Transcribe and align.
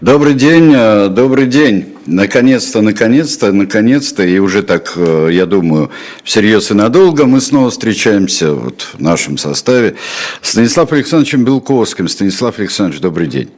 Добрый 0.00 0.34
день, 0.34 0.72
э, 0.76 1.08
добрый 1.08 1.46
день. 1.46 1.96
Наконец-то, 2.06 2.82
наконец-то, 2.82 3.50
наконец-то, 3.50 4.22
и 4.22 4.38
уже 4.38 4.62
так, 4.62 4.92
э, 4.94 5.30
я 5.32 5.44
думаю, 5.44 5.90
всерьез 6.22 6.70
и 6.70 6.74
надолго 6.74 7.26
мы 7.26 7.40
снова 7.40 7.70
встречаемся 7.70 8.52
вот 8.54 8.86
в 8.92 9.00
нашем 9.00 9.36
составе 9.38 9.96
с 10.40 10.50
Станиславом 10.50 10.94
Александровичем 10.94 11.44
Белковским. 11.44 12.06
Станислав 12.06 12.60
Александрович, 12.60 13.00
добрый 13.00 13.26
день. 13.26 13.50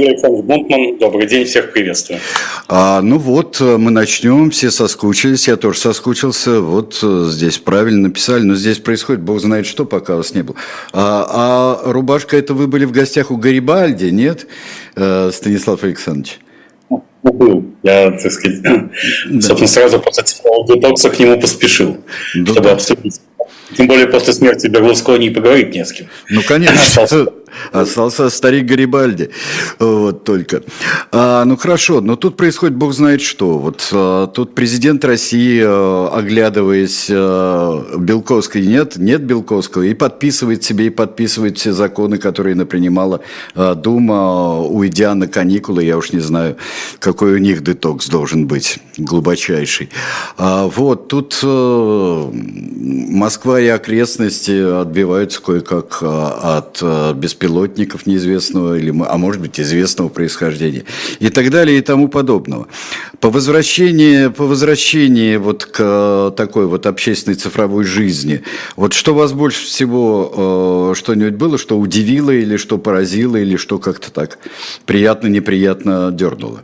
Александр 0.00 0.42
Бунтман, 0.42 0.98
добрый 0.98 1.26
день, 1.26 1.44
всех 1.44 1.72
приветствую. 1.72 2.20
А, 2.68 3.02
ну 3.02 3.18
вот, 3.18 3.60
э, 3.60 3.76
мы 3.76 3.90
начнем, 3.90 4.50
все 4.50 4.70
соскучились, 4.70 5.48
я 5.48 5.56
тоже 5.56 5.78
соскучился, 5.78 6.60
вот 6.60 6.98
э, 7.02 7.26
здесь 7.28 7.58
правильно 7.58 8.08
написали, 8.08 8.42
но 8.42 8.54
здесь 8.54 8.78
происходит, 8.78 9.22
бог 9.22 9.40
знает 9.40 9.66
что, 9.66 9.84
пока 9.84 10.16
вас 10.16 10.34
не 10.34 10.42
было. 10.42 10.56
А, 10.92 11.80
а 11.84 11.92
рубашка, 11.92 12.36
это 12.36 12.54
вы 12.54 12.68
были 12.68 12.84
в 12.84 12.92
гостях 12.92 13.30
у 13.30 13.36
Гарибальди, 13.36 14.06
нет, 14.06 14.46
э, 14.96 15.30
Станислав 15.32 15.82
Александрович? 15.84 16.38
Ну, 16.90 17.32
был. 17.32 17.64
Я, 17.82 18.10
так 18.12 18.32
сказать, 18.32 18.62
да. 18.62 18.88
собственно, 19.40 19.68
сразу 19.68 20.00
после 20.00 20.24
детокса 20.68 21.10
к 21.10 21.18
нему 21.18 21.40
поспешил, 21.40 21.98
да, 22.34 22.52
чтобы 22.52 22.68
да. 22.68 22.72
обсудить. 22.72 23.20
Тем 23.76 23.86
более 23.86 24.06
после 24.06 24.32
смерти 24.32 24.66
Берлускони 24.66 25.28
и 25.28 25.30
поговорить 25.30 25.74
не 25.74 25.84
с 25.84 25.92
кем. 25.92 26.06
Ну, 26.28 26.42
конечно. 26.46 27.06
Остался 27.70 28.30
старик 28.30 28.66
Гарибальди. 28.66 29.30
Вот 29.78 30.24
только. 30.24 30.62
А, 31.10 31.44
ну 31.44 31.56
хорошо, 31.56 32.00
но 32.00 32.16
тут 32.16 32.36
происходит 32.36 32.76
бог 32.76 32.92
знает 32.92 33.20
что. 33.20 33.58
Вот 33.58 33.88
а, 33.92 34.26
тут 34.26 34.54
президент 34.54 35.04
России, 35.04 35.62
а, 35.64 36.08
оглядываясь 36.08 37.08
а, 37.10 37.96
Белковской, 37.98 38.66
нет, 38.66 38.96
нет 38.96 39.22
Белковского, 39.22 39.82
и 39.82 39.94
подписывает 39.94 40.64
себе, 40.64 40.86
и 40.86 40.90
подписывает 40.90 41.58
все 41.58 41.72
законы, 41.72 42.18
которые 42.18 42.54
напринимала 42.54 43.20
а, 43.54 43.74
Дума, 43.74 44.60
уйдя 44.60 45.14
на 45.14 45.28
каникулы. 45.28 45.84
Я 45.84 45.98
уж 45.98 46.12
не 46.12 46.20
знаю, 46.20 46.56
какой 46.98 47.34
у 47.34 47.38
них 47.38 47.62
детокс 47.62 48.08
должен 48.08 48.46
быть, 48.46 48.78
глубочайший. 48.96 49.90
А, 50.38 50.66
вот, 50.66 51.08
тут 51.08 51.38
а, 51.44 52.30
Москва 52.32 53.60
и 53.60 53.66
окрестности 53.66 54.80
отбиваются 54.80 55.42
кое-как 55.42 55.98
а, 56.00 56.58
от 56.58 56.78
а, 56.82 57.12
беспилотных 57.12 57.41
беспилотников 57.42 58.06
неизвестного, 58.06 58.78
или, 58.78 58.92
а 59.06 59.18
может 59.18 59.40
быть, 59.40 59.58
известного 59.58 60.08
происхождения, 60.08 60.84
и 61.18 61.28
так 61.28 61.50
далее, 61.50 61.78
и 61.78 61.80
тому 61.80 62.08
подобного. 62.08 62.68
По 63.20 63.30
возвращении, 63.30 64.28
по 64.28 64.44
возвращении 64.44 65.36
вот 65.36 65.64
к 65.64 66.32
такой 66.36 66.66
вот 66.66 66.86
общественной 66.86 67.36
цифровой 67.36 67.84
жизни, 67.84 68.42
вот 68.76 68.92
что 68.92 69.14
вас 69.14 69.32
больше 69.32 69.64
всего, 69.64 70.92
э, 70.92 70.98
что-нибудь 70.98 71.34
было, 71.34 71.58
что 71.58 71.78
удивило, 71.78 72.30
или 72.30 72.56
что 72.56 72.78
поразило, 72.78 73.36
или 73.36 73.56
что 73.56 73.78
как-то 73.78 74.12
так 74.12 74.38
приятно-неприятно 74.86 76.10
дернуло? 76.12 76.62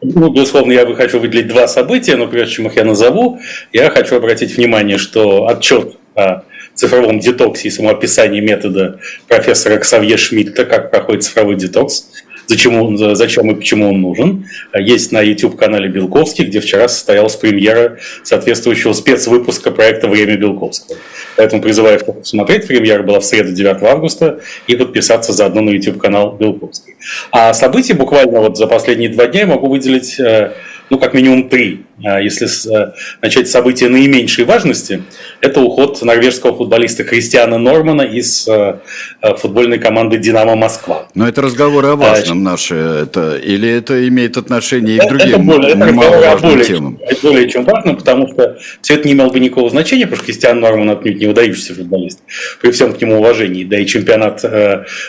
Ну, 0.00 0.30
безусловно, 0.30 0.72
я 0.72 0.86
хочу 0.94 1.18
выделить 1.18 1.48
два 1.48 1.66
события, 1.66 2.16
но 2.16 2.28
прежде 2.28 2.54
чем 2.54 2.66
их 2.66 2.76
я 2.76 2.84
назову, 2.84 3.40
я 3.72 3.90
хочу 3.90 4.16
обратить 4.16 4.56
внимание, 4.56 4.96
что 4.96 5.48
отчет 5.48 5.96
о 6.14 6.42
цифровом 6.78 7.18
детоксе 7.18 7.68
и 7.68 7.70
самоописании 7.70 8.40
метода 8.40 9.00
профессора 9.26 9.78
Ксавье 9.78 10.16
Шмидта, 10.16 10.64
как 10.64 10.92
проходит 10.92 11.24
цифровой 11.24 11.56
детокс, 11.56 12.06
зачем, 12.46 12.80
он, 12.80 13.16
зачем 13.16 13.50
и 13.50 13.54
почему 13.56 13.88
он 13.88 14.00
нужен. 14.00 14.46
Есть 14.78 15.10
на 15.10 15.20
YouTube-канале 15.20 15.88
Белковский, 15.88 16.44
где 16.44 16.60
вчера 16.60 16.86
состоялась 16.86 17.34
премьера 17.34 17.98
соответствующего 18.22 18.92
спецвыпуска 18.92 19.72
проекта 19.72 20.06
«Время 20.06 20.36
Белковского». 20.36 20.96
Поэтому 21.36 21.62
призываю 21.62 21.98
посмотреть. 21.98 22.68
Премьера 22.68 23.02
была 23.02 23.18
в 23.18 23.24
среду 23.24 23.52
9 23.52 23.82
августа 23.82 24.38
и 24.68 24.76
подписаться 24.76 25.32
заодно 25.32 25.62
на 25.62 25.70
YouTube-канал 25.70 26.36
Белковский. 26.38 26.94
А 27.32 27.54
события 27.54 27.94
буквально 27.94 28.40
вот 28.40 28.56
за 28.56 28.68
последние 28.68 29.08
два 29.08 29.26
дня 29.26 29.40
я 29.40 29.46
могу 29.46 29.68
выделить 29.68 30.18
э, 30.20 30.52
ну, 30.90 30.98
как 30.98 31.14
минимум 31.14 31.48
три. 31.48 31.84
А 32.04 32.20
если 32.20 32.46
э, 32.72 32.92
начать 33.20 33.48
события 33.48 33.88
наименьшей 33.88 34.44
важности, 34.44 35.02
это 35.40 35.60
уход 35.60 36.00
норвежского 36.02 36.56
футболиста 36.56 37.02
Кристиана 37.02 37.58
Нормана 37.58 38.02
из 38.02 38.46
э, 38.46 38.78
э, 39.20 39.34
футбольной 39.36 39.78
команды 39.78 40.18
«Динамо 40.18 40.54
Москва». 40.54 41.08
Но 41.14 41.28
это 41.28 41.42
разговоры 41.42 41.88
о 41.88 41.96
важном 41.96 42.38
а, 42.38 42.50
наши, 42.52 42.74
это, 42.76 43.36
или 43.36 43.68
это 43.68 44.06
имеет 44.06 44.36
отношение 44.36 44.96
и 44.96 44.98
к 45.00 45.08
другим 45.08 45.28
это 45.28 45.58
более, 45.58 45.72
это 45.72 45.92
маловажным 45.92 46.50
более, 46.52 46.64
темам? 46.64 46.98
Это 47.02 47.26
более 47.26 47.50
чем 47.50 47.64
важно, 47.64 47.94
потому 47.94 48.28
что 48.28 48.58
все 48.80 48.94
это 48.94 49.08
не 49.08 49.14
имело 49.14 49.30
бы 49.30 49.40
никакого 49.40 49.68
значения, 49.68 50.04
потому 50.04 50.18
что 50.18 50.26
Кристиан 50.26 50.60
Норман 50.60 50.90
отнюдь 50.90 51.18
не 51.18 51.26
выдающийся 51.26 51.74
футболист, 51.74 52.20
при 52.60 52.70
всем 52.70 52.92
к 52.92 53.00
нему 53.00 53.18
уважении, 53.18 53.64
да 53.64 53.78
и 53.78 53.86
чемпионат 53.86 54.44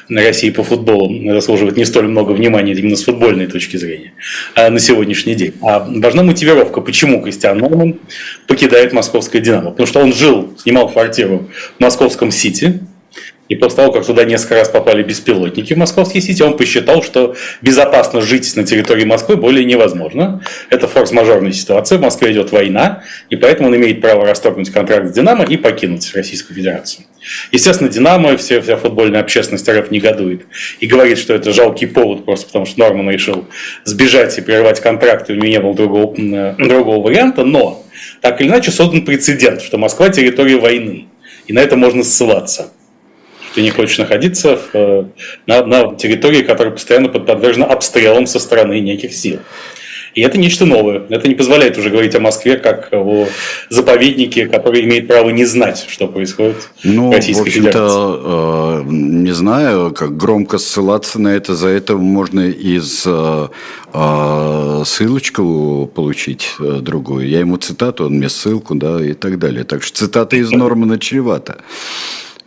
России 0.10 0.50
по 0.50 0.64
футболу 0.64 1.12
заслуживает 1.34 1.78
не 1.78 1.86
столь 1.86 2.08
много 2.08 2.32
внимания 2.32 2.74
именно 2.74 2.96
с 2.96 3.04
футбольной 3.04 3.46
точки 3.46 3.78
зрения 3.78 4.14
на 4.56 4.80
сегодняшний 4.80 5.36
день. 5.36 5.54
А 5.62 5.88
важна 5.88 6.24
мотивировка, 6.24 6.79
почему 6.82 7.22
Кристиан 7.22 7.58
Норман 7.58 8.00
покидает 8.48 8.94
московское 8.94 9.42
«Динамо». 9.42 9.72
Потому 9.72 9.88
что 9.88 10.00
он 10.02 10.14
жил, 10.14 10.54
снимал 10.58 10.90
квартиру 10.90 11.50
в 11.78 11.82
московском 11.82 12.32
«Сити», 12.32 12.82
и 13.50 13.56
после 13.56 13.78
того, 13.78 13.92
как 13.92 14.06
туда 14.06 14.24
несколько 14.24 14.56
раз 14.56 14.70
попали 14.70 15.02
беспилотники 15.02 15.74
в 15.74 15.78
Московский 15.78 16.22
Сити, 16.22 16.44
он 16.44 16.56
посчитал, 16.56 17.02
что 17.02 17.36
безопасно 17.64 18.22
жить 18.22 18.56
на 18.56 18.64
территории 18.64 19.06
Москвы 19.06 19.38
более 19.38 19.66
невозможно. 19.66 20.44
Это 20.70 20.88
форс-мажорная 20.88 21.52
ситуация, 21.52 21.98
в 21.98 22.02
Москве 22.02 22.32
идет 22.32 22.52
война, 22.52 23.04
и 23.32 23.36
поэтому 23.36 23.70
он 23.70 23.76
имеет 23.76 24.02
право 24.02 24.26
расторгнуть 24.26 24.70
контракт 24.70 25.08
с 25.08 25.12
«Динамо» 25.14 25.44
и 25.44 25.58
покинуть 25.58 26.14
Российскую 26.14 26.56
Федерацию. 26.56 27.06
Естественно, 27.52 27.90
«Динамо», 27.90 28.38
вся, 28.38 28.62
вся 28.62 28.78
футбольная 28.78 29.22
общественность 29.22 29.68
РФ 29.68 29.92
негодует 29.92 30.46
и 30.80 30.88
говорит, 30.88 31.18
что 31.18 31.34
это 31.34 31.52
жалкий 31.52 31.88
повод, 31.88 32.26
просто 32.26 32.48
потому 32.48 32.66
что 32.66 32.80
Норман 32.80 33.10
решил 33.10 33.46
сбежать 33.84 34.38
и 34.38 34.42
прервать 34.42 34.80
контракт, 34.80 35.30
и 35.30 35.34
у 35.34 35.36
него 35.36 35.48
не 35.48 35.60
было 35.60 35.74
другого, 35.74 36.56
другого 36.58 37.06
варианта, 37.06 37.44
но 37.44 37.86
так 38.22 38.42
или 38.42 38.48
иначе 38.48 38.72
создан 38.72 39.06
прецедент, 39.06 39.62
что 39.62 39.78
Москва– 39.78 40.10
территория 40.10 40.58
войны, 40.58 41.08
и 41.48 41.54
на 41.54 41.60
это 41.60 41.76
можно 41.76 42.04
ссылаться 42.04 42.72
ты 43.56 43.62
не 43.62 43.72
хочешь 43.72 43.98
находиться 43.98 44.58
в, 44.58 44.70
э, 44.74 45.06
на, 45.46 45.66
на 45.66 45.96
территории, 45.96 46.44
которая 46.44 46.74
постоянно 46.74 47.10
подвержена 47.10 47.66
обстрелам 47.66 48.28
со 48.28 48.40
стороны 48.40 48.80
неких 48.80 49.14
сил. 49.14 49.40
И 50.20 50.22
это 50.22 50.38
нечто 50.38 50.66
новое. 50.66 51.04
Это 51.08 51.30
не 51.30 51.36
позволяет 51.36 51.78
уже 51.78 51.90
говорить 51.90 52.14
о 52.14 52.20
Москве 52.20 52.58
как 52.58 52.90
о 52.92 53.26
заповеднике, 53.70 54.48
который 54.48 54.84
имеет 54.84 55.08
право 55.08 55.30
не 55.30 55.46
знать, 55.46 55.86
что 55.88 56.08
происходит 56.10 56.58
ну, 56.84 57.10
в 57.10 57.14
Российской 57.14 57.50
в 57.50 57.54
Федерации. 57.54 57.80
Э, 57.80 58.84
не 58.86 59.32
знаю, 59.32 59.94
как 59.94 60.18
громко 60.18 60.58
ссылаться 60.58 61.22
на 61.22 61.30
это. 61.30 61.56
За 61.56 61.70
это 61.70 61.96
можно 61.96 62.42
из 62.42 63.04
э, 63.06 63.48
э, 63.94 64.84
ссылочку 64.86 65.90
получить 65.96 66.50
другую. 66.60 67.30
Я 67.30 67.40
ему 67.40 67.56
цитату, 67.56 68.08
он 68.08 68.16
мне 68.16 68.28
ссылку, 68.28 68.76
да, 68.76 69.02
и 69.02 69.14
так 69.14 69.40
далее. 69.40 69.64
Так 69.64 69.84
что 69.84 70.00
цитата 70.00 70.36
из 70.36 70.52
Нормана 70.52 71.00
чревата. 71.00 71.60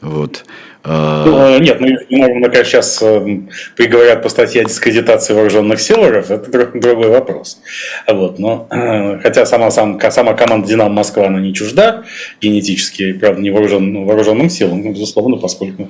Вот. 0.03 0.45
А, 0.85 1.25
ну, 1.25 1.39
а, 1.39 1.59
нет, 1.61 1.81
ну, 1.81 2.43
конечно, 2.51 2.65
сейчас 2.65 3.01
э, 3.03 3.39
приговорят 3.77 4.23
по 4.23 4.29
статье 4.29 4.63
о 4.63 4.65
дискредитации 4.65 5.33
вооруженных 5.33 5.81
сил 5.81 6.05
РФ, 6.05 6.31
это 6.31 6.51
другой 6.51 7.09
вопрос. 7.09 7.61
Вот, 8.09 8.41
но, 8.41 8.67
э, 8.71 9.21
хотя 9.23 9.47
сама, 9.47 9.71
сам, 9.71 10.01
сама 10.11 10.35
команда 10.35 10.67
«Динамо 10.67 10.93
Москва», 10.93 11.29
она 11.29 11.39
не 11.39 11.55
чужда 11.55 12.03
генетически, 12.41 13.13
правда, 13.13 13.41
не 13.41 13.51
вооружен, 13.51 13.93
ну, 13.93 14.05
вооруженным 14.05 14.51
силам, 14.51 14.83
ну, 14.83 14.93
безусловно, 14.93 15.37
поскольку 15.37 15.89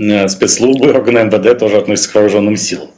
э, 0.00 0.26
спецслужбы, 0.26 0.90
органы 0.90 1.20
МВД 1.20 1.56
тоже 1.56 1.76
относятся 1.76 2.10
к 2.10 2.14
вооруженным 2.16 2.56
силам. 2.56 2.88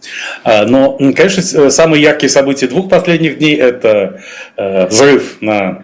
Но, 0.45 0.97
конечно, 1.15 1.71
самые 1.71 2.03
яркие 2.03 2.31
события 2.31 2.69
двух 2.69 2.89
последних 2.89 3.39
дней– 3.39 3.57
это 3.57 4.21
взрыв 4.57 5.43
на 5.43 5.65
Э, 5.65 5.83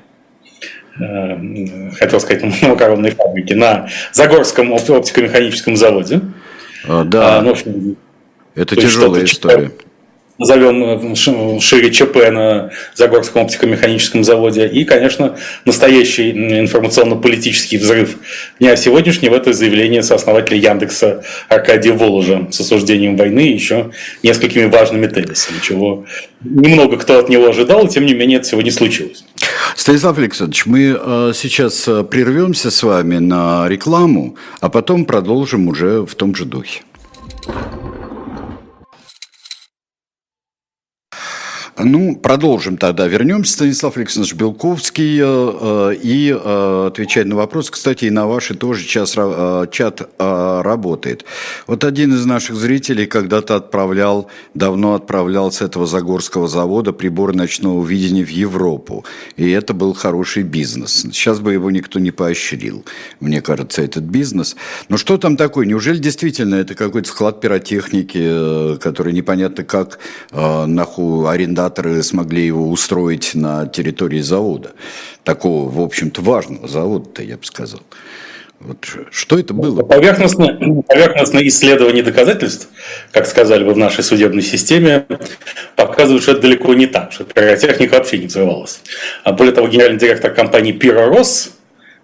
хотел 1.98 2.20
сказать, 2.20 2.42
на 2.62 2.68
макаронной 2.68 3.10
фабрике, 3.10 3.54
на 3.54 3.88
Загорском 4.12 4.72
оптико-механическом 4.72 5.76
заводе. 5.76 6.20
А, 6.86 7.04
да, 7.04 7.38
а, 7.38 7.42
ну, 7.42 7.54
это 8.54 8.76
тяжелая 8.76 9.24
история 9.24 9.70
назовем 10.40 11.14
э, 11.14 11.60
шире 11.60 11.90
ЧП 11.92 12.16
на 12.32 12.70
Загорском 12.94 13.42
оптико-механическом 13.42 14.24
заводе. 14.24 14.66
И, 14.66 14.84
конечно, 14.84 15.36
настоящий 15.66 16.30
информационно-политический 16.30 17.76
взрыв 17.76 18.16
дня 18.58 18.74
сегодняшнего– 18.74 19.34
это 19.36 19.52
заявление 19.52 20.02
сооснователя 20.02 20.56
Яндекса 20.56 21.22
Аркадия 21.48 21.92
Воложа 21.92 22.48
с 22.50 22.58
осуждением 22.58 23.16
войны 23.16 23.48
и 23.48 23.52
еще 23.52 23.90
несколькими 24.22 24.64
важными 24.64 25.06
тезисами, 25.06 25.58
чего 25.62 26.06
немного 26.42 26.96
кто 26.96 27.18
от 27.18 27.28
него 27.28 27.48
ожидал, 27.48 27.86
тем 27.86 28.06
не 28.06 28.14
менее 28.14 28.38
это 28.38 28.48
сегодня 28.48 28.72
случилось. 28.72 29.24
Станислав 29.76 30.16
Александрович, 30.16 30.64
мы 30.64 30.98
э, 30.98 31.32
сейчас 31.34 31.86
э, 31.86 32.02
прервемся 32.02 32.70
с 32.70 32.82
вами 32.82 33.18
на 33.18 33.68
рекламу, 33.68 34.36
а 34.60 34.70
потом 34.70 35.04
продолжим 35.04 35.68
уже 35.68 36.06
в 36.06 36.14
том 36.14 36.34
же 36.34 36.46
духе. 36.46 36.80
Ну, 41.84 42.16
продолжим 42.16 42.76
тогда. 42.76 43.06
Вернемся, 43.06 43.54
Станислав 43.54 43.96
Александрович 43.96 44.34
Белковский, 44.34 45.18
э, 45.18 45.24
э, 45.24 45.94
и 46.02 46.30
э, 46.30 46.86
отвечать 46.88 47.26
на 47.26 47.36
вопрос. 47.36 47.70
Кстати, 47.70 48.06
и 48.06 48.10
на 48.10 48.26
ваши 48.26 48.54
тоже 48.54 48.84
час, 48.84 49.16
чат 49.70 50.08
работает. 50.18 51.24
Вот 51.66 51.84
один 51.84 52.14
из 52.14 52.26
наших 52.26 52.56
зрителей 52.56 53.06
когда-то 53.06 53.56
отправлял, 53.56 54.28
давно 54.54 54.94
отправлял 54.94 55.50
с 55.52 55.62
этого 55.62 55.86
Загорского 55.86 56.48
завода 56.48 56.92
прибор 56.92 57.34
ночного 57.34 57.84
видения 57.84 58.24
в 58.24 58.30
Европу. 58.30 59.04
И 59.36 59.48
это 59.50 59.72
был 59.72 59.94
хороший 59.94 60.42
бизнес. 60.42 61.06
Сейчас 61.12 61.40
бы 61.40 61.52
его 61.52 61.70
никто 61.70 61.98
не 61.98 62.10
поощрил, 62.10 62.84
мне 63.20 63.40
кажется, 63.40 63.82
этот 63.82 64.04
бизнес. 64.04 64.56
Но 64.88 64.96
что 64.96 65.16
там 65.16 65.36
такое? 65.36 65.66
Неужели 65.66 65.98
действительно 65.98 66.56
это 66.56 66.74
какой-то 66.74 67.08
склад 67.08 67.40
пиротехники, 67.40 68.76
который 68.78 69.12
непонятно 69.12 69.64
как 69.64 69.98
наху 70.32 71.26
арендатор 71.26 71.69
организаторы 71.70 72.02
смогли 72.02 72.46
его 72.46 72.68
устроить 72.70 73.34
на 73.34 73.66
территории 73.66 74.20
завода. 74.20 74.72
Такого, 75.24 75.70
в 75.70 75.80
общем-то, 75.80 76.22
важного 76.22 76.68
завода-то, 76.68 77.22
я 77.22 77.36
бы 77.36 77.44
сказал. 77.44 77.80
Вот 78.60 78.86
что 79.10 79.38
это 79.38 79.54
было? 79.54 79.82
Поверхностное, 79.82 80.82
поверхностное 80.86 81.48
исследование 81.48 82.02
доказательств, 82.02 82.68
как 83.10 83.26
сказали 83.26 83.64
бы 83.64 83.72
в 83.72 83.78
нашей 83.78 84.04
судебной 84.04 84.42
системе, 84.42 85.06
показывает, 85.76 86.22
что 86.22 86.32
это 86.32 86.42
далеко 86.42 86.74
не 86.74 86.86
так, 86.86 87.12
что 87.12 87.24
пиротехника 87.24 87.94
вообще 87.94 88.18
не 88.18 88.26
взрывалась. 88.26 88.80
А 89.24 89.32
более 89.32 89.54
того, 89.54 89.66
генеральный 89.66 89.98
директор 89.98 90.34
компании 90.34 90.72
«Пиророс», 90.72 91.52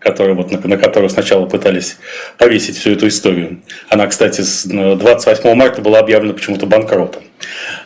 который, 0.07 0.35
вот, 0.35 0.53
на, 0.53 0.61
на 0.61 0.77
которую 0.77 1.11
сначала 1.11 1.47
пытались 1.47 1.97
повесить 2.39 2.79
всю 2.79 2.93
эту 2.93 3.09
историю. 3.09 3.61
Она, 3.89 4.07
кстати, 4.07 4.43
с 4.43 4.65
28 4.65 5.55
марта 5.55 5.83
была 5.83 5.99
объявлена 5.99 6.35
почему-то 6.35 6.67
банкротом. 6.67 7.23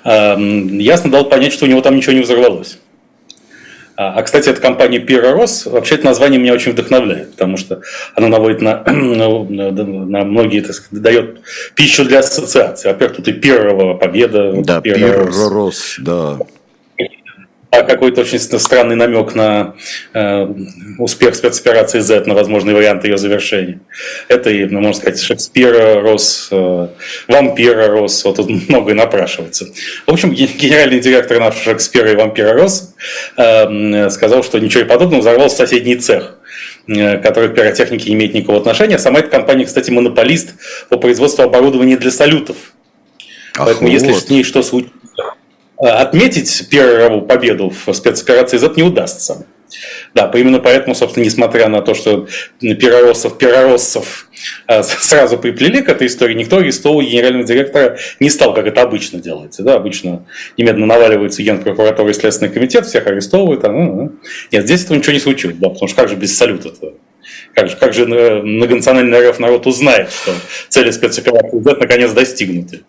Ясно 0.05 1.11
дал 1.11 1.25
понять, 1.28 1.52
что 1.55 1.64
у 1.64 1.69
него 1.69 1.81
там 1.81 1.96
ничего 1.96 2.12
не 2.12 2.20
взорвалось. 2.20 2.78
А, 3.96 4.14
а 4.14 4.22
кстати, 4.22 4.49
эта 4.49 4.61
компания 4.61 4.99
Пиророс, 4.99 5.67
вообще 5.67 5.96
это 5.96 6.06
название 6.06 6.40
меня 6.40 6.55
очень 6.55 6.72
вдохновляет, 6.72 7.32
потому 7.32 7.56
что 7.56 7.82
оно 8.14 8.28
наводит 8.28 8.62
на, 8.62 8.82
на, 8.87 9.73
на 9.73 10.25
многие, 10.25 10.61
так 10.61 10.75
сказать, 10.75 11.02
дает 11.02 11.40
пищу 11.75 12.05
для 12.05 12.20
ассоциации. 12.20 12.88
Во-первых, 12.88 13.19
тут 13.19 13.28
и 13.28 13.32
Пирова 13.32 13.94
победа. 13.94 14.52
Да, 14.56 14.81
Пиророс 14.81 15.96
да 15.99 16.38
а 17.70 17.82
какой-то 17.82 18.22
очень 18.22 18.40
странный 18.40 18.96
намек 18.96 19.34
на 19.34 19.75
э, 20.12 20.46
успех 20.99 21.37
спецоперации 21.37 22.00
Z, 22.00 22.25
на 22.26 22.34
возможный 22.34 22.75
вариант 22.75 23.05
ее 23.05 23.17
завершения. 23.17 23.81
Это 24.28 24.50
и, 24.50 24.64
ну, 24.64 24.81
можно 24.81 25.00
сказать, 25.00 25.20
Шекспира 25.20 26.00
рос, 26.00 26.49
э, 26.50 26.88
вампира 27.28 27.87
рос, 27.87 28.25
вот 28.25 28.37
тут 28.37 28.69
многое 28.69 28.94
напрашивается. 28.94 29.67
В 30.06 30.12
общем, 30.12 30.32
генеральный 30.32 30.99
директор 30.99 31.38
нашего 31.38 31.62
Шекспира 31.62 32.11
и 32.11 32.17
вампира 32.17 32.55
рос 32.55 32.94
э, 33.37 34.11
сказал, 34.11 34.43
что 34.43 34.58
ничего 34.58 34.84
подобного 34.84 35.20
взорвался 35.20 35.58
соседний 35.58 35.96
цех 35.96 36.38
э, 36.88 37.19
который 37.19 37.50
к 37.50 37.55
пиротехнике 37.55 38.08
не 38.08 38.16
имеет 38.16 38.34
никакого 38.34 38.58
отношения. 38.58 38.99
Сама 38.99 39.20
эта 39.20 39.28
компания, 39.28 39.64
кстати, 39.64 39.90
монополист 39.90 40.55
по 40.88 40.99
производству 40.99 41.44
оборудования 41.44 41.96
для 41.96 42.11
салютов. 42.11 42.56
Ах, 43.56 43.66
Поэтому, 43.66 43.88
вот. 43.88 43.93
если 43.93 44.12
с 44.12 44.28
ней 44.28 44.43
что 44.43 44.62
случится, 44.62 44.94
отметить 45.81 46.69
первую 46.69 47.23
победу 47.23 47.71
в 47.71 47.93
спецоперации 47.93 48.59
Z 48.59 48.73
не 48.77 48.82
удастся. 48.82 49.47
Да, 50.15 50.31
именно 50.35 50.59
поэтому, 50.59 50.94
собственно, 50.94 51.25
несмотря 51.25 51.69
на 51.69 51.81
то, 51.81 51.94
что 51.94 52.27
пироросов, 52.61 53.38
пиророссов 53.38 54.29
э, 54.67 54.82
сразу 54.82 55.38
приплели 55.38 55.82
к 55.82 55.88
этой 55.88 56.09
истории, 56.09 56.35
никто 56.35 56.59
арестовывал 56.59 57.03
генерального 57.03 57.44
директора 57.44 57.99
не 58.19 58.31
стал, 58.31 58.53
как 58.55 58.67
это 58.67 58.82
обычно 58.82 59.21
делается. 59.21 59.62
Да? 59.62 59.75
Обычно 59.77 60.27
немедленно 60.56 60.87
наваливается 60.87 61.43
генпрокуратура 61.43 62.11
и 62.11 62.15
Следственный 62.15 62.53
комитет, 62.53 62.87
всех 62.87 63.06
арестовывают. 63.06 63.65
А, 63.65 63.69
ну, 63.71 63.94
ну. 63.94 64.12
Нет, 64.50 64.65
здесь 64.65 64.85
этого 64.85 64.97
ничего 64.97 65.12
не 65.12 65.21
случилось, 65.21 65.56
да, 65.59 65.69
потому 65.69 65.88
что 65.88 65.97
как 65.97 66.09
же 66.09 66.17
без 66.17 66.37
салюта-то? 66.37 66.94
Как 67.55 67.69
же, 67.69 67.76
как 67.76 67.93
же 67.93 68.05
э, 68.05 68.43
многонациональный 68.43 69.28
РФ 69.28 69.38
народ 69.38 69.67
узнает, 69.67 70.11
что 70.11 70.32
цели 70.69 70.90
спецоперации 70.90 71.61
Z 71.61 71.76
наконец 71.78 72.12
достигнуты. 72.12 72.82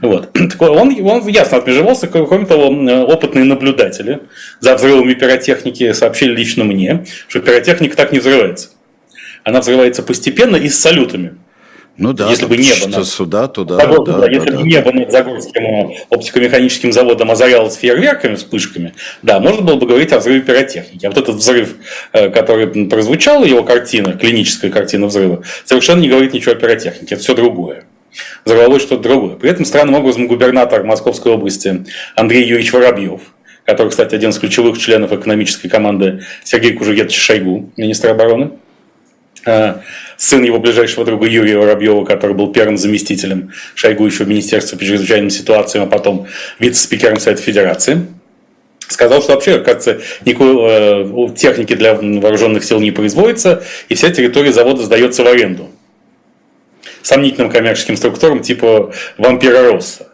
Вот. 0.00 0.36
Он, 0.58 0.94
он 1.02 1.26
ясно 1.28 1.58
отмежевался, 1.58 2.08
кроме 2.08 2.46
того, 2.46 2.68
опытные 3.04 3.44
наблюдатели 3.44 4.20
за 4.60 4.74
взрывами 4.74 5.14
пиротехники 5.14 5.92
сообщили 5.92 6.34
лично 6.34 6.64
мне, 6.64 7.06
что 7.28 7.40
пиротехника 7.40 7.96
так 7.96 8.12
не 8.12 8.18
взрывается. 8.18 8.70
Она 9.44 9.60
взрывается 9.60 10.02
постепенно 10.02 10.56
и 10.56 10.68
с 10.68 10.78
салютами. 10.78 11.36
Ну 11.98 12.12
да, 12.12 12.30
если 12.30 12.46
бы 12.46 12.56
небо 12.56 12.86
над, 12.86 13.08
сюда, 13.08 13.48
туда, 13.48 13.76
Загор, 13.76 14.06
да, 14.06 14.18
да, 14.18 14.30
если 14.30 14.50
да, 14.50 14.56
бы 14.56 14.62
да, 14.62 14.68
небо 14.68 14.92
над 14.92 15.10
Загорским 15.10 15.64
э, 15.64 15.96
оптико-механическим 16.10 16.92
заводом 16.92 17.32
озарялось 17.32 17.74
фейерверками, 17.74 18.36
вспышками, 18.36 18.94
да, 19.22 19.40
можно 19.40 19.62
было 19.62 19.74
бы 19.74 19.86
говорить 19.86 20.12
о 20.12 20.20
взрыве 20.20 20.42
пиротехники. 20.42 21.04
А 21.04 21.08
вот 21.08 21.18
этот 21.18 21.34
взрыв, 21.34 21.74
э, 22.12 22.30
который 22.30 22.86
прозвучал, 22.86 23.44
его 23.44 23.64
картина, 23.64 24.12
клиническая 24.12 24.70
картина 24.70 25.08
взрыва, 25.08 25.42
совершенно 25.64 26.00
не 26.00 26.08
говорит 26.08 26.32
ничего 26.32 26.52
о 26.52 26.54
пиротехнике, 26.54 27.16
это 27.16 27.24
все 27.24 27.34
другое. 27.34 27.84
Взорвалось 28.44 28.82
что-то 28.82 29.02
другое. 29.02 29.34
При 29.34 29.50
этом 29.50 29.64
странным 29.64 29.96
образом 29.96 30.28
губернатор 30.28 30.84
Московской 30.84 31.32
области 31.32 31.84
Андрей 32.14 32.44
Юрьевич 32.44 32.72
Воробьев, 32.72 33.22
который, 33.64 33.88
кстати, 33.88 34.14
один 34.14 34.30
из 34.30 34.38
ключевых 34.38 34.78
членов 34.78 35.12
экономической 35.12 35.68
команды 35.68 36.22
Сергей 36.44 36.74
Кужугетович 36.74 37.18
Шойгу, 37.18 37.70
министра 37.76 38.12
обороны, 38.12 38.52
сын 39.44 40.42
его 40.42 40.58
ближайшего 40.58 41.04
друга 41.04 41.26
Юрия 41.26 41.58
Воробьева, 41.58 42.04
который 42.04 42.34
был 42.34 42.52
первым 42.52 42.76
заместителем 42.76 43.52
Шойгу 43.74 44.06
еще 44.06 44.24
в 44.24 44.28
Министерстве 44.28 44.78
по 44.78 44.84
чрезвычайным 44.84 45.30
ситуациям, 45.30 45.84
а 45.84 45.86
потом 45.86 46.26
вице-спикером 46.58 47.20
Совета 47.20 47.42
Федерации. 47.42 48.06
Сказал, 48.88 49.22
что 49.22 49.34
вообще, 49.34 49.58
кажется, 49.60 50.00
никакой 50.24 50.56
э, 50.60 51.28
техники 51.36 51.74
для 51.74 51.94
вооруженных 51.94 52.64
сил 52.64 52.80
не 52.80 52.90
производится, 52.90 53.62
и 53.88 53.94
вся 53.94 54.10
территория 54.10 54.52
завода 54.52 54.82
сдается 54.82 55.22
в 55.22 55.26
аренду 55.26 55.70
сомнительным 57.02 57.50
коммерческим 57.50 57.96
структурам 57.96 58.40
типа 58.40 58.92
«Вампира 59.16 59.62
Росса». 59.72 60.07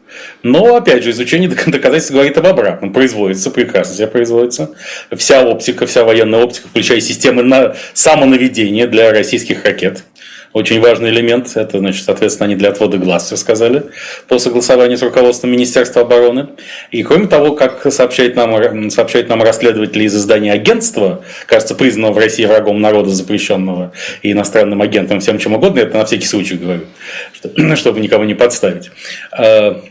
Но, 0.45 0.77
опять 0.77 1.03
же, 1.03 1.11
изучение 1.11 1.49
доказательств 1.49 2.13
говорит 2.13 2.37
об 2.37 2.47
обратном. 2.47 2.93
Производится, 2.93 3.51
прекрасно 3.51 3.97
себя 3.97 4.09
производится. 4.09 4.71
Вся 5.17 5.43
оптика, 5.43 5.87
вся 5.87 6.05
военная 6.05 6.45
оптика, 6.45 6.69
включая 6.69 7.01
системы 7.01 7.43
на 7.43 7.75
самонаведения 7.95 8.87
для 8.87 9.11
российских 9.11 9.65
ракет. 9.65 10.05
Очень 10.53 10.81
важный 10.81 11.09
элемент. 11.09 11.57
Это, 11.57 11.79
значит, 11.79 12.05
соответственно, 12.05 12.45
они 12.45 12.57
для 12.57 12.69
отвода 12.69 12.99
глаз 12.99 13.25
все 13.25 13.37
сказали 13.37 13.85
по 14.29 14.39
согласованию 14.39 14.99
с 14.99 15.03
руководством 15.03 15.51
Министерства 15.51 16.03
обороны. 16.03 16.49
И 16.91 17.03
кроме 17.03 17.27
того, 17.27 17.57
как 17.57 17.91
сообщает 17.91 18.37
нам, 18.37 18.91
сообщает 18.91 19.31
нам 19.31 19.43
расследователи 19.43 20.05
из 20.05 20.15
издания 20.15 20.53
агентства, 20.53 21.25
кажется, 21.47 21.75
признанного 21.75 22.13
в 22.13 22.19
России 22.19 22.45
врагом 22.45 22.83
народа 22.83 23.09
запрещенного 23.09 23.93
и 24.23 24.33
иностранным 24.33 24.83
агентом, 24.83 25.21
всем 25.21 25.39
чем 25.39 25.55
угодно, 25.55 25.81
это 25.81 25.97
на 25.97 26.05
всякий 26.05 26.27
случай 26.27 26.57
говорю, 26.57 26.83
чтобы 27.77 28.01
никого 28.01 28.25
не 28.25 28.35
подставить 28.35 28.91
а, 29.33 29.83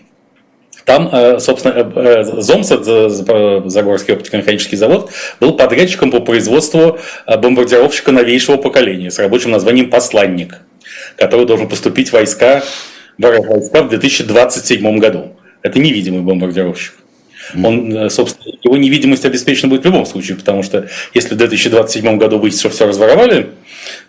там, 0.85 1.09
э, 1.11 1.39
собственно, 1.39 1.73
э, 1.73 1.83
э, 1.95 2.41
Зомсад, 2.41 2.85
Загорский 2.85 4.13
оптико-механический 4.13 4.75
завод, 4.75 5.11
был 5.39 5.53
подрядчиком 5.53 6.11
по 6.11 6.19
производству 6.19 6.99
бомбардировщика 7.25 8.11
новейшего 8.11 8.57
поколения 8.57 9.09
с 9.09 9.19
рабочим 9.19 9.51
названием 9.51 9.89
«Посланник», 9.89 10.59
который 11.17 11.45
должен 11.45 11.69
поступить 11.69 12.09
в 12.09 12.13
войска, 12.13 12.63
в 13.17 13.89
2027 13.89 14.97
году. 14.99 15.35
Это 15.61 15.79
невидимый 15.79 16.21
бомбардировщик. 16.21 16.95
Он, 17.61 18.09
собственно, 18.09 18.55
его 18.63 18.77
невидимость 18.77 19.25
обеспечена 19.25 19.69
будет 19.69 19.83
в 19.83 19.85
любом 19.85 20.05
случае, 20.05 20.37
потому 20.37 20.63
что 20.63 20.87
если 21.13 21.35
в 21.35 21.37
2027 21.37 22.17
году 22.17 22.39
выйдет, 22.39 22.59
что 22.59 22.69
все 22.69 22.87
разворовали, 22.87 23.49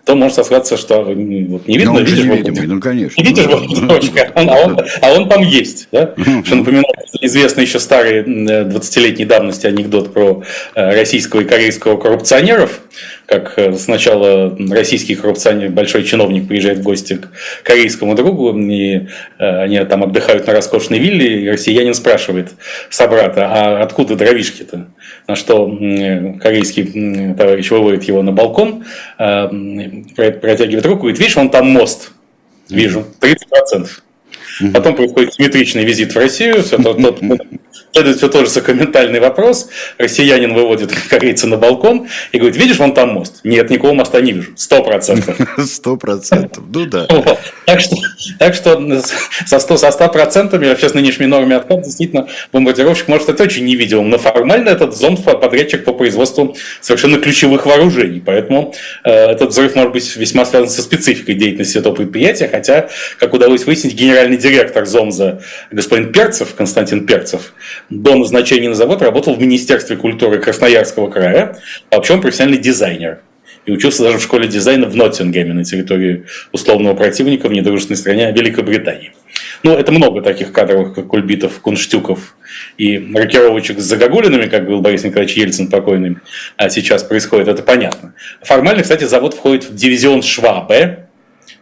то 0.05 0.15
может 0.15 0.37
сослаться, 0.37 0.77
что 0.77 1.03
вот, 1.03 1.17
не 1.17 1.79
видно, 1.79 1.99
видишь, 1.99 2.25
невидимый, 2.25 2.67
ну, 2.67 2.81
конечно. 2.81 3.21
Не 3.21 3.29
видишь, 3.29 3.47
бомбардировщика, 3.47 4.33
а, 4.35 4.43
он, 4.65 4.79
а 5.01 5.13
он 5.13 5.29
там 5.29 5.43
есть. 5.43 5.89
Да? 5.93 6.15
Что 6.45 6.57
напоминает 6.57 6.85
известный 7.21 7.65
еще 7.65 7.79
старый 7.79 8.23
20-летней 8.23 9.25
давности 9.25 9.67
анекдот 9.67 10.13
про 10.13 10.43
э, 10.75 10.95
российского 10.95 11.41
и 11.41 11.45
корейского 11.45 11.97
коррупционеров, 11.97 12.81
как 13.27 13.55
э, 13.59 13.73
сначала 13.75 14.57
российский 14.71 15.15
коррупционер, 15.15 15.71
большой 15.71 16.05
чиновник 16.05 16.47
приезжает 16.47 16.79
в 16.79 16.83
гости 16.83 17.15
к 17.15 17.29
корейскому 17.63 18.15
другу, 18.15 18.57
и 18.59 19.09
э, 19.39 19.63
они 19.63 19.79
там 19.85 20.05
отдыхают 20.05 20.47
на 20.47 20.53
роскошной 20.53 20.99
вилле, 20.99 21.45
и 21.45 21.49
россиянин 21.49 21.95
спрашивает 21.95 22.53
собрата, 22.91 23.47
а 23.47 23.83
откуда 23.83 24.17
дровишки-то? 24.17 24.89
На 25.27 25.37
что 25.37 25.67
корейский 26.41 27.35
товарищ 27.35 27.71
выводит 27.71 28.05
его 28.05 28.23
на 28.23 28.33
балкон, 28.33 28.85
протягивает 29.17 30.87
руку 30.87 30.99
и 30.99 31.01
говорит, 31.01 31.19
видишь, 31.19 31.37
вон 31.37 31.51
там 31.51 31.69
мост. 31.69 32.13
Вижу, 32.69 33.05
30%. 33.21 33.89
Потом 34.73 34.95
происходит 34.95 35.35
симметричный 35.35 35.85
визит 35.85 36.15
в 36.15 36.19
Россию, 36.19 36.63
все 36.63 36.79
тот, 36.79 36.99
тот, 36.99 37.21
следует 37.95 38.17
все 38.17 38.29
тоже 38.29 38.51
сакраментальный 38.51 39.21
вопрос. 39.21 39.69
Россиянин 39.99 40.53
выводит 40.53 40.93
корейца 41.09 41.47
на 41.47 41.57
балкон 41.57 42.09
и 42.33 42.39
говорит, 42.39 42.57
видишь, 42.57 42.79
вон 42.79 42.93
там 42.93 43.11
мост? 43.11 43.41
Нет, 43.45 43.71
никакого 43.71 43.95
моста 43.95 44.21
не 44.21 44.33
вижу. 44.33 44.53
Сто 44.57 44.83
процентов. 44.83 45.37
Сто 45.65 45.97
процентов, 45.97 46.65
ну 46.73 46.87
да. 46.87 47.07
Так 47.67 47.81
что, 47.81 47.97
так 48.39 48.55
что 48.55 49.01
со 49.47 49.59
100, 49.61 49.77
со 49.77 49.93
100 49.93 50.09
процентами, 50.09 50.67
вообще 50.67 50.89
с 50.89 50.95
нынешними 50.95 51.27
нормами 51.27 51.55
откат, 51.55 51.83
действительно, 51.83 52.29
бомбардировщик 52.53 53.07
может 53.07 53.25
стать 53.25 53.41
очень 53.41 53.65
невидимым. 53.65 54.11
Но 54.11 54.19
формально 54.19 54.71
этот 54.71 54.97
ЗОМ 54.97 55.17
подрядчик 55.17 55.85
по 55.85 55.93
производству 55.93 56.57
совершенно 56.81 57.19
ключевых 57.19 57.65
вооружений. 57.67 58.21
Поэтому 58.25 58.75
э, 59.05 59.11
этот 59.11 59.51
взрыв 59.51 59.77
может 59.77 59.93
быть 59.93 60.17
весьма 60.17 60.45
связан 60.45 60.69
со 60.69 60.83
спецификой 60.83 61.37
деятельности 61.37 61.79
этого 61.79 61.95
предприятия. 61.95 62.49
Хотя, 62.49 62.89
как 63.19 63.35
удалось 63.35 63.65
выяснить, 63.65 63.95
генеральный 63.95 64.37
директор 64.37 64.85
ЗОМЗа 64.85 65.43
господин 65.71 66.13
Перцев, 66.13 66.55
Константин 66.55 67.07
Перцев, 67.07 67.53
до 67.91 68.15
назначения 68.17 68.69
на 68.69 68.75
завод 68.75 69.03
работал 69.03 69.35
в 69.35 69.41
Министерстве 69.41 69.97
культуры 69.97 70.39
Красноярского 70.39 71.11
края, 71.11 71.59
а 71.91 71.97
вообще 71.97 72.15
он 72.15 72.21
профессиональный 72.21 72.61
дизайнер. 72.61 73.21
И 73.67 73.73
учился 73.73 74.03
даже 74.03 74.19
в 74.19 74.23
школе 74.23 74.47
дизайна 74.47 74.87
в 74.87 74.95
Ноттингеме 74.95 75.55
на 75.55 75.65
территории 75.65 76.27
условного 76.53 76.95
противника 76.95 77.49
в 77.49 77.53
недружественной 77.53 77.97
стране 77.97 78.31
Великобритании. 78.31 79.13
Ну, 79.63 79.73
это 79.73 79.91
много 79.91 80.21
таких 80.21 80.53
кадровых 80.53 80.95
как 80.95 81.07
кульбитов, 81.07 81.61
кунштюков 81.61 82.37
и 82.77 83.13
рокировочек 83.15 83.81
с 83.81 83.85
загогулинами, 83.85 84.47
как 84.47 84.63
говорил 84.63 84.83
Борис 84.83 85.05
Николаевич 85.05 85.37
Ельцин 85.37 85.69
покойный, 85.69 86.19
а 86.57 86.69
сейчас 86.69 87.03
происходит, 87.03 87.49
это 87.49 87.63
понятно. 87.63 88.15
Формально, 88.43 88.83
кстати, 88.83 89.05
завод 89.05 89.33
входит 89.33 89.65
в 89.65 89.75
дивизион 89.75 90.23
Швабе, 90.23 91.04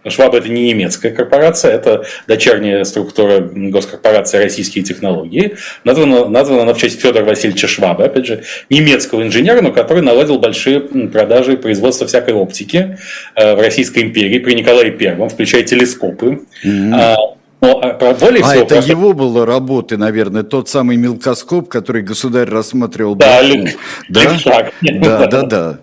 Шваб 0.09 0.35
это 0.35 0.49
не 0.49 0.69
немецкая 0.69 1.11
корпорация, 1.11 1.73
это 1.73 2.05
дочерняя 2.27 2.85
структура 2.85 3.41
госкорпорации 3.41 4.39
«Российские 4.39 4.85
технологии». 4.85 5.57
Названа, 5.85 6.29
названа 6.29 6.63
она 6.63 6.75
в 6.75 6.79
честь 6.79 7.01
Федора 7.01 7.25
Васильевича 7.25 7.69
Шваба, 7.69 8.05
опять 8.05 8.27
же, 8.27 8.43
немецкого 8.69 9.23
инженера, 9.23 9.61
но 9.61 9.73
который 9.73 10.03
наладил 10.03 10.39
большие 10.39 10.81
продажи 10.81 11.55
и 11.55 11.57
производство 11.57 12.07
всякой 12.07 12.35
оптики 12.35 12.99
э, 13.37 13.55
в 13.55 13.61
Российской 13.61 14.03
империи 14.03 14.39
при 14.39 14.55
Николае 14.55 14.91
Первом, 14.91 15.29
включая 15.29 15.63
телескопы. 15.63 16.41
Mm-hmm. 16.65 17.17
Но 17.63 17.81
а, 17.81 18.15
более 18.15 18.43
а 18.43 18.49
всего, 18.49 18.63
это 18.65 18.75
просто... 18.75 18.91
его 18.91 19.13
было 19.13 19.47
работы, 19.47 19.97
наверное, 19.97 20.43
тот 20.43 20.69
самый 20.69 20.97
мелкоскоп, 20.97 21.69
который 21.69 22.03
государь 22.03 22.49
рассматривал. 22.49 23.15
Да, 23.15 23.41
Люк, 23.41 23.69
да? 24.09 24.37
да, 24.83 25.27
да, 25.27 25.43
да. 25.43 25.79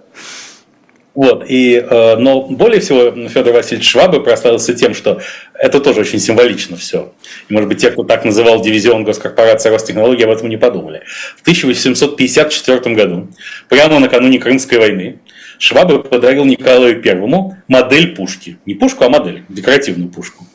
Вот, 1.15 1.43
и, 1.47 1.75
э, 1.75 2.15
но 2.17 2.43
более 2.43 2.79
всего 2.79 3.11
Федор 3.27 3.53
Васильевич 3.53 3.89
Швабы 3.89 4.23
прославился 4.23 4.73
тем, 4.73 4.93
что 4.93 5.21
это 5.53 5.79
тоже 5.79 6.01
очень 6.01 6.19
символично 6.19 6.77
все. 6.77 7.13
И, 7.49 7.53
может 7.53 7.67
быть, 7.67 7.79
те, 7.79 7.89
кто 7.91 8.03
так 8.03 8.25
называл 8.25 8.61
дивизион 8.61 9.03
госкорпорации 9.03 9.69
Ростехнологии, 9.69 10.23
об 10.23 10.29
этом 10.29 10.49
не 10.49 10.57
подумали. 10.57 11.01
В 11.37 11.41
1854 11.41 12.95
году, 12.95 13.27
прямо 13.67 13.99
накануне 13.99 14.39
Крымской 14.39 14.77
войны, 14.77 15.19
Швабы 15.57 16.01
подарил 16.01 16.45
Николаю 16.45 17.01
Первому 17.01 17.57
модель 17.67 18.15
пушки. 18.15 18.57
Не 18.65 18.75
пушку, 18.75 19.03
а 19.03 19.09
модель, 19.09 19.43
декоративную 19.49 20.09
пушку. 20.09 20.45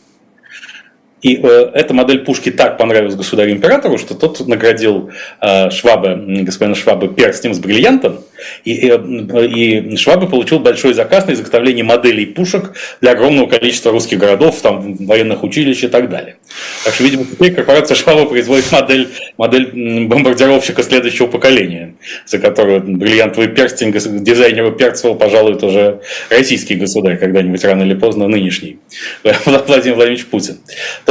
И 1.24 1.40
э, 1.42 1.70
эта 1.72 1.94
модель 1.94 2.18
пушки 2.18 2.50
так 2.50 2.76
понравилась 2.76 3.14
государю-императору, 3.14 3.96
что 3.96 4.14
тот 4.14 4.46
наградил 4.46 5.10
э, 5.40 5.70
Швабы, 5.70 6.22
господина 6.42 6.74
Швабы 6.74 7.08
перстнем 7.08 7.54
с 7.54 7.58
бриллиантом, 7.58 8.20
и, 8.62 8.90
э, 8.90 9.46
и 9.46 9.96
Швабы 9.96 10.28
получил 10.28 10.58
большой 10.58 10.92
заказ 10.92 11.26
на 11.26 11.32
изготовление 11.32 11.82
моделей 11.82 12.26
пушек 12.26 12.74
для 13.00 13.12
огромного 13.12 13.46
количества 13.46 13.90
русских 13.90 14.18
городов, 14.18 14.60
там, 14.60 14.96
военных 14.96 15.44
училищ 15.44 15.84
и 15.84 15.88
так 15.88 16.10
далее. 16.10 16.36
Так 16.84 16.92
что, 16.92 17.04
видимо, 17.04 17.24
теперь 17.24 17.54
корпорация 17.54 17.94
Шваба 17.94 18.26
производит 18.26 18.70
модель, 18.70 19.08
модель 19.38 20.06
бомбардировщика 20.06 20.82
следующего 20.82 21.26
поколения, 21.26 21.94
за 22.26 22.38
которую 22.38 22.82
бриллиантовый 22.82 23.48
перстень 23.48 23.92
дизайнеру 24.22 24.72
Перцева 24.72 25.14
пожалуй, 25.14 25.54
уже 25.54 26.02
российский 26.28 26.74
государь 26.74 27.16
когда-нибудь 27.16 27.64
рано 27.64 27.82
или 27.82 27.94
поздно 27.94 28.28
нынешний, 28.28 28.78
Владимир 29.46 29.94
Владимирович 29.94 30.26
Путин 30.26 30.58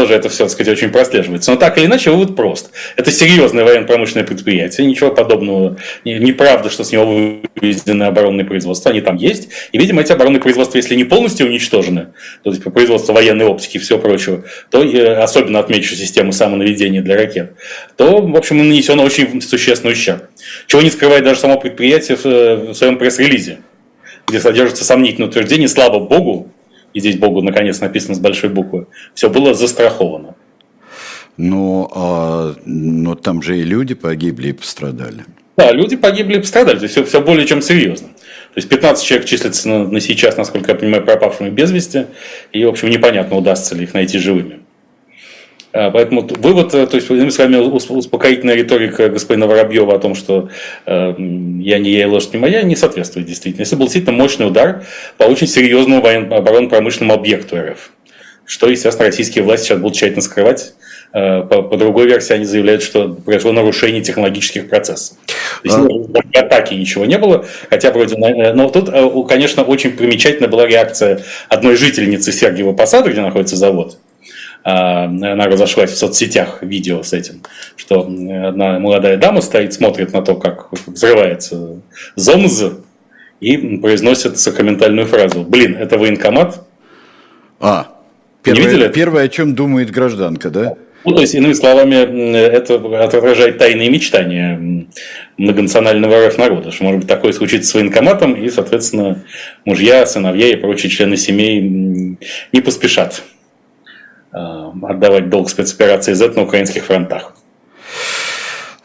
тоже 0.04 0.16
это 0.16 0.28
все, 0.28 0.44
так 0.44 0.52
сказать, 0.52 0.74
очень 0.74 0.90
прослеживается. 0.90 1.52
Но 1.52 1.58
так 1.58 1.78
или 1.78 1.86
иначе, 1.86 2.12
вывод 2.12 2.36
прост. 2.36 2.72
Это 2.98 3.10
серьезное 3.10 3.64
военно-промышленное 3.64 4.26
предприятие, 4.26 4.86
ничего 4.86 5.12
подобного, 5.12 5.78
неправда, 6.04 6.70
что 6.70 6.84
с 6.84 6.92
него 6.92 7.06
выведены 7.56 8.04
оборонные 8.04 8.46
производства, 8.46 8.92
они 8.92 9.00
там 9.00 9.16
есть. 9.16 9.48
И, 9.72 9.78
видимо, 9.78 10.02
эти 10.02 10.12
оборонные 10.12 10.42
производства, 10.42 10.78
если 10.78 10.96
не 10.96 11.06
полностью 11.06 11.48
уничтожены, 11.48 12.08
то 12.44 12.50
есть 12.50 12.62
по 12.62 12.70
производству 12.70 13.14
военной 13.14 13.46
оптики 13.46 13.78
и 13.78 13.80
всего 13.80 13.98
прочего, 13.98 14.44
то 14.70 14.82
особенно 15.24 15.60
отмечу 15.60 15.96
систему 15.96 16.34
самонаведения 16.34 17.02
для 17.02 17.16
ракет, 17.16 17.54
то, 17.96 18.22
в 18.22 18.36
общем, 18.36 18.58
нанесен 18.58 19.00
очень 19.00 19.42
существенный 19.42 19.94
ущерб. 19.94 20.24
Чего 20.68 20.82
не 20.82 20.90
скрывает 20.90 21.24
даже 21.24 21.40
само 21.40 21.58
предприятие 21.58 22.18
в 22.18 22.74
своем 22.74 22.98
пресс-релизе, 22.98 23.60
где 24.28 24.42
содержится 24.42 24.84
сомнительное 24.84 25.30
утверждение, 25.30 25.70
слава 25.70 26.02
богу, 26.02 26.52
и 26.94 27.00
здесь 27.00 27.18
Богу 27.18 27.42
наконец 27.42 27.80
написано 27.80 28.16
с 28.16 28.20
большой 28.20 28.50
буквы, 28.50 28.88
все 29.14 29.30
было 29.30 29.54
застраховано. 29.54 30.36
Но, 31.38 31.92
а, 31.96 32.56
но 32.66 33.16
там 33.16 33.42
же 33.42 33.58
и 33.58 33.64
люди 33.64 33.96
погибли 33.96 34.50
и 34.50 34.54
пострадали. 34.54 35.26
Да, 35.58 35.72
люди 35.72 35.96
погибли 35.96 36.38
и 36.38 36.40
пострадали, 36.40 36.78
то 36.78 36.84
есть 36.84 36.94
все, 36.94 37.04
все 37.04 37.22
более 37.22 37.48
чем 37.48 37.62
серьезно. 37.62 38.08
То 38.08 38.58
есть 38.58 38.70
15 38.70 39.04
человек 39.04 39.28
числится 39.28 39.70
на, 39.70 39.88
на 39.88 40.00
сейчас, 40.00 40.38
насколько 40.38 40.72
я 40.72 40.78
понимаю, 40.78 41.04
пропавшими 41.04 41.50
без 41.50 41.72
вести, 41.72 42.06
и, 42.52 42.64
в 42.66 42.70
общем, 42.70 42.90
непонятно, 42.90 43.38
удастся 43.38 43.76
ли 43.76 43.84
их 43.84 43.94
найти 43.94 44.20
живыми. 44.20 44.63
А, 45.74 45.90
поэтому 45.90 46.22
вывод, 46.22 46.74
э, 46.76 46.86
то 46.86 46.96
есть 46.96 47.08
с 47.08 47.38
вами 47.38 47.56
успокоительная 47.56 48.54
риторика 48.54 49.10
господина 49.10 49.48
Воробьева 49.48 49.96
о 49.96 50.00
том, 50.00 50.14
что 50.14 50.50
э, 50.86 51.16
я 51.18 51.80
не 51.80 51.90
я 51.90 52.04
и 52.04 52.06
лошадь 52.06 52.34
не 52.34 52.40
моя, 52.40 52.62
не 52.62 52.76
соответствует 52.76 53.26
действительно. 53.26 53.64
Если 53.64 53.76
был 53.76 53.86
действительно 53.86 54.16
мощный 54.16 54.46
удар 54.46 54.84
по 55.18 55.24
очень 55.24 55.48
серьезному 55.48 55.98
оборонно-промышленному 55.98 57.16
объекту 57.16 57.58
РФ, 57.58 57.92
что, 58.46 58.70
естественно, 58.70 59.08
российские 59.08 59.44
власти 59.44 59.66
сейчас 59.66 59.80
будут 59.80 59.98
тщательно 59.98 60.22
скрывать. 60.22 60.76
Э, 61.12 61.42
по, 61.42 61.64
по 61.64 61.76
другой 61.76 62.06
версии 62.06 62.34
они 62.34 62.46
заявляют, 62.46 62.84
что 62.84 63.10
произошло 63.10 63.52
нарушение 63.52 64.04
технологических 64.04 64.70
процессов. 64.70 65.18
То 65.64 65.70
есть 65.70 66.36
а... 66.36 66.40
атаки 66.40 66.76
ничего 66.76 67.06
не 67.06 67.18
было, 67.18 67.48
хотя 67.72 67.92
вроде... 67.92 68.16
Но 68.16 68.70
тут, 68.70 68.92
конечно, 69.28 69.64
очень 69.64 69.94
примечательна 69.94 70.48
была 70.48 70.68
реакция 70.68 71.22
одной 71.50 71.78
жительницы 71.78 72.32
Сергиева 72.32 72.74
Посада, 72.74 73.10
где 73.10 73.22
находится 73.22 73.56
завод, 73.56 73.98
она 74.64 75.48
разошлась 75.48 75.92
в 75.92 75.98
соцсетях 75.98 76.60
видео 76.62 77.04
с 77.04 77.12
этим, 77.14 77.42
что 77.76 78.02
одна 78.02 78.80
молодая 78.80 79.18
дама 79.18 79.42
стоит, 79.42 79.74
смотрит 79.74 80.14
на 80.14 80.22
то, 80.22 80.36
как 80.36 80.70
взрывается 80.88 81.82
ЗОМЗ, 82.16 82.74
и 83.42 83.78
произносит 83.78 84.40
сакраментальную 84.40 85.06
фразу. 85.06 85.44
Блин, 85.44 85.76
это 85.76 85.98
военкомат? 85.98 86.66
А, 87.60 87.92
первое, 88.42 88.62
Не 88.62 88.68
видели 88.68 88.88
первое, 88.88 89.24
о 89.24 89.28
чем 89.28 89.54
думает 89.54 89.92
гражданка, 89.92 90.50
да? 90.50 90.76
Ну, 91.04 91.14
то 91.14 91.20
есть, 91.20 91.36
иными 91.36 91.52
словами, 91.52 92.38
это 92.38 92.76
отражает 92.76 93.58
тайные 93.58 93.90
мечтания 93.90 94.88
многонационального 95.38 96.28
РФ 96.28 96.38
народа, 96.38 96.72
что, 96.72 96.86
может 96.86 97.02
быть, 97.02 97.10
такое 97.10 97.34
случится 97.34 97.70
с 97.70 97.74
военкоматом, 97.74 98.34
и, 98.36 98.50
соответственно, 98.50 99.26
мужья, 99.66 100.06
сыновья 100.06 100.48
и 100.48 100.56
прочие 100.56 100.90
члены 100.90 101.18
семей 101.18 101.60
не 102.54 102.62
поспешат 102.62 103.24
Э, 103.24 103.33
отдавать 104.34 105.30
долг 105.30 105.50
спецоперации 105.50 106.14
Z 106.14 106.36
на 106.36 106.44
украинских 106.44 106.84
фронтах. 106.86 107.36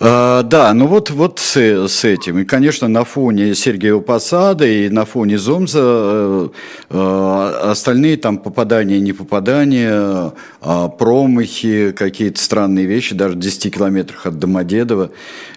А, 0.01 0.45
да, 0.45 0.73
ну 0.75 0.87
вот, 0.87 1.11
вот 1.11 1.41
с, 1.41 1.57
с 1.57 2.05
этим. 2.05 2.39
И, 2.39 2.45
конечно, 2.45 2.87
на 2.87 3.05
фоне 3.05 3.55
Сергеева 3.55 3.99
Посада 3.99 4.65
и 4.65 4.89
на 4.89 5.05
фоне 5.05 5.39
Зомза 5.39 5.81
э, 5.83 6.49
э, 6.91 7.51
остальные 7.65 8.19
там 8.19 8.39
попадания, 8.39 9.01
не 9.01 9.13
попадания, 9.13 10.33
э, 10.63 10.89
промахи, 10.97 11.91
какие-то 11.91 12.41
странные 12.41 12.87
вещи, 12.87 13.17
даже 13.17 13.35
в 13.35 13.41
10 13.41 13.75
километрах 13.75 14.27
от 14.27 14.39
Домодедова. 14.39 15.11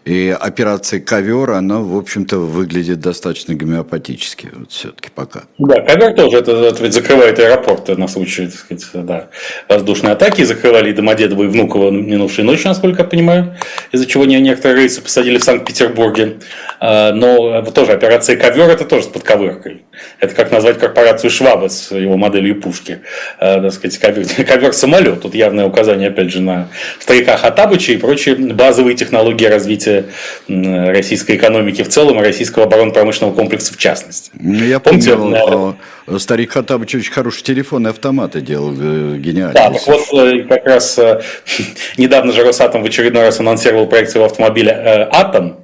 И 0.05 0.35
операция 0.39 0.99
«Ковер», 0.99 1.51
она, 1.51 1.79
в 1.79 1.95
общем-то, 1.95 2.39
выглядит 2.39 2.99
достаточно 2.99 3.53
гомеопатически, 3.53 4.49
вот 4.55 4.71
все-таки 4.71 5.09
пока. 5.13 5.43
Да, 5.59 5.81
«Ковер» 5.81 6.15
тоже, 6.15 6.37
это, 6.37 6.53
это 6.53 6.81
ведь 6.81 6.93
закрывает 6.93 7.37
аэропорт 7.37 7.95
на 7.95 8.07
случай, 8.07 8.47
так 8.47 8.79
сказать, 8.79 9.05
да, 9.05 9.29
воздушной 9.69 10.13
атаки. 10.13 10.43
Закрывали 10.43 10.89
и 10.89 10.93
Домодедово, 10.93 11.43
и 11.43 11.47
Внуково 11.47 11.91
минувшей 11.91 12.43
ночью, 12.43 12.69
насколько 12.69 13.03
я 13.03 13.07
понимаю, 13.07 13.55
из-за 13.91 14.07
чего 14.07 14.25
не 14.31 14.41
некоторые 14.41 14.81
рейсы 14.81 15.01
посадили 15.01 15.37
в 15.37 15.43
Санкт-Петербурге. 15.43 16.39
А, 16.79 17.11
но 17.13 17.61
тоже 17.71 17.91
операция 17.93 18.37
«Ковер» 18.37 18.69
это 18.69 18.85
тоже 18.85 19.03
с 19.03 19.07
подковыркой. 19.07 19.83
Это 20.19 20.35
как 20.35 20.51
назвать 20.51 20.77
корпорацию 20.79 21.31
Шваба 21.31 21.67
с 21.67 21.91
его 21.91 22.17
моделью 22.17 22.61
пушки. 22.61 22.99
Э, 23.39 23.61
так 23.61 23.73
сказать, 23.73 23.97
ковер-самолет. 24.47 25.21
Тут 25.21 25.35
явное 25.35 25.65
указание, 25.65 26.09
опять 26.09 26.31
же, 26.31 26.41
на 26.41 26.69
старика 26.99 27.37
Хатабыча 27.37 27.93
и 27.93 27.97
прочие 27.97 28.35
базовые 28.35 28.95
технологии 28.95 29.45
развития 29.45 30.05
российской 30.47 31.37
экономики 31.37 31.83
в 31.83 31.89
целом 31.89 32.19
и 32.19 32.21
российского 32.21 32.65
оборонно-промышленного 32.65 33.33
комплекса 33.33 33.73
в 33.73 33.77
частности. 33.77 34.31
Ну, 34.33 34.63
я 34.63 34.79
Помните, 34.79 35.15
помню, 35.15 35.77
э, 36.07 36.17
старик 36.19 36.51
Хатабыч 36.51 36.95
очень 36.95 37.11
хорошие 37.11 37.43
телефонные 37.43 37.91
автоматы 37.91 38.41
делал, 38.41 38.73
э, 38.73 39.17
гениально. 39.17 39.53
Да, 39.53 39.71
так 39.71 39.87
вот 39.87 40.47
как 40.47 40.65
раз 40.65 40.99
недавно 41.97 42.31
же 42.31 42.43
Росатом 42.43 42.83
в 42.83 42.85
очередной 42.85 43.23
раз 43.23 43.39
анонсировал 43.39 43.87
проект 43.87 44.11
своего 44.11 44.25
автомобиля 44.25 45.09
«Атом», 45.11 45.60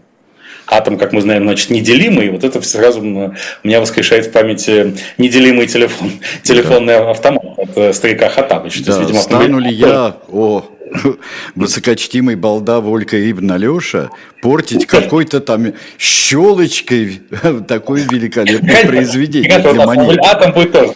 атом, 0.67 0.97
как 0.97 1.13
мы 1.13 1.21
знаем, 1.21 1.43
значит, 1.43 1.69
неделимый. 1.69 2.29
Вот 2.29 2.43
это 2.43 2.61
сразу 2.61 2.99
у 3.01 3.03
меня 3.63 3.79
воскрешает 3.79 4.27
в 4.27 4.31
памяти 4.31 4.95
неделимый 5.17 5.67
телефон, 5.67 6.11
телефонный 6.43 6.95
да. 6.95 7.11
автомат 7.11 7.43
от 7.57 7.77
э, 7.77 7.93
старика 7.93 8.29
Хатабыч. 8.29 8.83
Да, 8.83 8.91
есть, 8.91 9.01
видимо, 9.01 9.21
стану 9.21 9.59
ли 9.59 9.71
я, 9.71 10.17
о, 10.29 10.65
высокочтимый 11.55 12.35
балда 12.35 12.79
Волька 12.79 13.17
Ибн 13.31 13.51
Алеша 13.51 14.09
портить 14.41 14.85
какой-то 14.85 15.39
там 15.39 15.73
щелочкой 15.97 17.21
такое 17.67 18.03
великолепное 18.03 18.85
произведение 18.85 19.59
для 19.59 19.85
монет. 19.85 20.19
Атом 20.23 20.53
будет 20.53 20.71
тоже, 20.71 20.93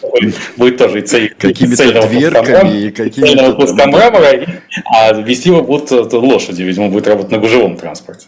будет 0.56 0.76
тоже 0.78 1.02
какими-то 1.02 2.08
дверками 2.08 2.82
и 2.82 2.90
какими-то... 2.90 3.86
мрамора, 3.86 4.46
а 4.86 5.12
вести 5.12 5.48
его 5.48 5.62
будут 5.62 5.90
э, 5.92 6.16
лошади, 6.16 6.62
видимо, 6.62 6.88
будет 6.88 7.08
работать 7.08 7.30
на 7.30 7.38
гужевом 7.38 7.76
транспорте. 7.76 8.26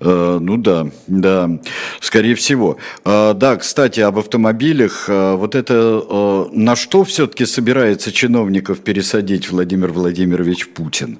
Э, 0.00 0.38
ну 0.40 0.56
да, 0.56 0.86
да, 1.06 1.50
скорее 2.00 2.34
всего. 2.34 2.78
Э, 3.04 3.34
да, 3.34 3.56
кстати, 3.56 4.00
об 4.00 4.18
автомобилях. 4.18 5.06
Э, 5.08 5.34
вот 5.34 5.54
это 5.54 6.48
на 6.52 6.74
что 6.74 7.04
все-таки 7.04 7.44
собирается 7.44 8.10
чиновников 8.10 8.80
пересадить 8.80 9.50
Владимир 9.50 9.92
Владимирович 9.92 10.68
Путин? 10.68 11.18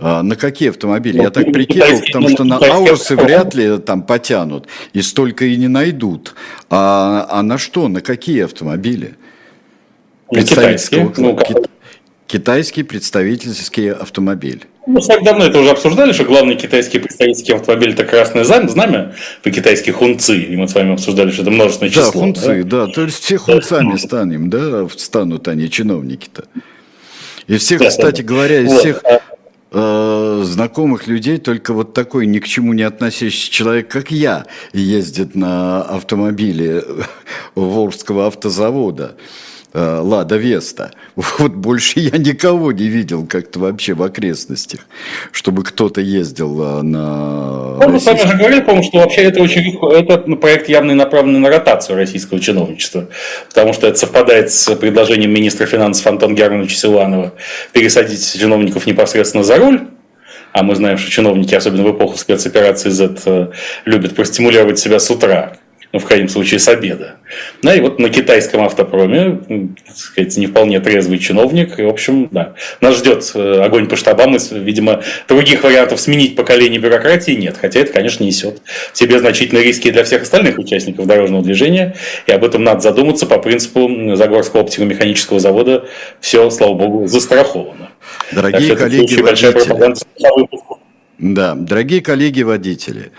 На 0.00 0.36
какие 0.36 0.70
автомобили? 0.70 1.20
Я 1.20 1.30
так 1.30 1.52
прикинул, 1.52 2.00
потому 2.06 2.28
что 2.30 2.44
на 2.44 2.56
Аурусы 2.56 3.16
вряд 3.16 3.54
ли 3.54 3.78
там 3.78 4.02
потянут 4.02 4.66
и 4.92 5.02
столько 5.02 5.44
и 5.44 5.56
не 5.56 5.68
найдут. 5.68 6.34
А, 6.70 7.26
а 7.30 7.42
на 7.42 7.58
что? 7.58 7.88
На 7.88 8.00
какие 8.00 8.44
автомобили? 8.44 9.14
Представительского, 10.30 11.12
ну, 11.16 11.38
китайский 12.26 12.82
представительский 12.82 13.92
автомобиль. 13.92 14.66
Ну, 14.86 15.00
так 15.00 15.24
давно 15.24 15.46
это 15.46 15.60
уже 15.60 15.70
обсуждали, 15.70 16.12
что 16.12 16.24
главный 16.24 16.56
китайский 16.56 16.98
представительский 16.98 17.54
автомобиль 17.54 17.92
это 17.92 18.04
красное 18.04 18.44
знамя, 18.44 19.14
по-китайски 19.42 19.90
хунцы, 19.90 20.38
и 20.38 20.56
мы 20.56 20.68
с 20.68 20.74
вами 20.74 20.92
обсуждали, 20.92 21.30
что 21.30 21.42
это 21.42 21.50
множественное 21.50 21.90
число. 21.90 22.04
Да, 22.04 22.10
хунцы, 22.12 22.64
да, 22.64 22.86
да 22.86 22.92
то 22.92 23.02
есть 23.02 23.22
все 23.22 23.38
хунцами 23.38 23.96
станем, 23.96 24.50
да, 24.50 24.86
станут 24.96 25.48
они, 25.48 25.70
чиновники-то. 25.70 26.44
И 27.46 27.56
всех, 27.56 27.80
кстати 27.80 28.22
говоря, 28.22 28.60
из 28.60 28.72
всех 28.72 29.02
э, 29.72 30.42
знакомых 30.44 31.06
людей 31.06 31.38
только 31.38 31.72
вот 31.72 31.94
такой 31.94 32.26
ни 32.26 32.38
к 32.38 32.46
чему 32.46 32.72
не 32.72 32.82
относящийся 32.82 33.50
человек, 33.50 33.88
как 33.88 34.10
я, 34.10 34.46
ездит 34.72 35.34
на 35.34 35.82
автомобиле 35.82 36.84
Волжского 37.54 38.26
автозавода. 38.26 39.16
Э, 39.76 39.98
Лада 40.00 40.36
Веста. 40.36 40.92
Вот 41.38 41.52
больше 41.52 41.98
я 41.98 42.16
никого 42.16 42.70
не 42.70 42.84
видел 42.84 43.26
как-то 43.26 43.58
вообще 43.58 43.94
в 43.94 44.02
окрестностях, 44.04 44.80
чтобы 45.32 45.64
кто-то 45.64 46.00
ездил 46.00 46.62
э, 46.62 46.82
на... 46.82 47.78
Ну, 47.80 47.88
мы 47.88 47.98
с 47.98 48.06
вами 48.06 48.22
уже 48.22 48.36
говорили, 48.36 48.60
по-моему, 48.60 48.84
что 48.84 48.98
вообще 48.98 49.22
это 49.22 49.42
очень 49.42 49.76
это 49.92 50.18
проект 50.36 50.68
явно 50.68 50.94
направленный 50.94 51.40
на 51.40 51.48
ротацию 51.48 51.96
российского 51.96 52.38
чиновничества, 52.38 53.08
потому 53.48 53.72
что 53.72 53.88
это 53.88 53.98
совпадает 53.98 54.52
с 54.52 54.72
предложением 54.76 55.32
министра 55.32 55.66
финансов 55.66 56.06
Антона 56.06 56.34
Германовича 56.34 56.76
Силанова 56.76 57.32
пересадить 57.72 58.38
чиновников 58.38 58.86
непосредственно 58.86 59.42
за 59.42 59.56
руль, 59.56 59.88
а 60.52 60.62
мы 60.62 60.76
знаем, 60.76 60.98
что 60.98 61.10
чиновники, 61.10 61.52
особенно 61.52 61.82
в 61.82 61.90
эпоху 61.90 62.16
спецоперации 62.16 62.90
Z, 62.90 63.16
э, 63.26 63.48
любят 63.86 64.14
простимулировать 64.14 64.78
себя 64.78 65.00
с 65.00 65.10
утра 65.10 65.56
ну, 65.94 66.00
в 66.00 66.06
крайнем 66.06 66.28
случае, 66.28 66.58
с 66.58 66.66
обеда. 66.66 67.18
Да, 67.62 67.72
и 67.72 67.80
вот 67.80 68.00
на 68.00 68.08
китайском 68.08 68.62
автопроме, 68.62 69.38
так 69.86 69.96
сказать, 69.96 70.36
не 70.36 70.48
вполне 70.48 70.80
трезвый 70.80 71.20
чиновник, 71.20 71.78
и, 71.78 71.82
в 71.84 71.88
общем, 71.88 72.28
да, 72.32 72.54
нас 72.80 72.96
ждет 72.98 73.30
э, 73.36 73.60
огонь 73.62 73.88
по 73.88 73.94
штабам, 73.94 74.34
и, 74.34 74.40
видимо, 74.58 75.04
других 75.28 75.62
вариантов 75.62 76.00
сменить 76.00 76.34
поколение 76.34 76.80
бюрократии 76.80 77.30
нет, 77.30 77.56
хотя 77.60 77.78
это, 77.78 77.92
конечно, 77.92 78.24
несет 78.24 78.60
в 78.92 78.98
себе 78.98 79.20
значительные 79.20 79.62
риски 79.62 79.92
для 79.92 80.02
всех 80.02 80.22
остальных 80.22 80.58
участников 80.58 81.06
дорожного 81.06 81.44
движения, 81.44 81.94
и 82.26 82.32
об 82.32 82.44
этом 82.44 82.64
надо 82.64 82.80
задуматься 82.80 83.26
по 83.26 83.38
принципу 83.38 83.88
Загорского 84.16 84.62
оптико-механического 84.62 85.38
завода, 85.38 85.84
все, 86.18 86.50
слава 86.50 86.74
богу, 86.74 87.06
застраховано. 87.06 87.90
Дорогие 88.32 88.74
коллеги-водители, 88.74 89.94
да, 91.18 91.54
дорогие 91.54 92.02
коллеги-водители, 92.02 93.12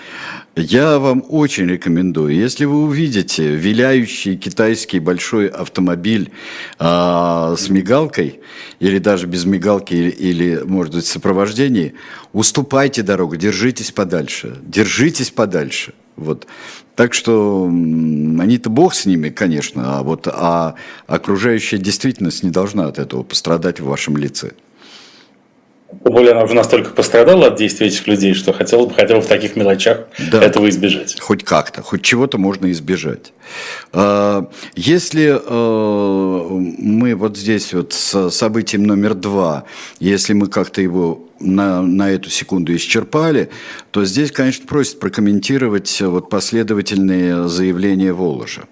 я 0.55 0.99
вам 0.99 1.23
очень 1.27 1.67
рекомендую, 1.67 2.33
если 2.33 2.65
вы 2.65 2.83
увидите 2.83 3.55
виляющий 3.55 4.37
китайский 4.37 4.99
большой 4.99 5.47
автомобиль 5.47 6.31
а, 6.79 7.55
с 7.57 7.69
мигалкой, 7.69 8.39
или 8.79 8.99
даже 8.99 9.27
без 9.27 9.45
мигалки, 9.45 9.93
или, 9.93 10.09
или, 10.09 10.61
может 10.65 10.95
быть, 10.95 11.05
в 11.05 11.09
сопровождении, 11.09 11.93
уступайте 12.31 13.01
дорогу, 13.01 13.35
держитесь 13.35 13.91
подальше, 13.91 14.57
держитесь 14.61 15.31
подальше. 15.31 15.93
Вот. 16.15 16.47
Так 16.95 17.13
что 17.13 17.65
они-то 17.65 18.69
бог 18.69 18.95
с 18.95 19.05
ними, 19.05 19.29
конечно, 19.29 19.99
а 19.99 20.03
вот 20.03 20.27
а 20.27 20.75
окружающая 21.07 21.77
действительность 21.77 22.43
не 22.43 22.49
должна 22.49 22.87
от 22.87 22.99
этого 22.99 23.23
пострадать 23.23 23.81
в 23.81 23.85
вашем 23.85 24.15
лице. 24.15 24.53
Тем 26.03 26.13
более 26.13 26.31
она 26.31 26.43
уже 26.43 26.53
настолько 26.53 26.91
пострадала 26.91 27.47
от 27.47 27.55
действий 27.55 27.87
этих 27.87 28.07
людей, 28.07 28.33
что 28.33 28.53
хотела 28.53 28.85
бы 28.85 28.93
хотя 28.93 29.15
бы 29.15 29.21
в 29.21 29.27
таких 29.27 29.55
мелочах 29.55 30.07
да. 30.31 30.43
этого 30.43 30.69
избежать. 30.69 31.19
Хоть 31.19 31.43
как-то, 31.43 31.81
хоть 31.81 32.01
чего-то 32.01 32.37
можно 32.37 32.71
избежать. 32.71 33.33
А, 33.91 34.49
если 34.75 35.39
э, 35.43 36.47
мы 36.79 37.15
вот 37.15 37.37
здесь 37.37 37.73
вот 37.73 37.93
с 37.93 38.29
событием 38.29 38.83
номер 38.83 39.13
два, 39.13 39.65
если 39.99 40.33
мы 40.33 40.47
как-то 40.47 40.81
его 40.81 41.25
на, 41.39 41.81
на 41.81 42.11
эту 42.11 42.29
секунду 42.29 42.75
исчерпали, 42.75 43.49
то 43.91 44.05
здесь, 44.05 44.31
конечно, 44.31 44.65
просят 44.67 44.99
прокомментировать 44.99 46.01
вот 46.01 46.29
последовательные 46.29 47.47
заявления 47.47 48.13
Воложа. 48.13 48.65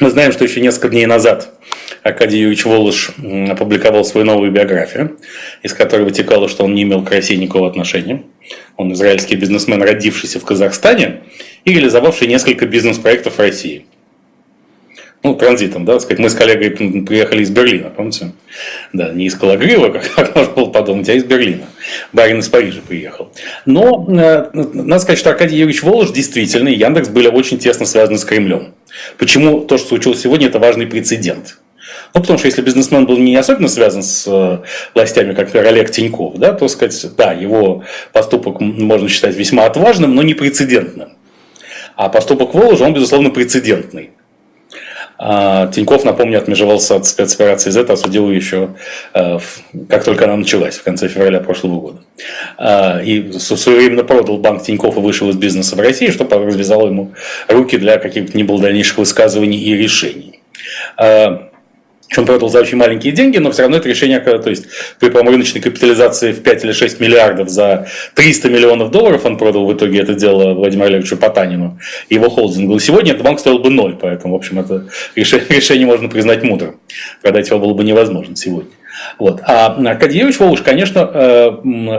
Мы 0.00 0.10
знаем, 0.10 0.32
что 0.32 0.44
еще 0.44 0.60
несколько 0.60 0.88
дней 0.88 1.06
назад 1.06 1.54
Аркадий 2.04 2.36
Юрьевич 2.36 2.66
Волош 2.66 3.12
опубликовал 3.48 4.04
свою 4.04 4.26
новую 4.26 4.52
биографию, 4.52 5.18
из 5.62 5.72
которой 5.72 6.02
вытекало, 6.02 6.50
что 6.50 6.64
он 6.64 6.74
не 6.74 6.82
имел 6.82 7.02
к 7.02 7.10
России 7.10 7.34
никакого 7.34 7.66
отношения. 7.66 8.24
Он 8.76 8.92
израильский 8.92 9.36
бизнесмен, 9.36 9.82
родившийся 9.82 10.38
в 10.38 10.44
Казахстане 10.44 11.22
и 11.64 11.72
реализовавший 11.72 12.28
несколько 12.28 12.66
бизнес-проектов 12.66 13.36
в 13.36 13.38
России. 13.38 13.86
Ну, 15.22 15.34
транзитом, 15.34 15.86
да, 15.86 15.98
сказать, 15.98 16.18
мы 16.18 16.28
с 16.28 16.34
коллегой 16.34 16.72
приехали 16.72 17.42
из 17.42 17.48
Берлина, 17.48 17.88
помните? 17.88 18.32
Да, 18.92 19.08
не 19.08 19.24
из 19.24 19.34
Калагрива, 19.34 19.88
как, 20.16 20.36
можно 20.36 20.52
было 20.52 20.66
подумать, 20.66 21.08
а 21.08 21.14
из 21.14 21.24
Берлина. 21.24 21.64
Барин 22.12 22.40
из 22.40 22.50
Парижа 22.50 22.82
приехал. 22.86 23.32
Но 23.64 24.06
э, 24.10 24.50
надо 24.52 24.98
сказать, 24.98 25.18
что 25.18 25.30
Аркадий 25.30 25.56
Юрьевич 25.56 25.82
Волош 25.82 26.10
действительно 26.10 26.68
и 26.68 26.76
Яндекс 26.76 27.08
были 27.08 27.28
очень 27.28 27.58
тесно 27.58 27.86
связаны 27.86 28.18
с 28.18 28.26
Кремлем. 28.26 28.74
Почему 29.16 29.62
то, 29.62 29.78
что 29.78 29.88
случилось 29.88 30.20
сегодня, 30.20 30.48
это 30.48 30.58
важный 30.58 30.86
прецедент. 30.86 31.56
Ну, 32.14 32.20
потому 32.20 32.38
что 32.38 32.46
если 32.46 32.62
бизнесмен 32.62 33.06
был 33.06 33.18
не 33.18 33.34
особенно 33.34 33.66
связан 33.66 34.04
с 34.04 34.24
э, 34.28 34.58
властями, 34.94 35.34
как, 35.34 35.46
например, 35.46 35.66
Олег 35.66 35.90
Тиньков, 35.90 36.36
да, 36.36 36.52
то 36.52 36.68
сказать, 36.68 37.16
да, 37.16 37.32
его 37.32 37.82
поступок 38.12 38.60
можно 38.60 39.08
считать 39.08 39.34
весьма 39.34 39.64
отважным, 39.64 40.14
но 40.14 40.22
не 40.22 40.34
прецедентным. 40.34 41.08
А 41.96 42.08
поступок 42.08 42.54
Воложа, 42.54 42.84
он, 42.84 42.94
безусловно, 42.94 43.30
прецедентный. 43.30 44.10
А 45.18 45.66
Тиньков, 45.68 46.04
напомню, 46.04 46.38
отмежевался 46.38 46.96
от 46.96 47.06
спецоперации 47.06 47.70
Z, 47.70 47.82
осудил 47.92 48.28
ее 48.30 48.36
еще, 48.36 48.76
э, 49.12 49.38
как 49.88 50.04
только 50.04 50.24
она 50.24 50.36
началась, 50.36 50.76
в 50.76 50.84
конце 50.84 51.08
февраля 51.08 51.40
прошлого 51.40 51.80
года. 51.80 51.98
А, 52.58 53.00
и 53.00 53.32
своевременно 53.32 54.04
продал 54.04 54.38
банк 54.38 54.62
Тиньков 54.62 54.96
и 54.96 55.00
вышел 55.00 55.30
из 55.30 55.36
бизнеса 55.36 55.74
в 55.74 55.80
России, 55.80 56.10
что 56.10 56.28
развязало 56.28 56.86
ему 56.86 57.12
руки 57.48 57.76
для 57.76 57.98
каких-то 57.98 58.38
ни 58.38 58.44
было 58.44 58.60
дальнейших 58.60 58.98
высказываний 58.98 59.58
и 59.58 59.74
решений. 59.74 60.40
Он 62.16 62.26
продал 62.26 62.48
за 62.48 62.60
очень 62.60 62.76
маленькие 62.76 63.12
деньги, 63.12 63.38
но 63.38 63.50
все 63.50 63.62
равно 63.62 63.78
это 63.78 63.88
решение, 63.88 64.20
то 64.20 64.50
есть 64.50 64.66
при, 65.00 65.08
по 65.08 65.22
рыночной 65.22 65.60
капитализации 65.60 66.32
в 66.32 66.42
5 66.42 66.64
или 66.64 66.72
6 66.72 67.00
миллиардов 67.00 67.48
за 67.48 67.88
300 68.14 68.50
миллионов 68.50 68.90
долларов 68.90 69.24
он 69.24 69.36
продал 69.36 69.66
в 69.66 69.74
итоге 69.74 70.00
это 70.00 70.14
дело 70.14 70.54
Владимиру 70.54 70.86
Олеговичу 70.86 71.16
Потанину 71.16 71.78
и 72.08 72.14
его 72.14 72.28
холдингу. 72.28 72.78
Сегодня 72.78 73.12
этот 73.12 73.24
банк 73.24 73.40
стоил 73.40 73.58
бы 73.58 73.70
ноль, 73.70 73.96
поэтому, 74.00 74.34
в 74.34 74.36
общем, 74.36 74.60
это 74.60 74.86
решение, 75.16 75.46
решение 75.48 75.86
можно 75.86 76.08
признать 76.08 76.42
мудрым. 76.42 76.76
Продать 77.22 77.48
его 77.48 77.58
было 77.58 77.74
бы 77.74 77.84
невозможно 77.84 78.36
сегодня. 78.36 78.70
Вот. 79.18 79.40
А 79.44 79.66
Аркадий 79.66 80.18
Юрьевич 80.18 80.38
Волош, 80.40 80.62
конечно, 80.62 81.10
э, 81.12 81.50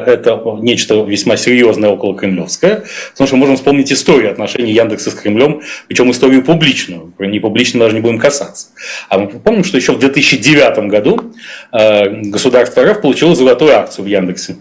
это 0.05 0.41
нечто 0.60 1.03
весьма 1.03 1.38
серьезное 1.38 1.89
около 1.89 2.15
кремлевское, 2.15 2.84
потому 3.12 3.27
что 3.27 3.36
можем 3.36 3.55
вспомнить 3.55 3.91
историю 3.91 4.31
отношений 4.31 4.71
Яндекса 4.73 5.12
с 5.12 5.13
Кремлем, 5.13 5.62
причем 5.88 6.12
историю 6.12 6.43
публичную, 6.43 7.13
про 7.17 7.25
непубличную 7.25 7.86
даже 7.86 7.95
не 7.95 8.01
будем 8.01 8.19
касаться. 8.19 8.67
А 9.10 9.17
мы 9.17 9.27
помним, 9.27 9.63
что 9.63 9.77
еще 9.77 9.93
в 9.93 9.99
2009 9.99 10.89
году 10.89 11.34
э, 11.71 12.10
государство 12.21 12.84
РФ 12.86 13.01
получило 13.01 13.36
золотую 13.36 13.75
акцию 13.75 14.05
в 14.05 14.08
Яндексе. 14.08 14.58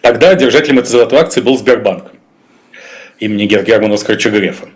Тогда 0.00 0.34
держателем 0.34 0.78
этой 0.78 0.88
золотой 0.88 1.18
акции 1.20 1.40
был 1.40 1.58
Сбербанк 1.58 2.12
имени 3.18 3.46
Германа 3.46 3.94
Оскаровича 3.94 4.30
Грефа. 4.30 4.68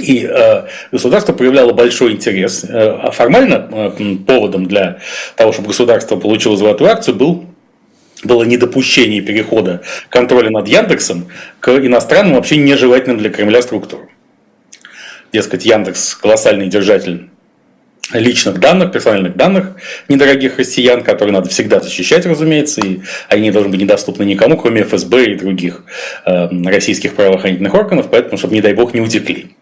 И 0.00 0.28
э, 0.30 0.64
государство 0.92 1.32
проявляло 1.32 1.72
большой 1.72 2.12
интерес. 2.12 2.64
Э, 2.64 2.98
а 3.02 3.10
формально 3.10 3.68
э, 3.70 4.16
поводом 4.26 4.66
для 4.66 4.98
того, 5.36 5.52
чтобы 5.52 5.68
государство 5.68 6.16
получило 6.16 6.56
золотую 6.56 6.90
акцию, 6.90 7.16
был 7.16 7.46
было 8.24 8.44
недопущение 8.44 9.20
перехода 9.20 9.82
контроля 10.08 10.50
над 10.50 10.68
Яндексом 10.68 11.28
к 11.60 11.70
иностранным, 11.70 12.34
вообще 12.34 12.56
нежелательным 12.56 13.18
для 13.18 13.30
Кремля 13.30 13.62
структурам. 13.62 14.08
Дескать, 15.32 15.66
Яндекс 15.66 16.14
колоссальный 16.14 16.68
держатель 16.68 17.28
личных 18.12 18.60
данных, 18.60 18.92
персональных 18.92 19.36
данных 19.36 19.76
недорогих 20.08 20.58
россиян, 20.58 21.02
которые 21.02 21.32
надо 21.32 21.48
всегда 21.48 21.80
защищать, 21.80 22.24
разумеется, 22.24 22.80
и 22.80 23.00
они 23.28 23.50
должны 23.50 23.70
быть 23.70 23.80
недоступны 23.80 24.22
никому, 24.22 24.56
кроме 24.56 24.82
ФСБ 24.82 25.32
и 25.32 25.34
других 25.34 25.84
э, 26.24 26.48
российских 26.64 27.14
правоохранительных 27.14 27.74
органов, 27.74 28.06
поэтому, 28.10 28.38
чтобы, 28.38 28.54
не 28.54 28.60
дай 28.60 28.74
бог, 28.74 28.94
не 28.94 29.00
утекли. 29.00 29.55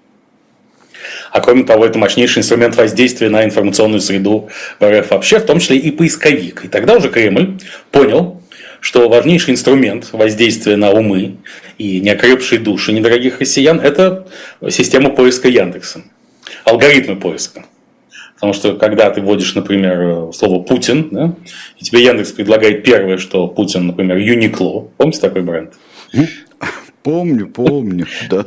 А 1.34 1.40
кроме 1.40 1.64
того, 1.64 1.84
это 1.84 1.98
мощнейший 1.98 2.40
инструмент 2.40 2.76
воздействия 2.76 3.28
на 3.28 3.44
информационную 3.44 4.00
среду 4.00 4.50
в 4.78 4.88
РФ 4.88 5.10
вообще, 5.10 5.40
в 5.40 5.44
том 5.44 5.58
числе 5.58 5.76
и 5.78 5.90
поисковик. 5.90 6.64
И 6.64 6.68
тогда 6.68 6.96
уже 6.96 7.08
Кремль 7.08 7.58
понял, 7.90 8.40
что 8.78 9.08
важнейший 9.08 9.54
инструмент 9.54 10.10
воздействия 10.12 10.76
на 10.76 10.92
умы 10.92 11.38
и 11.76 12.00
неокрепшие 12.00 12.60
души 12.60 12.92
недорогих 12.92 13.40
россиян– 13.40 13.80
это 13.82 14.28
система 14.70 15.10
поиска 15.10 15.48
Яндекса, 15.48 16.02
алгоритмы 16.64 17.16
поиска. 17.16 17.64
Потому 18.36 18.52
что 18.52 18.76
когда 18.76 19.10
ты 19.10 19.20
вводишь, 19.20 19.56
например, 19.56 20.32
слово 20.32 20.62
Путин, 20.62 21.08
да, 21.10 21.34
и 21.80 21.84
тебе 21.84 22.04
Яндекс 22.04 22.30
предлагает 22.30 22.84
первое, 22.84 23.18
что 23.18 23.48
Путин, 23.48 23.88
например, 23.88 24.18
Юникло. 24.18 24.86
Помните 24.98 25.20
такой 25.20 25.42
бренд? 25.42 25.72
Помню, 27.02 27.48
помню, 27.48 28.06
да 28.30 28.46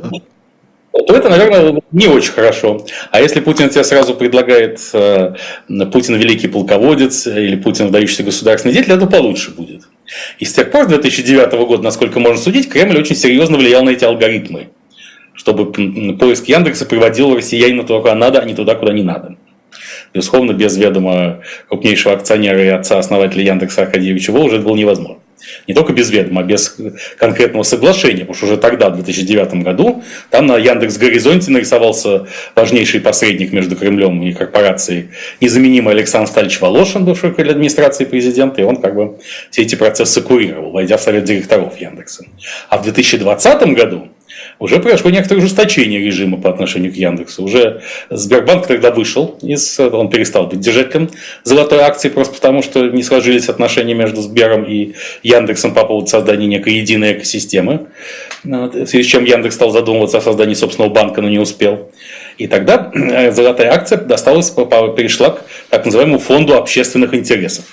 то 0.92 1.14
это, 1.14 1.28
наверное, 1.28 1.80
не 1.92 2.06
очень 2.06 2.32
хорошо. 2.32 2.84
А 3.10 3.20
если 3.20 3.40
Путин 3.40 3.68
тебе 3.68 3.84
сразу 3.84 4.14
предлагает 4.14 4.80
э, 4.92 5.34
Путин 5.92 6.16
великий 6.16 6.48
полководец 6.48 7.26
или 7.26 7.56
Путин 7.56 7.86
выдающийся 7.86 8.22
государственный 8.22 8.74
деятель, 8.74 8.92
это 8.92 9.06
получше 9.06 9.50
будет. 9.50 9.82
И 10.38 10.44
с 10.44 10.52
тех 10.54 10.70
пор, 10.70 10.84
с 10.84 10.88
2009 10.88 11.52
года, 11.66 11.82
насколько 11.82 12.20
можно 12.20 12.42
судить, 12.42 12.68
Кремль 12.68 12.98
очень 12.98 13.16
серьезно 13.16 13.58
влиял 13.58 13.84
на 13.84 13.90
эти 13.90 14.04
алгоритмы, 14.04 14.68
чтобы 15.34 15.72
поиск 16.16 16.46
Яндекса 16.48 16.86
приводил 16.86 17.36
россиянина 17.36 17.84
туда, 17.84 18.00
куда 18.00 18.14
надо, 18.14 18.40
а 18.40 18.44
не 18.44 18.54
туда, 18.54 18.74
куда 18.74 18.92
не 18.92 19.02
надо. 19.02 19.36
Безусловно, 20.14 20.52
без 20.52 20.76
ведома 20.76 21.40
крупнейшего 21.68 22.14
акционера 22.14 22.64
и 22.64 22.68
отца 22.68 22.98
основателя 22.98 23.44
Яндекса 23.44 23.82
Аркадия 23.82 24.12
Ильичева 24.12 24.38
уже 24.38 24.56
это 24.56 24.64
было 24.64 24.76
невозможно 24.76 25.17
не 25.66 25.74
только 25.74 25.92
без 25.92 26.10
ведома, 26.10 26.42
а 26.42 26.44
без 26.44 26.76
конкретного 27.18 27.62
соглашения, 27.62 28.20
потому 28.20 28.34
что 28.34 28.46
уже 28.46 28.56
тогда, 28.56 28.90
в 28.90 28.96
2009 28.96 29.54
году, 29.62 30.02
там 30.30 30.46
на 30.46 30.56
Яндекс 30.56 30.96
Горизонте 30.96 31.50
нарисовался 31.50 32.26
важнейший 32.54 33.00
посредник 33.00 33.52
между 33.52 33.76
Кремлем 33.76 34.22
и 34.22 34.32
корпорацией, 34.32 35.10
незаменимый 35.40 35.94
Александр 35.94 36.28
Стальевич 36.28 36.60
Волошин, 36.60 37.04
бывший 37.04 37.30
руководитель 37.30 37.56
администрации 37.56 38.04
президента, 38.04 38.60
и 38.60 38.64
он 38.64 38.76
как 38.76 38.94
бы 38.94 39.18
все 39.50 39.62
эти 39.62 39.74
процессы 39.74 40.20
курировал, 40.20 40.72
войдя 40.72 40.96
в 40.96 41.02
совет 41.02 41.24
директоров 41.24 41.80
Яндекса. 41.80 42.24
А 42.68 42.78
в 42.78 42.82
2020 42.82 43.62
году 43.74 44.08
уже 44.58 44.80
произошло 44.80 45.10
некоторое 45.10 45.40
ужесточение 45.40 46.00
режима 46.00 46.36
по 46.36 46.50
отношению 46.50 46.92
к 46.92 46.96
Яндексу. 46.96 47.44
Уже 47.44 47.82
Сбербанк 48.10 48.66
тогда 48.66 48.90
вышел, 48.90 49.38
из, 49.42 49.78
он 49.78 50.10
перестал 50.10 50.46
быть 50.46 50.60
держателем 50.60 51.10
золотой 51.44 51.80
акции, 51.80 52.08
просто 52.08 52.34
потому 52.34 52.62
что 52.62 52.88
не 52.88 53.02
сложились 53.02 53.48
отношения 53.48 53.94
между 53.94 54.20
Сбером 54.20 54.64
и 54.64 54.94
Яндексом 55.22 55.74
по 55.74 55.84
поводу 55.84 56.06
создания 56.08 56.46
некой 56.46 56.74
единой 56.74 57.12
экосистемы, 57.12 57.86
в 58.42 58.86
связи 58.86 59.02
с 59.02 59.06
чем 59.06 59.24
Яндекс 59.24 59.54
стал 59.54 59.70
задумываться 59.70 60.18
о 60.18 60.20
создании 60.20 60.54
собственного 60.54 60.92
банка, 60.92 61.22
но 61.22 61.28
не 61.28 61.38
успел. 61.38 61.90
И 62.36 62.46
тогда 62.46 62.90
э, 62.94 63.32
золотая 63.32 63.72
акция 63.72 63.98
досталась, 63.98 64.50
перешла 64.50 65.30
к 65.30 65.44
так 65.70 65.84
называемому 65.84 66.18
фонду 66.18 66.56
общественных 66.56 67.14
интересов 67.14 67.64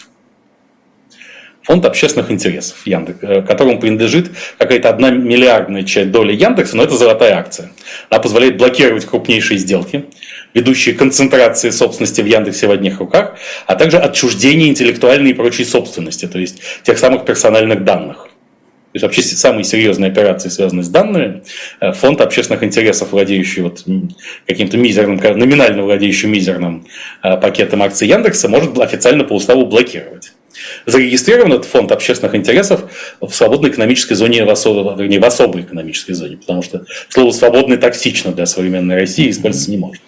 фонд 1.65 1.84
общественных 1.86 2.32
интересов 2.32 2.78
Яндекс, 2.86 3.19
э, 3.21 3.41
которому 3.41 3.80
принадлежит 3.80 4.32
какая-то 4.58 4.89
одна 4.89 5.10
миллиардная 5.10 5.84
часть 5.84 6.12
доли 6.12 6.34
Яндекса, 6.34 6.78
но 6.78 6.84
это 6.84 6.95
золотая 6.95 7.38
акция. 7.38 7.71
Она 8.10 8.21
позволяет 8.21 8.58
блокировать 8.58 9.06
крупнейшие 9.06 9.58
сделки, 9.58 10.06
ведущие 10.54 10.95
концентрации 10.95 11.71
собственности 11.71 12.21
в 12.21 12.25
Яндексе 12.25 12.67
в 12.67 12.71
одних 12.71 12.99
руках, 12.99 13.36
а 13.65 13.75
также 13.75 13.97
отчуждение 13.97 14.69
интеллектуальной 14.69 15.32
и 15.32 15.34
прочей 15.34 15.65
собственности, 15.65 16.28
то 16.28 16.38
есть 16.38 16.62
тех 16.84 16.99
самых 16.99 17.25
персональных 17.25 17.84
данных. 17.84 18.17
То 18.93 18.97
есть 18.97 19.04
вообще 19.04 19.23
самые 19.23 19.65
серьезные 19.65 20.10
операции, 20.10 20.47
связанные 20.47 20.84
с 20.84 20.89
данными, 20.89 21.41
э, 21.82 21.91
фонд 21.91 22.21
общественных 22.21 22.63
интересов, 22.63 23.12
владеющий 23.12 23.63
вот 23.63 23.84
каким-то 24.47 24.78
мизерным, 24.78 25.17
номинально 25.17 25.84
владеющий 25.84 26.30
мизерным 26.30 26.86
э, 27.23 27.36
пакетом 27.38 27.82
акций 27.82 28.08
Яндекса, 28.08 28.47
может 28.47 28.80
официально 28.80 29.23
по 29.23 29.34
уставу 29.34 29.65
блокировать 29.65 30.32
зарегистрирован 30.86 31.54
этот 31.54 31.65
фонд 31.65 31.91
общественных 31.91 32.36
интересов 32.36 32.91
в 33.22 33.32
свободной 33.32 33.70
экономической 33.70 34.13
зоне, 34.13 34.46
в 34.46 34.50
особой, 34.50 34.96
вернее, 34.98 35.20
в 35.20 35.26
особой 35.26 35.62
экономической 35.63 36.13
зоне, 36.13 36.38
потому 36.38 36.62
что 36.62 36.86
слово 37.10 37.32
«свободный» 37.32 37.78
токсично 37.78 38.32
для 38.32 38.46
современной 38.46 38.96
России, 38.96 39.30
использоваться 39.30 39.72
не 39.72 39.78
может. 39.78 40.02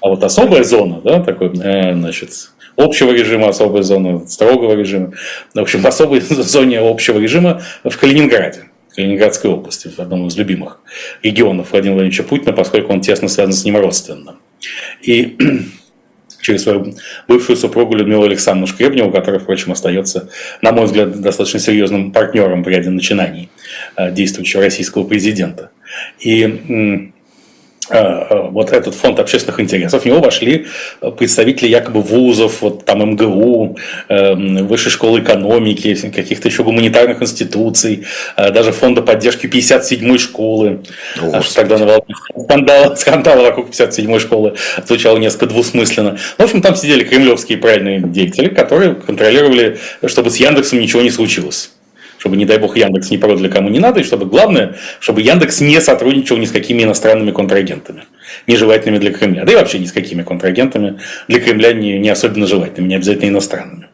А 0.00 0.08
вот 0.08 0.22
особая 0.22 0.62
зона, 0.62 1.00
да, 1.02 1.20
такой, 1.20 1.50
э, 1.58 1.94
значит, 1.94 2.30
общего 2.76 3.12
режима, 3.12 3.48
особая 3.48 3.82
зона 3.82 4.26
строгого 4.26 4.74
режима, 4.74 5.12
в 5.54 5.58
общем, 5.58 5.80
в 5.80 5.86
особой 5.86 6.20
зоне 6.28 6.78
общего 6.78 7.18
режима 7.18 7.62
в 7.84 7.96
Калининграде. 7.96 8.64
Калининградской 8.94 9.50
области, 9.50 9.88
в 9.88 9.98
одном 10.00 10.26
из 10.26 10.36
любимых 10.36 10.80
регионов 11.22 11.70
Владимира 11.70 11.94
Владимировича 11.94 12.24
Путина, 12.24 12.52
поскольку 12.52 12.92
он 12.92 13.00
тесно 13.00 13.28
связан 13.28 13.52
с 13.52 13.64
ним 13.64 13.76
родственно. 13.76 14.36
И 15.02 15.36
через 16.40 16.62
свою 16.62 16.94
бывшую 17.26 17.56
супругу 17.56 17.94
Людмилу 17.94 18.24
Александровну 18.24 18.66
Шкребневу, 18.66 19.10
которая, 19.10 19.40
впрочем, 19.40 19.72
остается, 19.72 20.28
на 20.62 20.72
мой 20.72 20.86
взгляд, 20.86 21.20
достаточно 21.20 21.60
серьезным 21.60 22.12
партнером 22.12 22.62
в 22.62 22.68
ряде 22.68 22.90
начинаний 22.90 23.50
э, 23.96 24.12
действующего 24.12 24.62
российского 24.62 25.04
президента. 25.04 25.70
И 26.20 27.12
Э, 27.90 28.26
э, 28.28 28.48
вот 28.50 28.70
этот 28.70 28.94
фонд 28.94 29.18
общественных 29.18 29.60
интересов, 29.60 30.02
в 30.02 30.04
него 30.04 30.20
вошли 30.20 30.66
представители 31.16 31.68
якобы 31.68 32.02
вузов, 32.02 32.60
вот 32.60 32.77
там 32.88 33.10
МГУ, 33.10 33.76
эм, 34.08 34.66
Высшей 34.66 34.90
школы 34.90 35.20
экономики, 35.20 35.94
каких-то 36.10 36.48
еще 36.48 36.64
гуманитарных 36.64 37.22
институций, 37.22 38.04
э, 38.36 38.50
даже 38.50 38.72
фонда 38.72 39.02
поддержки 39.02 39.46
57-й 39.46 40.18
школы. 40.18 40.80
О, 41.20 41.42
что 41.42 41.54
тогда 41.54 41.78
на 41.78 42.00
скандал, 42.44 42.96
скандал 42.96 43.42
вокруг 43.42 43.70
57-й 43.70 44.20
школы 44.20 44.54
звучало 44.86 45.18
несколько 45.18 45.46
двусмысленно. 45.46 46.18
В 46.38 46.42
общем, 46.42 46.62
там 46.62 46.74
сидели 46.74 47.04
кремлевские 47.04 47.58
правильные 47.58 48.00
деятели, 48.00 48.48
которые 48.48 48.94
контролировали, 48.94 49.78
чтобы 50.06 50.30
с 50.30 50.36
Яндексом 50.36 50.80
ничего 50.80 51.02
не 51.02 51.10
случилось 51.10 51.70
чтобы, 52.18 52.36
не 52.36 52.44
дай 52.44 52.58
бог, 52.58 52.76
Яндекс 52.76 53.10
не 53.10 53.18
продали 53.18 53.48
кому 53.48 53.68
не 53.68 53.78
надо, 53.78 54.00
и 54.00 54.02
чтобы, 54.02 54.26
главное, 54.26 54.76
чтобы 55.00 55.22
Яндекс 55.22 55.60
не 55.60 55.80
сотрудничал 55.80 56.36
ни 56.36 56.44
с 56.44 56.52
какими 56.52 56.82
иностранными 56.82 57.30
контрагентами, 57.30 58.04
нежелательными 58.46 58.98
для 58.98 59.12
Кремля, 59.12 59.44
да 59.44 59.52
и 59.52 59.54
вообще 59.54 59.78
ни 59.78 59.86
с 59.86 59.92
какими 59.92 60.22
контрагентами 60.22 60.98
для 61.28 61.40
Кремля 61.40 61.72
не, 61.72 61.98
не 61.98 62.08
особенно 62.10 62.46
желательными, 62.46 62.90
не 62.90 62.96
обязательно 62.96 63.30
иностранными. 63.30 63.86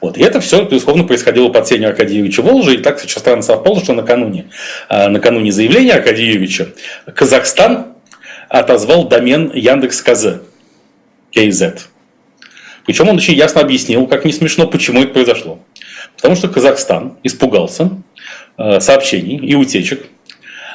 Вот. 0.00 0.16
И 0.16 0.22
это 0.22 0.40
все, 0.40 0.64
безусловно, 0.64 1.04
происходило 1.04 1.50
под 1.50 1.68
сенью 1.68 1.90
Аркадия 1.90 2.16
Юрьевича 2.16 2.42
Волжа. 2.42 2.72
И 2.72 2.78
так 2.78 2.98
сейчас 2.98 3.22
странно 3.22 3.42
совпало, 3.42 3.80
что 3.80 3.92
накануне, 3.92 4.46
а, 4.88 5.08
накануне 5.08 5.52
заявления 5.52 5.92
Аркадия 5.92 6.24
Юрьевича 6.24 6.68
Казахстан 7.14 7.88
отозвал 8.48 9.06
домен 9.06 9.52
Яндекс 9.54 10.00
КЗ, 10.00 10.40
KZ. 11.34 11.80
Причем 12.86 13.08
он 13.08 13.16
очень 13.16 13.34
ясно 13.34 13.60
объяснил, 13.60 14.06
как 14.06 14.24
не 14.24 14.32
смешно, 14.32 14.66
почему 14.66 15.02
это 15.02 15.12
произошло. 15.12 15.60
Потому 16.16 16.34
что 16.34 16.48
Казахстан 16.48 17.16
испугался 17.22 17.90
э, 18.58 18.80
сообщений 18.80 19.36
и 19.36 19.54
утечек 19.54 20.06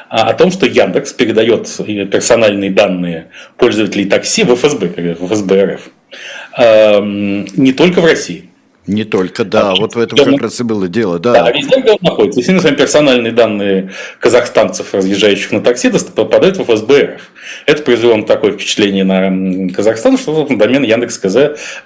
о 0.08 0.34
том, 0.34 0.50
что 0.50 0.66
Яндекс 0.66 1.12
передает 1.12 1.68
персональные 2.10 2.70
данные 2.70 3.28
пользователей 3.56 4.04
такси 4.04 4.44
в 4.44 4.54
ФСБ, 4.54 5.14
в 5.14 5.26
ФСБ 5.26 5.64
РФ, 5.64 5.90
эм, 6.58 7.46
не 7.56 7.72
только 7.72 8.00
в 8.00 8.04
России, 8.04 8.50
Не 8.86 9.02
только, 9.04 9.44
да, 9.44 9.72
а, 9.72 9.74
вот 9.74 9.96
в 9.96 9.98
этом 9.98 10.16
как 10.18 10.42
раз 10.42 10.60
и 10.60 10.62
было 10.62 10.86
дело, 10.86 11.18
да. 11.18 11.32
Да, 11.32 11.50
везде, 11.50 11.80
где 11.80 11.90
он 11.90 11.98
находится. 12.02 12.40
Если, 12.40 12.52
например, 12.52 12.78
персональные 12.78 13.32
данные 13.32 13.90
казахстанцев, 14.20 14.94
разъезжающих 14.94 15.50
на 15.50 15.60
такси, 15.60 15.90
попадают 16.14 16.56
в 16.56 16.64
ФСБ 16.64 17.14
РФ. 17.14 17.22
Это 17.66 17.82
произвело 17.82 18.22
такое 18.22 18.52
впечатление 18.52 19.04
на 19.04 19.72
Казахстан, 19.72 20.16
что 20.18 20.46
домен 20.48 20.84
Яндекс.Кз 20.84 21.36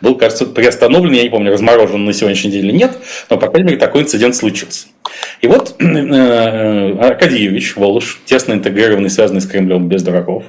был, 0.00 0.16
кажется, 0.16 0.46
приостановлен, 0.46 1.12
я 1.12 1.22
не 1.22 1.30
помню, 1.30 1.52
разморожен 1.52 2.04
на 2.04 2.12
сегодняшний 2.12 2.50
день 2.50 2.66
или 2.66 2.72
нет, 2.72 2.92
но, 3.30 3.38
по 3.38 3.48
крайней 3.48 3.68
мере, 3.68 3.78
такой 3.78 4.02
инцидент 4.02 4.36
случился. 4.36 4.88
И 5.40 5.46
вот 5.46 5.76
э, 5.80 6.98
Аркадий 6.98 7.38
Юрьевич 7.38 7.76
Волош, 7.76 8.20
тесно 8.26 8.52
интегрированный, 8.52 9.10
связанный 9.10 9.40
с 9.40 9.46
Кремлем 9.46 9.88
без 9.88 10.02
дураков, 10.02 10.44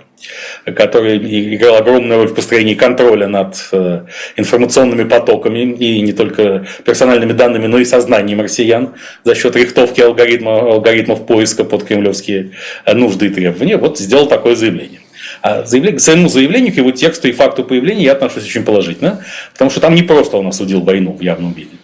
который 0.66 1.18
играл 1.56 1.78
огромную 1.78 2.20
роль 2.20 2.28
в 2.30 2.36
построении 2.36 2.76
контроля 2.76 3.28
над 3.28 3.56
э, 3.72 4.06
информационными 4.38 5.04
потоками 5.04 5.60
и 5.60 6.02
не 6.02 6.14
только 6.14 6.66
персональными 6.86 7.34
данными, 7.34 7.68
но 7.68 7.80
и 7.80 7.86
сознанием 7.86 8.42
россиян 8.42 8.94
за 9.24 9.36
счет 9.36 9.56
рихтовки 9.56 10.02
алгоритмов, 10.02 10.64
алгоритмов 10.64 11.26
поиска 11.26 11.64
под 11.64 11.84
кремлевские 11.84 12.52
нужды 12.94 13.28
и 13.28 13.30
требования, 13.30 13.78
вот 13.78 14.00
сделал 14.00 14.28
такое 14.28 14.56
заявление. 14.56 15.00
А 15.42 15.64
заявление, 15.64 15.98
к 15.98 16.02
своему 16.02 16.30
заявлению, 16.30 16.74
к 16.74 16.78
его 16.78 16.92
тексту 16.92 17.28
и 17.28 17.32
факту 17.32 17.64
появления 17.64 18.04
я 18.04 18.12
отношусь 18.12 18.44
очень 18.44 18.64
положительно, 18.64 19.24
потому 19.54 19.72
что 19.72 19.80
там 19.80 19.96
не 19.96 20.04
просто 20.04 20.38
он 20.38 20.48
осудил 20.48 20.82
войну 20.82 21.14
в 21.14 21.22
явном 21.22 21.54
виде. 21.54 21.78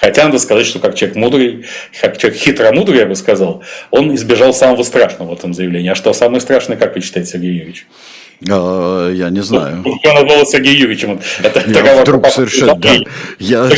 Хотя 0.00 0.24
надо 0.24 0.38
сказать, 0.38 0.66
что 0.66 0.78
как 0.78 0.94
человек 0.94 1.16
мудрый, 1.16 1.66
как 2.00 2.16
человек 2.16 2.40
хитромудрый, 2.40 3.00
я 3.00 3.06
бы 3.06 3.14
сказал, 3.14 3.62
он 3.90 4.14
избежал 4.14 4.54
самого 4.54 4.82
страшного 4.82 5.30
в 5.30 5.38
этом 5.38 5.52
заявлении. 5.52 5.90
А 5.90 5.94
что 5.94 6.12
самое 6.14 6.40
страшное, 6.40 6.78
как 6.78 6.94
вы 6.94 7.02
считаете, 7.02 7.32
Сергей 7.32 7.52
Юрьевич? 7.52 7.86
А, 8.48 9.10
я 9.10 9.28
не 9.30 9.42
знаю. 9.42 9.84
Он 9.84 10.14
назвал 10.14 10.46
Сергеем 10.46 10.78
Юрьевичем. 10.78 11.20
Это 11.42 11.62
я 11.68 12.00
вдруг 12.02 12.26
совершенно... 12.28 12.74
Да, 12.74 12.94
я, 13.38 13.68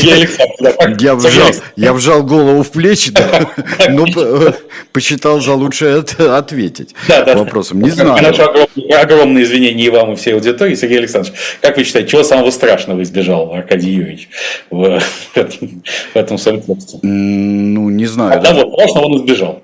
я, 0.98 1.14
вжал, 1.16 1.50
я 1.76 1.92
вжал 1.92 2.22
голову 2.22 2.62
в 2.62 2.70
плечи, 2.70 3.10
да, 3.10 3.50
но 3.88 4.06
э, 4.06 4.52
посчитал 4.92 5.40
за 5.40 5.54
лучшее 5.54 6.04
ответить 6.18 6.94
да, 7.08 7.24
да, 7.24 7.36
вопросом. 7.36 7.80
Не 7.82 7.90
знаю. 7.90 8.12
Огромные, 8.12 8.96
огромные 8.96 9.44
извинения 9.44 9.86
и 9.86 9.90
вам, 9.90 10.12
и 10.12 10.16
всей 10.16 10.34
аудитории. 10.34 10.76
Сергей 10.76 10.98
Александрович, 10.98 11.36
как 11.60 11.76
вы 11.76 11.84
считаете, 11.84 12.10
чего 12.10 12.22
самого 12.22 12.50
страшного 12.50 13.02
избежал 13.02 13.52
Аркадий 13.52 13.90
Юрьевич 13.90 14.28
в, 14.70 15.00
в 15.34 16.16
этом 16.16 16.38
своем 16.38 16.62
тексте? 16.62 16.98
Ну, 17.02 17.90
не 17.90 18.06
знаю. 18.06 18.38
Одного 18.38 18.64
да. 18.64 18.84
страшного 18.84 19.06
он 19.06 19.16
избежал 19.18 19.62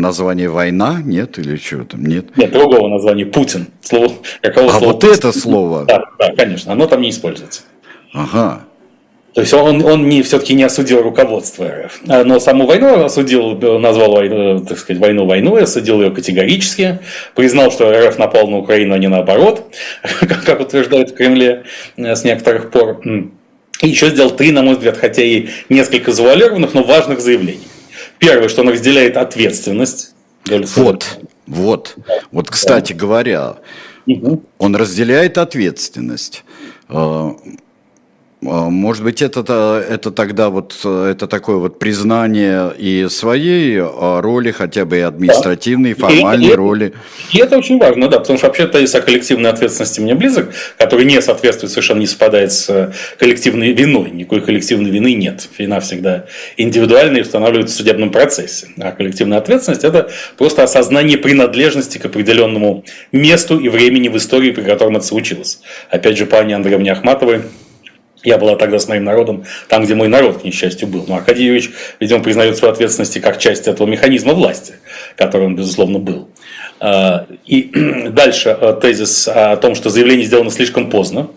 название 0.00 0.48
война, 0.48 1.00
нет, 1.04 1.38
или 1.38 1.56
что 1.56 1.84
там, 1.84 2.04
нет? 2.04 2.36
Нет, 2.36 2.52
другого 2.52 2.88
названия, 2.88 3.26
Путин. 3.26 3.68
Слово, 3.82 4.12
какого 4.42 4.68
а 4.68 4.70
слова 4.70 4.86
вот 4.92 5.00
Путин? 5.00 5.14
это 5.14 5.32
слово? 5.32 5.84
Да, 5.84 6.04
да, 6.18 6.34
конечно, 6.34 6.72
оно 6.72 6.86
там 6.86 7.00
не 7.00 7.10
используется. 7.10 7.62
Ага. 8.12 8.62
То 9.34 9.42
есть 9.42 9.54
он, 9.54 9.84
он 9.84 10.08
не, 10.08 10.22
все-таки 10.22 10.54
не 10.54 10.64
осудил 10.64 11.00
руководство 11.02 11.68
РФ, 11.68 12.00
но 12.02 12.40
саму 12.40 12.66
войну 12.66 13.04
осудил, 13.04 13.56
назвал 13.78 14.12
войну, 14.12 14.64
так 14.64 14.78
сказать, 14.78 15.00
войну 15.00 15.26
войной, 15.26 15.62
осудил 15.62 16.00
ее 16.02 16.10
категорически, 16.10 16.98
признал, 17.36 17.70
что 17.70 17.88
РФ 17.92 18.18
напал 18.18 18.48
на 18.48 18.58
Украину, 18.58 18.94
а 18.94 18.98
не 18.98 19.06
наоборот, 19.06 19.72
как 20.20 20.60
утверждают 20.60 21.10
в 21.10 21.14
Кремле 21.14 21.64
э, 21.96 22.16
с 22.16 22.24
некоторых 22.24 22.70
пор. 22.70 23.00
И 23.80 23.88
еще 23.88 24.08
сделал 24.08 24.32
три, 24.32 24.50
на 24.50 24.62
мой 24.62 24.74
взгляд, 24.74 24.96
хотя 24.96 25.22
и 25.22 25.46
несколько 25.68 26.10
завуалированных, 26.10 26.74
но 26.74 26.82
важных 26.82 27.20
заявлений. 27.20 27.68
Первое, 28.18 28.48
что 28.48 28.62
он 28.62 28.68
разделяет 28.70 29.16
ответственность. 29.16 30.14
Вот, 30.76 31.18
вот. 31.46 31.96
Вот, 32.30 32.50
кстати 32.50 32.92
говоря, 32.92 33.56
он 34.58 34.76
разделяет 34.76 35.38
ответственность. 35.38 36.44
А, 38.46 38.70
может 38.70 39.02
быть, 39.02 39.20
это, 39.20 39.84
это 39.88 40.10
тогда 40.12 40.48
вот 40.48 40.74
это 40.84 41.26
такое 41.26 41.56
вот 41.56 41.78
признание 41.78 42.72
и 42.78 43.08
своей 43.10 43.80
а, 43.80 44.20
роли, 44.20 44.52
хотя 44.52 44.84
бы 44.84 44.98
и 44.98 45.00
административной, 45.00 45.90
и 45.90 45.94
формальной 45.94 46.50
и, 46.50 46.54
роли. 46.54 46.94
И 47.32 47.38
это 47.38 47.58
очень 47.58 47.78
важно, 47.78 48.08
да, 48.08 48.20
потому 48.20 48.38
что 48.38 48.46
вообще 48.46 48.68
тезис 48.68 48.94
о 48.94 49.00
коллективной 49.00 49.50
ответственности 49.50 50.00
мне 50.00 50.14
близок, 50.14 50.54
который 50.76 51.04
не 51.04 51.20
соответствует, 51.20 51.72
совершенно 51.72 51.98
не 52.00 52.06
совпадает 52.06 52.52
с 52.52 52.70
э, 52.70 52.92
коллективной 53.18 53.72
виной. 53.72 54.10
Никакой 54.12 54.40
коллективной 54.40 54.90
вины 54.90 55.14
нет. 55.14 55.48
Вина 55.58 55.80
всегда 55.80 56.26
индивидуальная 56.56 57.20
и 57.20 57.22
устанавливается 57.22 57.74
в 57.74 57.78
судебном 57.78 58.10
процессе. 58.10 58.68
А 58.78 58.92
коллективная 58.92 59.38
ответственность– 59.38 59.84
это 59.84 60.10
просто 60.36 60.62
осознание 60.62 61.18
принадлежности 61.18 61.98
к 61.98 62.04
определенному 62.04 62.84
месту 63.10 63.58
и 63.58 63.68
времени 63.68 64.08
в 64.08 64.16
истории, 64.16 64.52
при 64.52 64.62
котором 64.62 64.96
это 64.96 65.06
случилось. 65.06 65.60
Опять 65.90 66.16
же, 66.16 66.26
по 66.26 66.38
Анне 66.38 66.54
Андреевне 66.54 66.92
Ахматовой– 66.92 67.42
я 68.22 68.38
была 68.38 68.56
тогда 68.56 68.78
с 68.78 68.88
моим 68.88 69.04
народом 69.04 69.44
там, 69.68 69.84
где 69.84 69.94
мой 69.94 70.08
народ, 70.08 70.42
к 70.42 70.44
несчастью, 70.44 70.88
был. 70.88 71.04
Но 71.06 71.16
Аркадий 71.16 71.62
видимо, 72.00 72.22
признает 72.22 72.56
свою 72.56 72.72
ответственность 72.72 73.20
как 73.20 73.38
часть 73.38 73.68
этого 73.68 73.86
механизма 73.86 74.34
власти, 74.34 74.74
который 75.16 75.46
он, 75.46 75.56
безусловно, 75.56 75.98
был. 75.98 76.28
А, 76.80 77.26
и 77.46 77.70
дальше 78.10 78.56
э, 78.60 78.78
тезис 78.80 79.28
о 79.28 79.56
том, 79.56 79.74
что 79.74 79.90
заявление 79.90 80.26
сделано 80.26 80.50
слишком 80.50 80.90
поздно. 80.90 81.28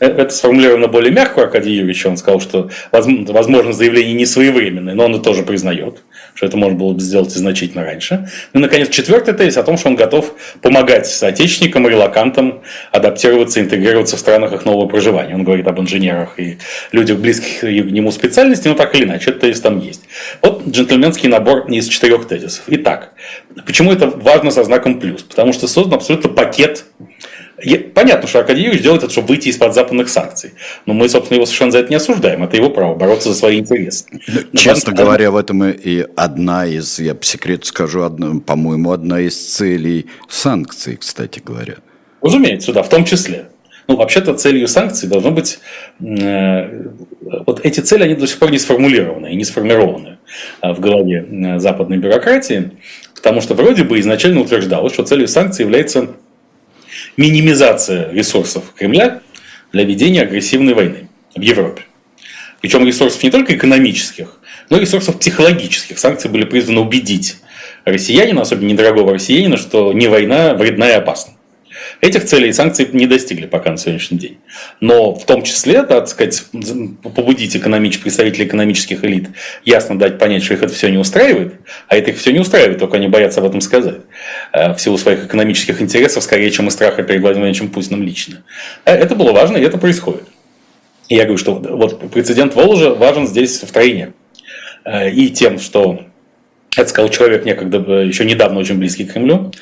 Э, 0.00 0.06
это 0.06 0.30
сформулировано 0.30 0.88
более 0.88 1.12
мягко 1.12 1.42
Аркадий 1.42 1.72
Юрьевич. 1.72 2.06
Он 2.06 2.16
сказал, 2.16 2.40
что, 2.40 2.70
возможно, 2.92 3.72
заявление 3.72 4.14
не 4.14 4.26
своевременное, 4.26 4.94
но 4.94 5.04
он 5.04 5.14
это 5.14 5.24
тоже 5.24 5.42
признает 5.42 6.02
что 6.38 6.46
это 6.46 6.56
можно 6.56 6.78
было 6.78 6.92
бы 6.92 7.00
сделать 7.00 7.34
и 7.34 7.38
значительно 7.38 7.82
раньше. 7.82 8.28
Ну 8.52 8.60
и, 8.60 8.62
наконец, 8.62 8.90
четвертый 8.90 9.34
тезис 9.34 9.56
о 9.56 9.64
том, 9.64 9.76
что 9.76 9.88
он 9.88 9.96
готов 9.96 10.34
помогать 10.62 11.08
соотечественникам 11.08 11.88
и 11.88 11.90
релакантам 11.90 12.62
адаптироваться, 12.92 13.58
интегрироваться 13.58 14.16
в 14.16 14.20
странах 14.20 14.52
их 14.52 14.64
нового 14.64 14.86
проживания. 14.86 15.34
Он 15.34 15.42
говорит 15.42 15.66
об 15.66 15.80
инженерах 15.80 16.38
и 16.38 16.58
людях, 16.92 17.18
близких 17.18 17.58
к 17.58 17.64
нему 17.64 18.12
специальности, 18.12 18.68
но 18.68 18.74
так 18.74 18.94
или 18.94 19.02
иначе, 19.02 19.30
этот 19.30 19.40
тезис 19.40 19.60
там 19.60 19.80
есть. 19.80 20.02
Вот 20.40 20.64
джентльменский 20.68 21.28
набор 21.28 21.66
из 21.66 21.88
четырех 21.88 22.28
тезисов. 22.28 22.62
Итак, 22.68 23.14
почему 23.66 23.90
это 23.90 24.06
важно 24.06 24.52
со 24.52 24.62
знаком 24.62 25.00
плюс? 25.00 25.24
Потому 25.24 25.52
что 25.52 25.66
создан 25.66 25.94
абсолютно 25.94 26.30
пакет 26.30 26.84
Понятно, 27.94 28.28
что 28.28 28.38
Аркадий 28.38 28.62
Юрьевич 28.62 28.82
делает 28.82 29.02
это, 29.02 29.12
чтобы 29.12 29.28
выйти 29.28 29.48
из-под 29.48 29.74
западных 29.74 30.08
санкций. 30.08 30.52
Но 30.86 30.94
мы, 30.94 31.08
собственно, 31.08 31.36
его 31.36 31.46
совершенно 31.46 31.72
за 31.72 31.78
это 31.78 31.90
не 31.90 31.96
осуждаем. 31.96 32.44
Это 32.44 32.56
его 32.56 32.70
право 32.70 32.94
бороться 32.94 33.30
за 33.30 33.34
свои 33.34 33.58
интересы. 33.58 34.04
Но 34.12 34.58
Честно 34.58 34.92
банк... 34.92 34.98
говоря, 34.98 35.30
в 35.30 35.36
этом 35.36 35.64
и 35.64 36.06
одна 36.14 36.66
из, 36.66 36.98
я 37.00 37.14
по 37.14 37.24
секрету 37.24 37.66
скажу, 37.66 38.02
одна, 38.02 38.40
по-моему, 38.40 38.92
одна 38.92 39.20
из 39.20 39.36
целей 39.36 40.06
санкций, 40.28 40.96
кстати 40.96 41.40
говоря. 41.44 41.76
Разумеется, 42.22 42.72
да, 42.72 42.82
в 42.82 42.88
том 42.88 43.04
числе. 43.04 43.46
Ну, 43.88 43.96
вообще-то 43.96 44.34
целью 44.34 44.68
санкций 44.68 45.08
должно 45.08 45.30
быть... 45.30 45.58
Э, 46.00 46.88
вот 47.46 47.64
эти 47.64 47.80
цели, 47.80 48.04
они 48.04 48.14
до 48.14 48.26
сих 48.26 48.38
пор 48.38 48.50
не 48.50 48.58
сформулированы 48.58 49.32
и 49.32 49.36
не 49.36 49.44
сформированы 49.44 50.18
э, 50.62 50.72
в 50.72 50.80
голове 50.80 51.26
э, 51.28 51.58
западной 51.58 51.96
бюрократии, 51.96 52.72
потому 53.14 53.40
что 53.40 53.54
вроде 53.54 53.84
бы 53.84 53.98
изначально 53.98 54.40
утверждалось, 54.40 54.92
что 54.92 55.04
целью 55.04 55.26
санкций 55.26 55.64
является 55.64 56.08
минимизация 57.16 58.10
ресурсов 58.12 58.64
Кремля 58.76 59.20
для 59.72 59.84
ведения 59.84 60.22
агрессивной 60.22 60.74
войны 60.74 61.08
в 61.34 61.40
Европе. 61.40 61.82
Причем 62.60 62.86
ресурсов 62.86 63.22
не 63.22 63.30
только 63.30 63.54
экономических, 63.54 64.40
но 64.70 64.78
и 64.78 64.80
ресурсов 64.80 65.18
психологических. 65.18 65.98
Санкции 65.98 66.28
были 66.28 66.44
призваны 66.44 66.80
убедить 66.80 67.36
россиянина, 67.84 68.42
особенно 68.42 68.68
недорогого 68.68 69.14
россиянина, 69.14 69.56
что 69.56 69.92
не 69.92 70.08
война 70.08 70.54
вредна 70.54 70.88
и 70.90 70.94
опасна. 70.94 71.34
Этих 72.00 72.24
целей 72.26 72.52
санкции 72.52 72.88
не 72.92 73.06
достигли 73.06 73.46
пока 73.46 73.72
на 73.72 73.76
сегодняшний 73.76 74.18
день. 74.18 74.38
Но 74.80 75.14
в 75.14 75.26
том 75.26 75.42
числе, 75.42 75.82
так 75.82 76.06
сказать, 76.08 76.44
побудить 77.02 77.56
экономич... 77.56 78.00
представителей 78.00 78.46
экономических 78.46 79.04
элит 79.04 79.30
ясно 79.64 79.98
дать 79.98 80.18
понять, 80.18 80.44
что 80.44 80.54
их 80.54 80.62
это 80.62 80.72
все 80.72 80.90
не 80.90 80.98
устраивает, 80.98 81.54
а 81.88 81.96
это 81.96 82.10
их 82.10 82.18
все 82.18 82.32
не 82.32 82.38
устраивает, 82.38 82.78
только 82.78 82.98
они 82.98 83.08
боятся 83.08 83.40
об 83.40 83.46
этом 83.46 83.60
сказать. 83.60 84.02
Э, 84.52 84.74
в 84.74 84.80
силу 84.80 84.96
своих 84.96 85.24
экономических 85.24 85.82
интересов, 85.82 86.22
скорее, 86.22 86.50
чем 86.50 86.68
и 86.68 86.70
страха 86.70 87.02
перед 87.02 87.20
Владимиром 87.20 87.68
Путиным 87.68 88.02
лично. 88.02 88.44
Э, 88.84 88.92
это 88.94 89.16
было 89.16 89.32
важно, 89.32 89.56
и 89.56 89.62
это 89.62 89.78
происходит. 89.78 90.24
И 91.08 91.16
я 91.16 91.24
говорю, 91.24 91.38
что 91.38 91.54
вот 91.54 92.10
прецедент 92.12 92.54
Воложа 92.54 92.94
важен 92.94 93.26
здесь 93.26 93.58
втройне. 93.60 94.12
Э, 94.84 95.10
и 95.10 95.30
тем, 95.30 95.58
что 95.58 96.04
это 96.76 96.88
сказал 96.88 97.10
человек 97.10 97.44
некогда 97.44 97.78
еще 98.02 98.24
недавно 98.24 98.60
очень 98.60 98.76
близкий 98.76 99.04
к 99.04 99.12
Кремлю, 99.12 99.52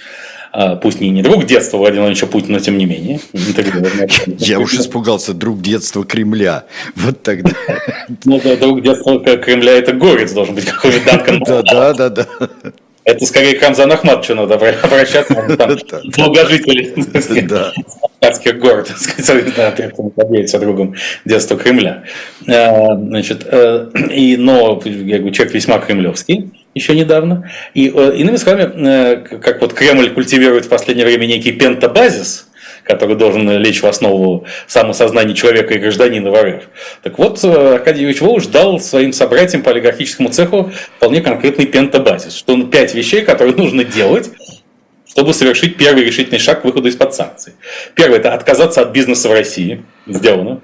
пусть 0.82 1.00
не, 1.00 1.10
не 1.10 1.22
друг 1.22 1.44
детства 1.44 1.76
Владимира 1.76 2.04
Владимировича 2.04 2.26
Путина, 2.26 2.54
но 2.54 2.60
тем 2.60 2.78
не 2.78 2.86
менее. 2.86 3.20
Я 4.38 4.58
уж 4.58 4.74
испугался, 4.74 5.34
друг 5.34 5.60
детства 5.60 6.04
Кремля. 6.04 6.64
Вот 6.94 7.22
тогда. 7.22 7.52
Ну 8.24 8.40
да, 8.42 8.56
друг 8.56 8.82
детства 8.82 9.18
Кремля 9.18 9.72
это 9.72 9.92
горец 9.92 10.32
должен 10.32 10.54
быть 10.54 10.64
какой-то 10.64 11.04
Данкан. 11.04 11.40
Да, 11.40 11.62
да, 11.62 11.94
да, 11.94 12.08
да. 12.08 12.26
Это 13.06 13.24
скорее 13.24 13.54
к 13.54 13.62
Рамзану 13.62 13.94
Ахматовичу 13.94 14.34
надо 14.34 14.56
обращаться, 14.56 15.34
там, 15.56 15.78
долгожители 16.16 16.92
Кавказских 18.20 18.58
гор, 18.58 18.82
так 18.82 18.98
сказать, 18.98 19.54
поделиться 19.54 20.58
другом 20.58 20.96
детства 21.24 21.56
Кремля. 21.56 22.02
А, 22.48 22.96
значит, 22.96 23.46
э, 23.48 23.90
и, 24.10 24.36
но, 24.36 24.82
я 24.84 25.18
говорю, 25.18 25.30
человек 25.30 25.54
весьма 25.54 25.78
кремлевский, 25.78 26.50
еще 26.76 26.94
недавно. 26.94 27.50
И 27.74 27.90
э, 27.92 28.16
иными 28.16 28.36
словами, 28.36 28.70
э, 28.86 29.16
как 29.38 29.62
вот 29.62 29.72
Кремль 29.72 30.10
культивирует 30.10 30.66
в 30.66 30.68
последнее 30.68 31.06
время 31.06 31.24
некий 31.24 31.52
пентабазис, 31.52 32.48
который 32.84 33.16
должен 33.16 33.50
лечь 33.58 33.82
в 33.82 33.86
основу 33.86 34.46
самосознания 34.66 35.34
человека 35.34 35.74
и 35.74 35.78
гражданина 35.78 36.30
в. 36.30 36.68
Так 37.02 37.18
вот, 37.18 37.42
Аркадий 37.44 38.02
Юрьевич 38.02 38.20
Волош 38.20 38.46
дал 38.46 38.78
своим 38.78 39.12
собратьям 39.14 39.62
по 39.62 39.70
олигархическому 39.70 40.28
цеху 40.28 40.70
вполне 40.98 41.22
конкретный 41.22 41.66
пентобазис, 41.66 42.36
что 42.36 42.62
пять 42.64 42.94
вещей, 42.94 43.22
которые 43.22 43.56
нужно 43.56 43.82
делать, 43.82 44.30
чтобы 45.08 45.32
совершить 45.32 45.78
первый 45.78 46.04
решительный 46.04 46.38
шаг 46.38 46.60
к 46.60 46.64
выходу 46.66 46.88
из-под 46.88 47.14
санкций. 47.14 47.54
Первое– 47.94 48.18
это 48.20 48.34
отказаться 48.34 48.82
от 48.82 48.90
бизнеса 48.90 49.30
в 49.30 49.32
России. 49.32 49.82
Сделано. 50.06 50.60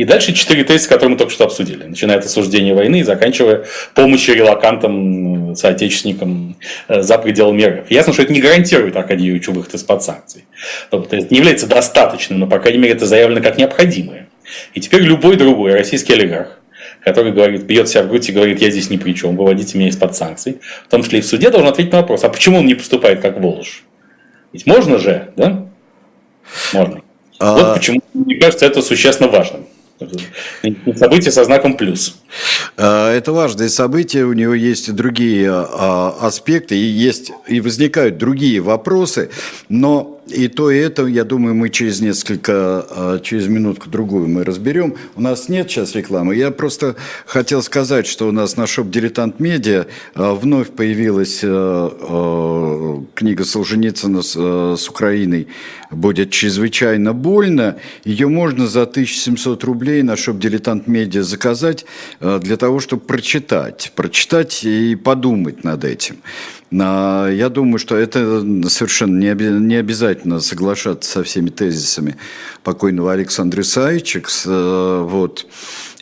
И 0.00 0.04
дальше 0.06 0.32
четыре 0.32 0.64
тезиса, 0.64 0.88
которые 0.88 1.10
мы 1.10 1.18
только 1.18 1.30
что 1.30 1.44
обсудили. 1.44 1.84
Начиная 1.84 2.16
от 2.16 2.24
осуждения 2.24 2.74
войны 2.74 3.00
и 3.00 3.02
заканчивая 3.02 3.66
помощью 3.94 4.34
релакантам, 4.34 5.54
соотечественникам 5.54 6.56
э, 6.88 7.02
за 7.02 7.18
пределы 7.18 7.52
мира. 7.52 7.84
Ясно, 7.90 8.14
что 8.14 8.22
это 8.22 8.32
не 8.32 8.40
гарантирует 8.40 8.96
Аркадию 8.96 9.26
Юрьевичу 9.26 9.52
выход 9.52 9.74
из-под 9.74 10.02
санкций. 10.02 10.46
Это 10.90 11.18
не 11.28 11.36
является 11.36 11.66
достаточным, 11.66 12.38
но, 12.38 12.46
по 12.46 12.58
крайней 12.58 12.78
мере, 12.78 12.94
это 12.94 13.04
заявлено 13.04 13.42
как 13.42 13.58
необходимое. 13.58 14.30
И 14.72 14.80
теперь 14.80 15.02
любой 15.02 15.36
другой 15.36 15.74
российский 15.74 16.14
олигарх, 16.14 16.58
который 17.04 17.32
говорит, 17.32 17.64
бьет 17.64 17.86
себя 17.86 18.04
в 18.04 18.08
грудь 18.08 18.26
и 18.26 18.32
говорит, 18.32 18.62
я 18.62 18.70
здесь 18.70 18.88
ни 18.88 18.96
при 18.96 19.12
чем, 19.12 19.36
выводите 19.36 19.76
меня 19.76 19.90
из-под 19.90 20.16
санкций, 20.16 20.60
в 20.86 20.90
том 20.90 21.02
числе 21.02 21.18
и 21.18 21.22
в 21.22 21.26
суде, 21.26 21.50
должен 21.50 21.68
ответить 21.68 21.92
на 21.92 22.00
вопрос, 22.00 22.24
а 22.24 22.30
почему 22.30 22.60
он 22.60 22.64
не 22.64 22.74
поступает 22.74 23.20
как 23.20 23.38
Волож? 23.38 23.84
Ведь 24.54 24.64
можно 24.64 24.96
же, 24.96 25.28
да? 25.36 25.66
Можно. 26.72 27.02
А... 27.38 27.54
Вот 27.54 27.74
почему, 27.74 28.00
мне 28.14 28.36
кажется, 28.36 28.64
это 28.64 28.80
существенно 28.80 29.28
важным. 29.28 29.66
Событие 30.96 31.30
со 31.30 31.44
знаком 31.44 31.76
плюс. 31.76 32.16
А, 32.76 33.12
это 33.12 33.32
важное 33.32 33.68
событие, 33.68 34.24
у 34.24 34.32
него 34.32 34.54
есть 34.54 34.88
и 34.88 34.92
другие 34.92 35.50
а, 35.50 36.16
аспекты, 36.20 36.76
и 36.76 36.84
есть 36.84 37.32
и 37.46 37.60
возникают 37.60 38.18
другие 38.18 38.60
вопросы, 38.60 39.30
но 39.68 40.19
и 40.32 40.48
то, 40.48 40.70
и 40.70 40.78
это, 40.78 41.06
я 41.06 41.24
думаю, 41.24 41.54
мы 41.54 41.68
через 41.70 42.00
несколько, 42.00 42.52
а, 42.52 43.18
через 43.20 43.48
минутку-другую 43.48 44.28
мы 44.28 44.44
разберем. 44.44 44.94
У 45.16 45.20
нас 45.20 45.48
нет 45.48 45.70
сейчас 45.70 45.94
рекламы. 45.94 46.34
Я 46.34 46.50
просто 46.50 46.96
хотел 47.26 47.62
сказать, 47.62 48.06
что 48.06 48.28
у 48.28 48.32
нас 48.32 48.56
на 48.56 48.66
shop.diletant.media 48.66 49.86
вновь 50.14 50.70
появилась 50.70 51.40
книга 53.14 53.44
Солженицына 53.44 54.22
с 54.22 54.88
Украиной 54.88 55.48
«Будет 55.90 56.30
чрезвычайно 56.30 57.12
больно». 57.12 57.76
Ее 58.04 58.28
можно 58.28 58.66
за 58.66 58.82
1700 58.82 59.64
рублей 59.64 60.02
на 60.02 60.16
shop.diletant.media 60.16 61.22
заказать 61.22 61.84
для 62.20 62.56
того, 62.56 62.80
чтобы 62.80 63.02
прочитать, 63.02 63.92
прочитать 63.94 64.64
и 64.64 64.96
подумать 64.96 65.64
над 65.64 65.84
этим. 65.84 66.16
Я 66.72 67.48
думаю, 67.52 67.78
что 67.78 67.96
это 67.96 68.40
совершенно 68.68 69.18
не 69.18 69.74
обязательно 69.74 70.38
соглашаться 70.38 71.10
со 71.10 71.24
всеми 71.24 71.50
тезисами 71.50 72.16
покойного 72.62 73.12
Александра 73.12 73.62
Исаевича. 73.62 74.22
Э, 74.46 75.04
вот. 75.08 75.46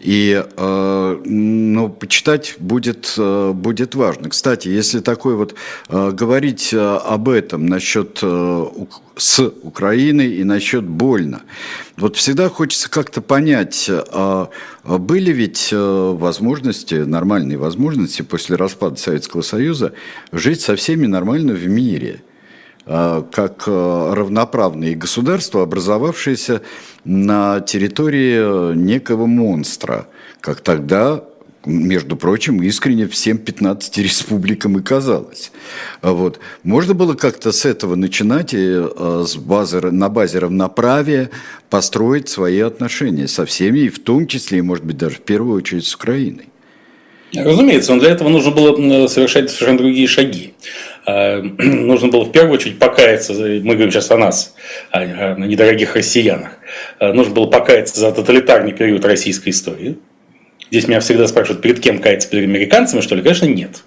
И 0.00 0.44
э, 0.56 1.20
ну, 1.24 1.88
почитать 1.88 2.54
будет, 2.58 3.14
э, 3.18 3.52
будет 3.52 3.94
важно. 3.94 4.28
Кстати, 4.30 4.68
если 4.68 5.00
такой 5.00 5.34
вот 5.34 5.54
говорить 5.88 6.72
об 6.74 7.28
этом 7.28 7.66
насчет 7.66 8.18
с 8.18 9.40
Украиной 9.62 10.34
и 10.34 10.44
насчет 10.44 10.84
больно, 10.84 11.42
вот 11.96 12.16
всегда 12.16 12.48
хочется 12.48 12.88
как-то 12.88 13.20
понять, 13.20 13.90
а, 13.90 14.50
а 14.84 14.98
были 14.98 15.32
ведь 15.32 15.70
возможности, 15.72 16.94
нормальные 16.94 17.58
возможности 17.58 18.22
после 18.22 18.56
распада 18.56 18.96
Советского 18.96 19.42
Союза 19.42 19.92
жить 20.30 20.60
со 20.60 20.76
всеми 20.76 21.06
нормально 21.06 21.52
в 21.52 21.66
мире– 21.66 22.22
как 22.88 23.66
равноправные 23.66 24.96
государства, 24.96 25.62
образовавшиеся 25.62 26.62
на 27.04 27.60
территории 27.60 28.74
некого 28.74 29.26
монстра, 29.26 30.06
как 30.40 30.62
тогда 30.62 31.22
между 31.68 32.16
прочим, 32.16 32.62
искренне 32.62 33.06
всем 33.06 33.38
15 33.38 33.98
республикам 33.98 34.78
и 34.78 34.82
казалось. 34.82 35.52
Вот. 36.02 36.40
Можно 36.62 36.94
было 36.94 37.14
как-то 37.14 37.52
с 37.52 37.64
этого 37.64 37.94
начинать 37.94 38.54
и 38.54 38.58
э, 38.58 39.24
с 39.26 39.36
базы, 39.36 39.80
на 39.80 40.08
базе 40.08 40.38
равноправия 40.38 41.30
построить 41.70 42.28
свои 42.28 42.60
отношения 42.60 43.28
со 43.28 43.44
всеми, 43.44 43.80
и 43.80 43.88
в 43.88 43.98
том 43.98 44.26
числе, 44.26 44.58
и, 44.58 44.62
может 44.62 44.84
быть, 44.84 44.96
даже 44.96 45.16
в 45.16 45.20
первую 45.20 45.56
очередь 45.56 45.84
с 45.84 45.94
Украиной. 45.94 46.46
Разумеется, 47.34 47.92
но 47.92 48.00
для 48.00 48.10
этого 48.10 48.30
нужно 48.30 48.52
было 48.52 49.06
совершать 49.06 49.50
совершенно 49.50 49.78
другие 49.78 50.06
шаги. 50.06 50.54
А, 51.08 51.40
нужно 51.58 52.08
было 52.08 52.24
в 52.24 52.32
первую 52.32 52.52
очередь 52.52 52.78
покаяться, 52.78 53.32
мы 53.32 53.74
говорим 53.74 53.90
сейчас 53.90 54.10
о 54.10 54.18
нас, 54.18 54.54
о 54.90 55.34
недорогих 55.36 55.96
россиянах, 55.96 56.58
а, 56.98 57.14
нужно 57.14 57.32
было 57.32 57.46
покаяться 57.46 57.98
за 57.98 58.12
тоталитарный 58.12 58.72
период 58.72 59.06
российской 59.06 59.48
истории. 59.48 59.96
Здесь 60.70 60.86
меня 60.86 61.00
всегда 61.00 61.26
спрашивают, 61.26 61.62
перед 61.62 61.80
кем 61.80 62.00
каяться, 62.00 62.28
перед 62.28 62.44
американцами, 62.44 63.00
что 63.00 63.14
ли? 63.14 63.22
Конечно, 63.22 63.46
нет. 63.46 63.84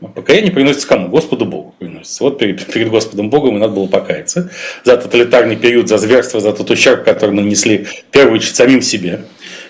Покаяние 0.00 0.50
приносится 0.50 0.88
кому? 0.88 1.08
Господу 1.08 1.46
Богу 1.46 1.76
приносится. 1.78 2.24
Вот 2.24 2.38
перед, 2.40 2.66
перед 2.66 2.90
Господом 2.90 3.30
Богом 3.30 3.56
и 3.56 3.60
надо 3.60 3.72
было 3.72 3.86
покаяться 3.86 4.50
за 4.82 4.96
тоталитарный 4.96 5.54
период, 5.56 5.88
за 5.88 5.98
зверство, 5.98 6.40
за 6.40 6.52
тот 6.52 6.68
ущерб, 6.68 7.04
который 7.04 7.30
мы 7.30 7.42
нанесли 7.42 7.84
в 7.84 8.04
первую 8.10 8.38
очередь 8.38 8.56
самим 8.56 8.82
себе 8.82 9.20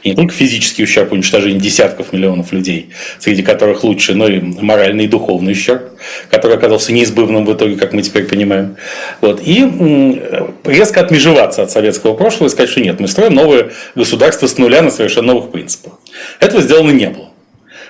не 0.04 0.14
только 0.14 0.32
физический 0.32 0.84
ущерб 0.84 1.12
уничтожения 1.12 1.58
десятков 1.58 2.12
миллионов 2.12 2.52
людей, 2.52 2.90
среди 3.18 3.42
которых 3.42 3.84
лучше, 3.84 4.14
но 4.14 4.28
и 4.28 4.40
моральный 4.40 5.04
и 5.04 5.08
духовный 5.08 5.52
ущерб, 5.52 5.90
который 6.30 6.56
оказался 6.56 6.92
неизбывным 6.92 7.44
в 7.44 7.52
итоге, 7.52 7.76
как 7.76 7.92
мы 7.92 8.02
теперь 8.02 8.24
понимаем. 8.24 8.76
Вот. 9.20 9.40
И 9.44 9.64
резко 10.64 11.00
отмежеваться 11.00 11.62
от 11.62 11.70
советского 11.70 12.14
прошлого 12.14 12.48
и 12.48 12.50
сказать, 12.50 12.70
что 12.70 12.80
нет, 12.80 13.00
мы 13.00 13.08
строим 13.08 13.34
новое 13.34 13.70
государство 13.94 14.46
с 14.46 14.58
нуля 14.58 14.82
на 14.82 14.90
совершенно 14.90 15.28
новых 15.28 15.50
принципах. 15.50 15.94
Этого 16.40 16.62
сделано 16.62 16.90
не 16.90 17.08
было. 17.08 17.30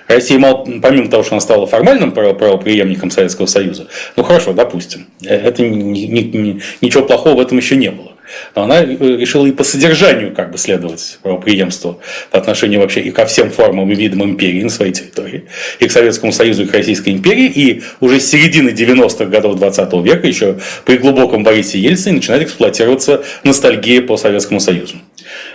Россия, 0.07 0.39
помимо 0.39 1.09
того, 1.09 1.23
что 1.23 1.33
она 1.33 1.41
стала 1.41 1.67
формальным 1.67 2.11
правоприемником 2.11 3.11
Советского 3.11 3.45
Союза, 3.45 3.87
ну 4.15 4.23
хорошо, 4.23 4.53
допустим, 4.53 5.07
э, 5.21 5.35
это 5.35 5.63
ничего 5.63 7.03
плохого 7.03 7.35
в 7.35 7.39
этом 7.41 7.57
еще 7.57 7.75
не 7.75 7.91
было. 7.91 8.13
Но 8.55 8.63
она 8.63 8.81
э, 8.81 8.85
решила 8.85 9.45
и 9.45 9.51
по 9.51 9.63
содержанию 9.63 10.33
как 10.33 10.51
бы 10.51 10.57
следовать 10.57 11.19
правоприемству 11.21 11.99
по 12.31 12.39
отношению 12.39 12.81
вообще 12.81 13.01
и 13.01 13.11
ко 13.11 13.25
всем 13.25 13.51
формам 13.51 13.91
и 13.91 13.95
видам 13.95 14.23
империи 14.23 14.63
на 14.63 14.69
своей 14.69 14.91
территории, 14.91 15.45
и 15.79 15.87
к 15.87 15.91
Советскому 15.91 16.31
Союзу, 16.31 16.63
и 16.63 16.65
к 16.65 16.73
Российской 16.73 17.09
империи, 17.09 17.45
и 17.45 17.83
уже 17.99 18.19
с 18.19 18.29
середины 18.29 18.69
90-х 18.69 19.25
годов 19.25 19.57
20 19.57 19.93
века, 20.03 20.27
еще 20.27 20.57
при 20.85 20.97
глубоком 20.97 21.43
Борисе 21.43 21.79
Ельцине, 21.79 22.17
начинает 22.17 22.43
эксплуатироваться 22.43 23.23
ностальгия 23.43 24.01
по 24.01 24.17
Советскому 24.17 24.59
Союзу. 24.59 24.95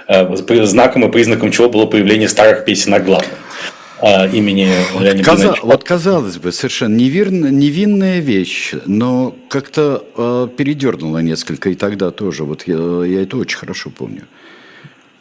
Э, 0.08 0.26
знаком 0.64 1.04
и 1.04 1.12
признаком 1.12 1.50
чего 1.50 1.68
было 1.68 1.86
появление 1.86 2.28
старых 2.28 2.64
песен 2.64 2.94
о 2.94 3.00
главном 3.00 3.30
имени 4.02 4.68
Леонида 4.98 5.24
Каза... 5.24 5.54
Вот 5.62 5.84
казалось 5.84 6.38
бы, 6.38 6.52
совершенно 6.52 6.94
невинная, 6.94 7.50
невинная 7.50 8.18
вещь, 8.20 8.72
но 8.86 9.36
как-то 9.48 10.04
э, 10.16 10.48
передернула 10.56 11.18
несколько, 11.18 11.70
и 11.70 11.74
тогда 11.74 12.10
тоже. 12.10 12.44
Вот 12.44 12.64
я, 12.66 13.04
я 13.04 13.22
это 13.22 13.36
очень 13.36 13.58
хорошо 13.58 13.90
помню. 13.90 14.22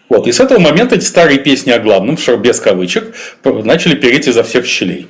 Вот, 0.09 0.27
и 0.27 0.31
с 0.31 0.39
этого 0.39 0.59
момента 0.59 0.95
эти 0.95 1.05
старые 1.05 1.39
песни 1.39 1.71
о 1.71 1.79
главном, 1.79 2.17
без 2.39 2.59
кавычек, 2.59 3.15
начали 3.43 3.95
переть 3.95 4.27
изо 4.27 4.43
всех 4.43 4.65
щелей. 4.65 5.07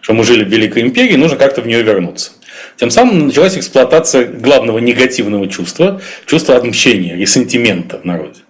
Что 0.00 0.14
мы 0.14 0.24
жили 0.24 0.42
в 0.44 0.48
Великой 0.48 0.82
Империи, 0.82 1.16
нужно 1.16 1.36
как-то 1.36 1.60
в 1.60 1.66
нее 1.66 1.82
вернуться. 1.82 2.32
Тем 2.76 2.90
самым 2.90 3.26
началась 3.26 3.56
эксплуатация 3.56 4.26
главного 4.26 4.78
негативного 4.78 5.48
чувства, 5.48 6.00
чувства 6.26 6.56
отмщения, 6.56 7.16
ресентимента 7.16 7.98
в 7.98 8.04
народе. 8.04 8.40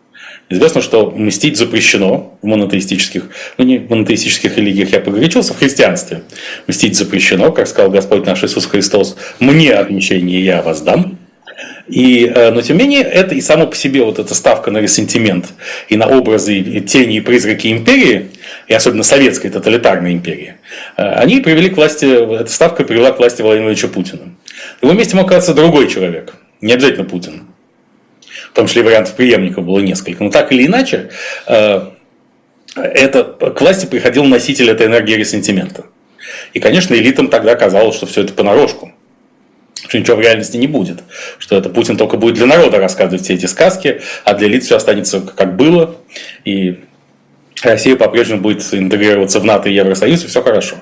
Известно, 0.52 0.82
что 0.82 1.10
мстить 1.10 1.56
запрещено 1.56 2.36
в 2.42 2.46
монотеистических, 2.46 3.24
ну 3.56 3.64
не 3.64 3.78
в 3.78 3.88
монотеистических 3.88 4.58
религиях 4.58 4.92
я 4.92 5.00
погорячился, 5.00 5.54
в 5.54 5.58
христианстве. 5.58 6.24
Мстить 6.66 6.94
запрещено, 6.94 7.52
как 7.52 7.66
сказал 7.66 7.90
Господь 7.90 8.26
наш 8.26 8.44
Иисус 8.44 8.66
Христос, 8.66 9.16
мне 9.40 9.72
отмещение 9.72 10.44
я 10.44 10.60
воздам. 10.60 11.18
И, 11.88 12.26
э, 12.26 12.50
но 12.50 12.60
тем 12.60 12.76
не 12.76 12.82
менее, 12.82 13.00
это 13.00 13.34
и 13.34 13.40
само 13.40 13.66
по 13.66 13.74
себе 13.74 14.02
вот 14.02 14.18
эта 14.18 14.34
ставка 14.34 14.70
на 14.70 14.78
ресентимент 14.78 15.46
и 15.88 15.96
на 15.96 16.06
образы, 16.06 16.58
и 16.58 16.80
тени 16.82 17.16
и 17.16 17.20
призраки 17.20 17.68
империи, 17.68 18.28
и 18.68 18.74
особенно 18.74 19.04
советской 19.04 19.48
тоталитарной 19.48 20.12
империи, 20.12 20.56
э, 20.98 21.02
они 21.02 21.40
привели 21.40 21.70
к 21.70 21.76
власти, 21.76 22.40
эта 22.40 22.52
ставка 22.52 22.84
привела 22.84 23.12
к 23.12 23.18
власти 23.18 23.40
Владимира 23.40 23.70
Владимировича 23.70 23.88
Путина. 23.88 24.34
В 24.82 24.84
его 24.84 24.92
месте 24.92 25.16
мог 25.16 25.26
оказаться 25.26 25.54
другой 25.54 25.88
человек, 25.88 26.34
не 26.60 26.74
обязательно 26.74 27.04
Путин 27.04 27.51
том 28.54 28.66
числе 28.66 28.82
вариантов 28.82 29.14
преемников 29.14 29.64
было 29.64 29.80
несколько. 29.80 30.22
Но 30.22 30.30
так 30.30 30.52
или 30.52 30.66
иначе, 30.66 31.10
э, 31.46 31.86
это, 32.74 33.24
к 33.24 33.60
власти 33.60 33.86
приходил 33.86 34.24
носитель 34.24 34.70
этой 34.70 34.86
энергии 34.86 35.14
ресентимента. 35.14 35.84
И, 36.52 36.60
конечно, 36.60 36.94
элитам 36.94 37.28
тогда 37.28 37.54
казалось, 37.54 37.96
что 37.96 38.06
все 38.06 38.22
это 38.22 38.32
понарошку 38.32 38.92
что 39.88 39.98
ничего 39.98 40.16
в 40.16 40.20
реальности 40.20 40.56
не 40.56 40.66
будет, 40.66 41.02
что 41.38 41.56
это 41.56 41.68
Путин 41.68 41.98
только 41.98 42.16
будет 42.16 42.36
для 42.36 42.46
народа 42.46 42.78
рассказывать 42.78 43.24
все 43.24 43.34
эти 43.34 43.44
сказки, 43.44 44.00
а 44.24 44.32
для 44.32 44.48
элит 44.48 44.64
все 44.64 44.76
останется 44.76 45.20
как 45.20 45.56
было, 45.56 45.96
и 46.46 46.80
Россия 47.62 47.96
по-прежнему 47.96 48.40
будет 48.40 48.62
интегрироваться 48.72 49.40
в 49.40 49.44
НАТО 49.44 49.68
и 49.68 49.74
Евросоюз, 49.74 50.24
и 50.24 50.26
все 50.26 50.42
хорошо. 50.42 50.76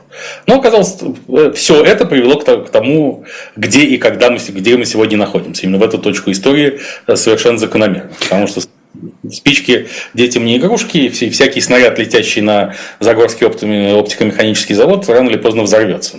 Но 0.46 0.58
оказалось, 0.58 0.96
э, 1.28 1.52
все 1.54 1.84
это 1.84 2.06
привело 2.06 2.36
к 2.36 2.70
тому, 2.70 3.24
где 3.56 3.80
и 3.82 3.98
когда 3.98 4.30
мы, 4.30 4.38
где 4.38 4.76
мы 4.76 4.84
сегодня 4.86 5.18
находимся. 5.18 5.64
Именно 5.64 5.78
в 5.78 5.82
эту 5.82 5.98
точку 5.98 6.30
истории 6.30 6.80
э, 7.06 7.16
совершенно 7.16 7.58
закономерно. 7.58 8.10
Потому 8.20 8.46
что 8.46 8.62
спички 9.30 9.88
детям 10.14 10.44
не 10.44 10.56
игрушки, 10.56 11.08
всякий 11.08 11.60
снаряд, 11.60 11.98
летящий 11.98 12.42
на 12.42 12.74
Загорский 12.98 13.46
оптико-механический 13.46 14.74
завод, 14.74 15.08
рано 15.08 15.28
или 15.28 15.36
поздно 15.36 15.62
взорвется 15.62 16.18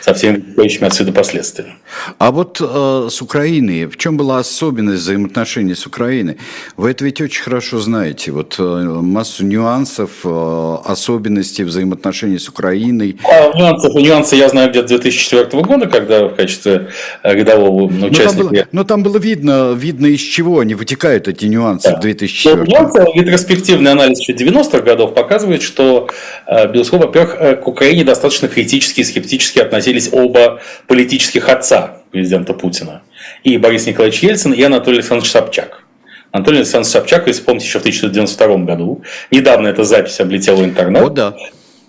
со 0.00 0.14
всеми 0.14 0.36
вытекающими 0.36 0.86
отсюда 0.86 1.12
последствиями. 1.12 1.74
А 2.18 2.30
вот 2.30 2.60
э, 2.60 3.08
с 3.10 3.22
Украиной, 3.22 3.86
в 3.86 3.96
чем 3.96 4.16
была 4.16 4.38
особенность 4.38 5.02
взаимоотношений 5.02 5.74
с 5.74 5.86
Украиной? 5.86 6.38
Вы 6.76 6.90
это 6.90 7.04
ведь 7.04 7.20
очень 7.20 7.42
хорошо 7.42 7.78
знаете. 7.80 8.32
Вот 8.32 8.56
э, 8.58 8.62
массу 8.62 9.44
нюансов, 9.44 10.10
э, 10.24 10.76
особенностей 10.84 11.64
взаимоотношений 11.64 12.38
с 12.38 12.48
Украиной. 12.48 13.18
А, 13.24 13.56
нюансов, 13.56 13.94
нюансы 13.94 14.36
я 14.36 14.48
знаю 14.48 14.70
где-то 14.70 14.88
2004 14.88 15.62
года, 15.62 15.86
когда 15.86 16.26
в 16.26 16.34
качестве 16.34 16.90
э, 17.22 17.34
рядового 17.34 17.84
участника... 17.84 18.20
Но 18.22 18.32
там 18.32 18.48
было, 18.48 18.66
но 18.72 18.84
там 18.84 19.02
было 19.02 19.18
видно, 19.18 19.72
видно, 19.72 20.06
из 20.06 20.20
чего 20.20 20.60
они 20.60 20.74
вытекают, 20.74 21.28
эти 21.28 21.46
нюансы 21.46 21.90
да. 21.90 21.96
в 21.96 22.00
2004 22.00 22.56
году. 22.56 22.70
Нюансы, 22.70 23.04
ретроспективный 23.14 23.92
анализ 23.92 24.20
еще 24.20 24.32
90-х 24.32 24.80
годов 24.80 25.14
показывает, 25.14 25.62
что, 25.62 26.08
э, 26.46 26.70
безусловно, 26.70 27.06
во-первых, 27.06 27.36
э, 27.38 27.56
к 27.56 27.66
Украине 27.68 28.04
достаточно 28.04 28.48
критически 28.48 29.00
и 29.00 29.04
скептически 29.04 29.58
относились 29.70 30.10
оба 30.12 30.60
политических 30.86 31.48
отца 31.48 32.02
президента 32.10 32.52
Путина. 32.54 33.02
И 33.44 33.56
Борис 33.56 33.86
Николаевич 33.86 34.22
Ельцин, 34.22 34.52
и 34.52 34.62
Анатолий 34.62 34.98
Александрович 34.98 35.30
Собчак. 35.30 35.84
Анатолий 36.32 36.58
Александрович 36.58 36.92
Собчак, 36.92 37.26
если 37.28 37.42
помните, 37.42 37.66
еще 37.66 37.78
в 37.78 37.82
1992 37.82 38.64
году, 38.64 39.02
недавно 39.30 39.68
эта 39.68 39.84
запись 39.84 40.20
облетела 40.20 40.64
интернет, 40.64 41.02
О, 41.02 41.08
да. 41.08 41.34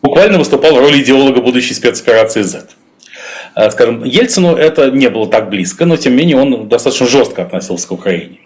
буквально 0.02 0.38
выступал 0.38 0.76
в 0.76 0.80
роли 0.80 1.02
идеолога 1.02 1.42
будущей 1.42 1.74
спецоперации 1.74 2.42
Z. 2.42 2.68
А, 3.54 3.70
скажем, 3.72 4.04
Ельцину 4.04 4.56
это 4.56 4.92
не 4.92 5.10
было 5.10 5.28
так 5.28 5.50
близко, 5.50 5.86
но 5.86 5.98
тем 5.98 6.14
не 6.14 6.20
менее 6.20 6.38
он 6.38 6.70
достаточно 6.70 7.08
жестко 7.08 7.44
относился 7.44 7.88
к 7.88 7.92
Украине. 7.92 8.40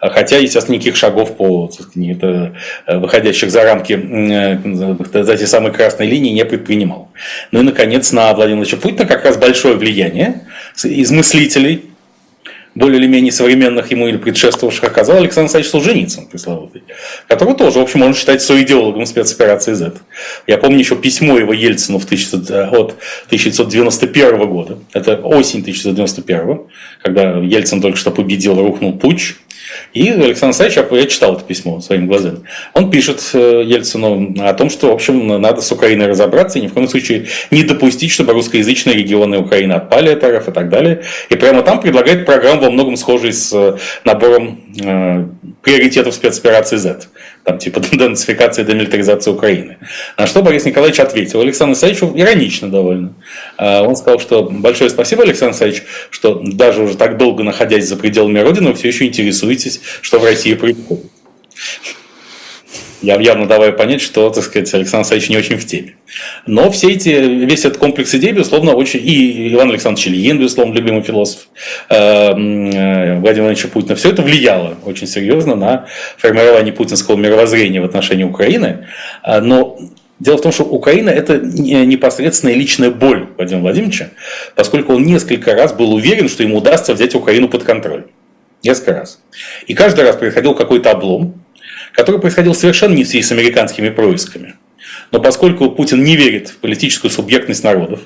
А 0.00 0.10
хотя, 0.10 0.38
естественно, 0.38 0.74
никаких 0.74 0.96
шагов 0.96 1.36
по 1.36 1.70
это, 1.96 2.54
э, 2.86 2.98
выходящих 2.98 3.50
за 3.50 3.64
рамки 3.64 3.92
э, 3.92 5.24
за 5.24 5.32
эти 5.32 5.44
самые 5.44 5.72
красные 5.72 6.08
линии 6.08 6.32
не 6.32 6.44
предпринимал. 6.44 7.10
Ну 7.50 7.60
и, 7.60 7.62
наконец, 7.62 8.12
на 8.12 8.32
Владимира 8.34 8.56
Владимировича 8.56 8.76
Путина 8.76 9.06
как 9.06 9.24
раз 9.24 9.36
большое 9.36 9.76
влияние 9.76 10.42
из 10.82 11.10
мыслителей, 11.10 11.84
более 12.74 12.98
или 12.98 13.06
менее 13.06 13.32
современных 13.32 13.90
ему 13.90 14.08
или 14.08 14.16
предшествовавших 14.16 14.84
оказал 14.84 15.18
Александр 15.18 15.54
Александрович 15.56 15.70
Солженицын, 15.70 16.26
пресловутый, 16.26 16.82
которого 17.28 17.56
тоже, 17.56 17.78
в 17.78 17.82
общем, 17.82 18.00
можно 18.00 18.14
считать 18.14 18.42
соидеологом 18.42 19.06
спецоперации 19.06 19.74
Z. 19.74 19.92
Я 20.46 20.58
помню 20.58 20.78
еще 20.78 20.96
письмо 20.96 21.38
его 21.38 21.52
Ельцину 21.52 21.98
в 21.98 22.04
1900, 22.04 22.50
э, 22.50 22.68
от 22.68 22.96
1991 23.28 24.46
года. 24.46 24.78
Это 24.92 25.16
осень 25.16 25.60
1991, 25.60 26.62
когда 27.02 27.38
Ельцин 27.38 27.80
только 27.80 27.96
что 27.96 28.10
победил, 28.10 28.60
рухнул 28.60 28.98
путь. 28.98 29.36
И 29.92 30.08
Александр 30.08 30.56
Александрович, 30.60 31.02
я 31.02 31.06
читал 31.06 31.36
это 31.36 31.44
письмо 31.44 31.80
своими 31.80 32.06
глазами, 32.06 32.40
он 32.72 32.90
пишет 32.90 33.22
э, 33.32 33.62
Ельцину 33.64 34.34
о 34.40 34.52
том, 34.54 34.70
что, 34.70 34.88
в 34.88 34.92
общем, 34.92 35.40
надо 35.40 35.60
с 35.60 35.70
Украиной 35.72 36.06
разобраться 36.06 36.58
и 36.58 36.62
ни 36.62 36.66
в 36.66 36.74
коем 36.74 36.88
случае 36.88 37.26
не 37.50 37.62
допустить, 37.62 38.10
чтобы 38.10 38.32
русскоязычные 38.32 38.96
регионы 38.96 39.38
Украины 39.38 39.72
отпали 39.72 40.10
от 40.10 40.24
РФ 40.24 40.48
и 40.48 40.52
так 40.52 40.68
далее. 40.68 41.02
И 41.30 41.36
прямо 41.36 41.62
там 41.62 41.80
предлагает 41.80 42.26
программу 42.26 42.62
во 42.62 42.70
многом 42.70 42.96
схожей 42.96 43.32
с 43.32 43.52
э, 43.52 43.76
набором 44.04 44.60
э, 44.82 45.26
приоритетов 45.62 46.14
спецоперации 46.14 46.76
Z 46.76 47.08
там 47.44 47.58
типа 47.58 47.80
денацификация 47.92 48.64
и 48.64 48.66
демилитаризация 48.66 49.32
Украины. 49.32 49.78
На 50.16 50.26
что 50.26 50.42
Борис 50.42 50.64
Николаевич 50.64 50.98
ответил 51.00 51.40
Александру 51.40 51.72
Александровичу 51.72 52.12
иронично 52.16 52.70
довольно. 52.70 53.14
А, 53.56 53.82
он 53.82 53.96
сказал, 53.96 54.18
что 54.18 54.42
большое 54.44 54.90
спасибо, 54.90 55.22
Александр 55.22 55.50
Александрович, 55.50 55.84
что 56.10 56.40
даже 56.42 56.82
уже 56.82 56.96
так 56.96 57.16
долго 57.18 57.42
находясь 57.42 57.86
за 57.86 57.96
пределами 57.96 58.38
Родины, 58.40 58.70
вы 58.70 58.74
все 58.74 58.88
еще 58.88 59.06
интересуетесь, 59.06 59.80
что 60.00 60.18
в 60.18 60.24
России 60.24 60.54
происходит 60.54 61.04
я 63.04 63.20
явно 63.20 63.46
давая 63.46 63.72
понять, 63.72 64.00
что, 64.00 64.30
так 64.30 64.42
сказать, 64.42 64.72
Александр 64.74 65.06
Александрович 65.06 65.28
не 65.28 65.36
очень 65.36 65.56
в 65.56 65.66
теме. 65.66 65.94
Но 66.46 66.70
все 66.70 66.92
эти, 66.92 67.08
весь 67.08 67.64
этот 67.64 67.78
комплекс 67.78 68.14
идей, 68.14 68.32
безусловно, 68.32 68.72
очень... 68.72 69.00
И 69.02 69.52
Иван 69.52 69.70
Александрович 69.70 70.08
Ильин, 70.08 70.38
безусловно, 70.38 70.74
любимый 70.74 71.02
философ 71.02 71.48
э, 71.90 71.96
э, 71.96 72.30
Владимира 72.32 73.20
Владимировича 73.20 73.68
Путина, 73.68 73.94
все 73.94 74.10
это 74.10 74.22
влияло 74.22 74.76
очень 74.84 75.06
серьезно 75.06 75.54
на 75.54 75.86
формирование 76.16 76.72
путинского 76.72 77.16
мировоззрения 77.16 77.80
в 77.80 77.84
отношении 77.84 78.24
Украины. 78.24 78.86
А, 79.22 79.40
но 79.40 79.78
Дело 80.20 80.38
в 80.38 80.42
том, 80.42 80.52
что 80.52 80.62
Украина– 80.62 81.10
это 81.10 81.38
непосредственная 81.40 82.54
личная 82.54 82.90
боль 82.90 83.28
Владимира 83.36 83.62
Владимировича, 83.62 84.10
поскольку 84.54 84.94
он 84.94 85.02
несколько 85.02 85.54
раз 85.54 85.72
был 85.72 85.92
уверен, 85.92 86.28
что 86.28 86.44
ему 86.44 86.58
удастся 86.58 86.94
взять 86.94 87.16
Украину 87.16 87.48
под 87.48 87.64
контроль. 87.64 88.04
Несколько 88.62 88.94
раз. 88.94 89.20
И 89.66 89.74
каждый 89.74 90.04
раз 90.04 90.16
происходил 90.16 90.54
какой-то 90.54 90.92
облом, 90.92 91.43
который 91.94 92.20
происходил 92.20 92.54
совершенно 92.54 92.94
не 92.94 93.04
в 93.04 93.08
связи 93.08 93.22
с 93.22 93.32
американскими 93.32 93.88
происками. 93.88 94.54
Но 95.12 95.20
поскольку 95.20 95.70
Путин 95.70 96.02
не 96.02 96.16
верит 96.16 96.48
в 96.48 96.56
политическую 96.58 97.10
субъектность 97.10 97.64
народов, 97.64 98.00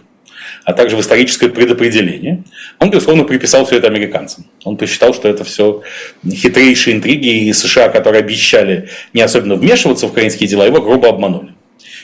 а 0.65 0.75
также 0.75 0.97
в 0.97 1.01
историческое 1.01 1.49
предопределение, 1.49 2.45
он, 2.79 2.91
безусловно, 2.91 3.25
приписал 3.25 3.65
все 3.65 3.77
это 3.77 3.87
американцам. 3.87 4.47
Он 4.65 4.77
посчитал, 4.77 5.15
что 5.15 5.29
это 5.29 5.43
все 5.45 5.83
хитрейшие 6.31 6.97
интриги, 6.97 7.49
и 7.49 7.53
США, 7.53 7.89
которые 7.89 8.21
обещали 8.21 8.89
не 9.15 9.23
особенно 9.23 9.55
вмешиваться 9.55 10.07
в 10.07 10.11
украинские 10.11 10.49
дела, 10.49 10.67
его 10.67 10.83
грубо 10.83 11.09
обманули. 11.09 11.55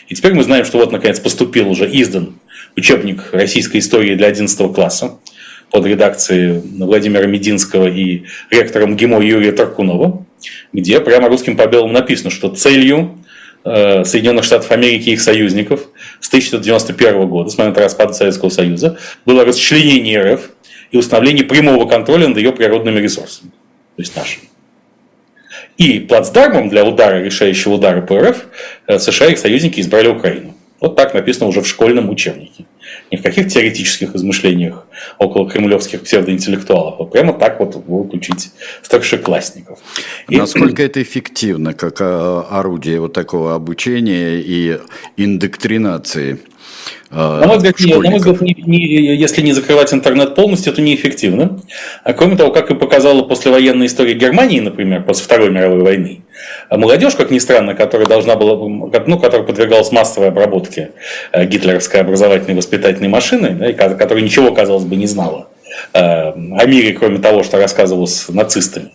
И 0.09 0.15
теперь 0.15 0.35
мы 0.35 0.43
знаем, 0.43 0.65
что 0.65 0.79
вот, 0.79 0.93
наконец, 0.93 1.21
поступил 1.21 1.69
уже 1.69 1.87
издан 1.87 2.39
учебник 2.77 3.33
российской 3.33 3.79
истории 3.79 4.15
для 4.15 4.29
11 4.29 4.75
класса 4.75 5.19
под 5.71 5.87
редакцией 5.87 6.63
Владимира 6.79 7.27
Мединского 7.27 7.89
и 7.89 8.25
ректором 8.51 8.97
ГИМО 8.97 9.21
Юрия 9.23 9.53
Таркунова 9.53 10.25
где 10.75 11.01
прямо 11.01 11.29
русским 11.29 11.57
по 11.57 11.67
белому 11.67 11.93
написано, 11.93 12.31
что 12.31 12.51
целью 12.51 13.19
э, 13.65 14.05
Соединенных 14.05 14.45
Штатов 14.45 14.71
Америки 14.73 15.09
и 15.09 15.13
их 15.13 15.23
союзников 15.23 15.89
с 16.21 16.29
1991 16.29 17.29
года, 17.29 17.49
с 17.49 17.57
момента 17.57 17.81
распада 17.81 18.13
Советского 18.13 18.51
Союза, 18.51 18.99
было 19.25 19.45
расчленение 19.45 20.35
РФ 20.35 20.51
и 20.91 20.99
установление 20.99 21.45
прямого 21.45 21.89
контроля 21.89 22.29
над 22.29 22.37
ее 22.37 22.53
природными 22.53 23.01
ресурсами, 23.01 23.51
то 23.97 24.03
есть 24.03 24.15
нашими. 24.17 24.49
И 25.79 26.01
плацдармом 26.01 26.69
для 26.69 26.85
удара, 26.85 27.23
решающего 27.23 27.75
удара 27.75 28.03
по 28.03 28.21
РФ, 28.21 28.45
э, 28.89 28.99
США 28.99 29.29
и 29.29 29.33
их 29.33 29.39
союзники 29.39 29.81
избрали 29.81 30.09
Украину. 30.09 30.54
Вот 30.85 30.97
так 30.97 31.15
написано 31.15 31.47
уже 31.47 31.63
в 31.63 31.67
школьном 31.67 32.11
учебнике. 32.11 32.67
Не 33.11 33.17
в 33.17 33.23
каких 33.23 33.49
теоретических 33.49 34.15
измышлениях 34.15 34.87
около 35.19 35.49
кремлевских 35.49 36.03
псевдоинтеллектуалов, 36.03 37.01
а 37.01 37.05
прямо 37.05 37.33
так 37.33 37.59
вот 37.59 37.83
учить 38.13 38.51
старшеклассников. 38.83 39.79
И... 40.29 40.37
Насколько 40.37 40.83
это 40.83 41.01
эффективно, 41.01 41.73
как 41.73 42.03
а, 42.03 42.47
орудие 42.51 43.01
вот 43.01 43.15
такого 43.15 43.55
обучения 43.55 44.35
и 44.37 44.79
индоктринации? 45.17 46.41
А, 47.11 47.41
на 47.41 47.47
мой 47.47 47.57
взгляд, 47.59 47.79
не, 47.79 47.95
на 47.95 48.11
мой 48.11 48.19
взгляд 48.19 48.41
не, 48.41 48.55
не, 48.67 49.15
если 49.17 49.41
не 49.43 49.53
закрывать 49.53 49.93
интернет 49.95 50.35
полностью, 50.35 50.73
это 50.73 50.83
неэффективно. 50.83 51.61
А 52.03 52.13
кроме 52.13 52.37
того, 52.37 52.51
как 52.51 52.71
и 52.71 52.75
показала 52.75 53.23
послевоенная 53.23 53.87
история 53.87 54.15
Германии, 54.15 54.61
например, 54.61 55.03
после 55.05 55.25
Второй 55.25 55.51
мировой 55.51 55.83
войны, 55.83 56.23
а 56.69 56.77
молодежь, 56.77 57.15
как 57.15 57.31
ни 57.31 57.39
странно, 57.39 57.75
которая 57.75 58.09
должна 58.09 58.37
была, 58.37 58.57
ну, 59.07 59.19
которая 59.19 59.47
подвергалась 59.47 59.93
массовой 59.93 60.29
обработке 60.29 60.91
э, 61.33 61.47
гитлеровской 61.47 62.01
образовательной 62.01 62.57
воспитательной 62.57 63.09
машины, 63.09 63.51
да, 63.51 63.73
которая 63.73 64.25
ничего, 64.25 64.53
казалось 64.53 64.85
бы, 64.85 64.97
не 64.97 65.07
знала 65.07 65.49
э, 65.93 65.99
о 66.01 66.67
мире, 66.67 66.93
кроме 66.95 67.19
того, 67.19 67.45
что 67.45 67.59
рассказывалось 67.59 68.29
нацистами. 68.29 68.91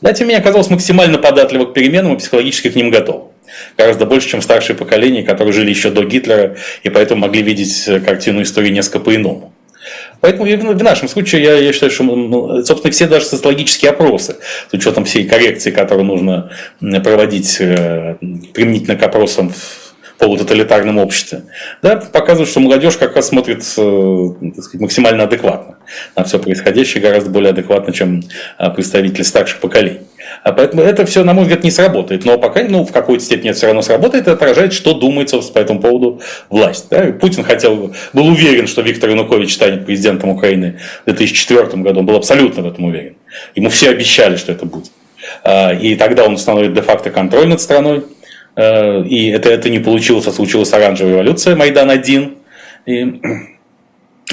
Да, 0.00 0.12
тем 0.12 0.28
не 0.28 0.34
менее, 0.34 0.42
оказалась 0.42 0.70
максимально 0.70 1.18
податлива 1.18 1.64
к 1.64 1.72
переменам 1.72 2.14
и 2.14 2.18
психологически 2.18 2.70
к 2.70 2.76
ним 2.76 2.90
готова 2.90 3.27
гораздо 3.76 4.06
больше, 4.06 4.28
чем 4.28 4.42
старшее 4.42 4.76
поколение, 4.76 5.22
которые 5.22 5.52
жили 5.52 5.70
еще 5.70 5.90
до 5.90 6.04
Гитлера 6.04 6.56
и 6.82 6.90
поэтому 6.90 7.22
могли 7.22 7.42
видеть 7.42 7.84
э, 7.86 8.00
картину 8.00 8.42
истории 8.42 8.70
несколько 8.70 9.00
по-иному. 9.00 9.52
Поэтому 10.20 10.44
в 10.46 10.82
нашем 10.82 11.08
случае 11.08 11.42
я, 11.42 11.54
я 11.58 11.72
считаю, 11.72 11.90
что, 11.90 12.04
ну, 12.04 12.64
собственно, 12.64 12.92
все 12.92 13.06
даже 13.06 13.26
социологические 13.26 13.92
опросы, 13.92 14.36
с 14.70 14.74
учетом 14.74 15.04
всей 15.04 15.26
коррекции, 15.26 15.70
которую 15.70 16.06
нужно 16.06 16.50
проводить 16.80 17.56
э, 17.60 18.16
применительно 18.52 18.96
к 18.96 19.02
опросам 19.02 19.50
в 19.50 19.87
полутоталитарном 20.18 20.98
обществе, 20.98 21.42
да, 21.82 21.96
показывают, 21.96 22.50
что 22.50 22.60
молодежь 22.60 22.96
как 22.96 23.14
раз 23.16 23.28
смотрит 23.28 23.60
э, 23.60 23.62
сказать, 23.62 24.80
максимально 24.80 25.24
адекватно 25.24 25.76
на 26.16 26.24
все 26.24 26.38
происходящее, 26.38 27.02
гораздо 27.02 27.30
более 27.30 27.50
адекватно, 27.50 27.92
чем 27.92 28.22
представители 28.74 29.22
старших 29.22 29.60
поколений. 29.60 30.00
А 30.42 30.52
поэтому 30.52 30.82
это 30.82 31.04
все, 31.06 31.24
на 31.24 31.34
мой 31.34 31.44
взгляд, 31.44 31.64
не 31.64 31.70
сработает. 31.70 32.24
Но 32.24 32.38
пока 32.38 32.62
ну, 32.62 32.84
в 32.84 32.92
какой-то 32.92 33.24
степени 33.24 33.50
это 33.50 33.58
все 33.58 33.66
равно 33.66 33.82
сработает 33.82 34.26
и 34.26 34.30
отражает, 34.30 34.72
что 34.72 34.94
думает, 34.94 35.30
по 35.52 35.58
этому 35.58 35.80
поводу 35.80 36.20
власть. 36.48 36.86
Да? 36.90 37.12
Путин 37.12 37.44
хотел, 37.44 37.94
был 38.12 38.26
уверен, 38.26 38.66
что 38.66 38.82
Виктор 38.82 39.10
Янукович 39.10 39.54
станет 39.54 39.86
президентом 39.86 40.30
Украины 40.30 40.78
в 41.02 41.04
2004 41.06 41.82
году. 41.82 42.00
Он 42.00 42.06
был 42.06 42.16
абсолютно 42.16 42.62
в 42.62 42.66
этом 42.66 42.84
уверен. 42.84 43.16
Ему 43.54 43.68
все 43.68 43.90
обещали, 43.90 44.36
что 44.36 44.52
это 44.52 44.64
будет. 44.64 44.90
А, 45.44 45.72
и 45.72 45.94
тогда 45.96 46.24
он 46.24 46.34
установит 46.34 46.72
де-факто 46.74 47.10
контроль 47.10 47.48
над 47.48 47.60
страной. 47.60 48.04
И 48.58 49.30
это, 49.30 49.50
это 49.50 49.70
не 49.70 49.78
получилось, 49.78 50.26
а 50.26 50.32
случилась 50.32 50.72
оранжевая 50.72 51.12
революция, 51.14 51.56
Майдан-1. 51.56 52.34
И 52.86 53.20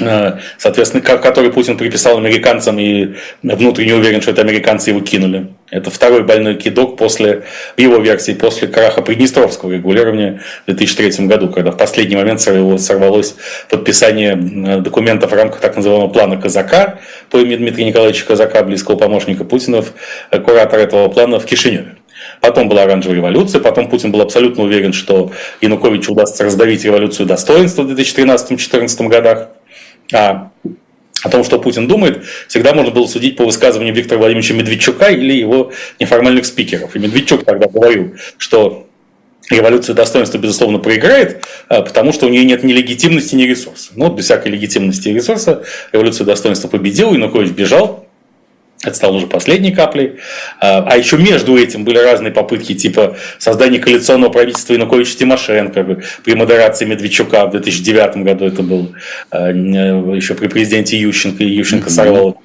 Э, 0.00 0.38
соответственно, 0.58 1.02
который 1.02 1.50
Путин 1.50 1.78
приписал 1.78 2.18
американцам 2.18 2.78
и 2.78 3.14
внутренне 3.42 3.94
уверен, 3.94 4.20
что 4.20 4.32
это 4.32 4.42
американцы 4.42 4.90
его 4.90 5.00
кинули. 5.00 5.48
Это 5.70 5.90
второй 5.90 6.22
больной 6.22 6.56
кидок 6.56 6.96
после 6.96 7.44
его 7.76 7.96
версии, 7.98 8.32
после 8.32 8.68
краха 8.68 9.00
Приднестровского 9.00 9.72
регулирования 9.72 10.42
в 10.66 10.66
2003 10.66 11.26
году, 11.26 11.48
когда 11.48 11.70
в 11.70 11.78
последний 11.78 12.16
момент 12.16 12.40
сорвалось 12.40 13.36
подписание 13.70 14.32
э, 14.32 14.80
документов 14.80 15.30
в 15.30 15.34
рамках 15.34 15.60
так 15.60 15.76
называемого 15.76 16.08
плана 16.08 16.36
Казака 16.36 16.98
по 17.30 17.38
имени 17.38 17.56
Дмитрия 17.56 17.86
Николаевича 17.86 18.26
Казака, 18.26 18.62
близкого 18.64 18.96
помощника 18.96 19.44
Путина, 19.44 19.82
э, 20.30 20.38
куратор 20.40 20.78
этого 20.78 21.08
плана 21.08 21.40
в 21.40 21.46
Кишиневе. 21.46 21.96
Потом 22.40 22.68
была 22.68 22.82
оранжевая 22.82 23.16
революция, 23.16 23.60
потом 23.60 23.88
Путин 23.88 24.12
был 24.12 24.20
абсолютно 24.20 24.64
уверен, 24.64 24.92
что 24.92 25.32
Януковичу 25.60 26.12
удастся 26.12 26.44
раздавить 26.44 26.84
революцию 26.84 27.26
достоинства 27.26 27.82
в 27.82 27.90
2013-2014 27.90 29.08
годах. 29.08 29.48
А 30.12 30.50
о 31.22 31.28
том, 31.28 31.44
что 31.44 31.58
Путин 31.58 31.88
думает, 31.88 32.24
всегда 32.46 32.72
можно 32.72 32.92
было 32.92 33.06
судить 33.06 33.36
по 33.36 33.44
высказыванию 33.44 33.94
Виктора 33.94 34.18
Владимировича 34.18 34.54
Медведчука 34.54 35.08
или 35.08 35.32
его 35.32 35.72
неформальных 35.98 36.46
спикеров. 36.46 36.94
И 36.94 36.98
Медведчук 36.98 37.44
тогда 37.44 37.66
говорил, 37.66 38.14
что 38.38 38.86
революция 39.50 39.94
достоинства, 39.94 40.38
безусловно, 40.38 40.78
проиграет, 40.78 41.44
а, 41.68 41.82
потому 41.82 42.12
что 42.12 42.26
у 42.26 42.28
нее 42.28 42.44
нет 42.44 42.62
ни 42.62 42.72
легитимности, 42.72 43.34
ни 43.34 43.44
ресурса. 43.44 43.92
Но 43.96 44.08
без 44.10 44.26
всякой 44.26 44.52
легитимности 44.52 45.08
и 45.08 45.14
ресурса 45.14 45.64
революция 45.92 46.24
достоинства 46.24 46.68
победила, 46.68 47.12
Янукович 47.12 47.50
бежал, 47.50 48.05
это 48.86 48.96
стало 48.96 49.16
уже 49.16 49.26
последней 49.26 49.72
каплей. 49.72 50.16
А, 50.60 50.86
а 50.88 50.96
еще 50.96 51.16
между 51.18 51.56
этим 51.56 51.84
были 51.84 51.98
разные 51.98 52.32
попытки 52.32 52.74
типа 52.74 53.16
создания 53.38 53.78
коалиционного 53.78 54.30
правительства 54.30 54.72
Януковича 54.74 55.18
Тимошенко 55.18 55.98
при 56.24 56.34
модерации 56.34 56.84
Медведчука 56.84 57.46
в 57.46 57.50
2009 57.50 58.18
году 58.18 58.46
это 58.46 58.62
было. 58.62 58.88
А, 59.30 59.48
еще 59.50 60.34
при 60.34 60.48
президенте 60.48 60.98
Ющенко, 60.98 61.42
и 61.42 61.48
Ющенко 61.48 61.90
сорвал 61.90 62.40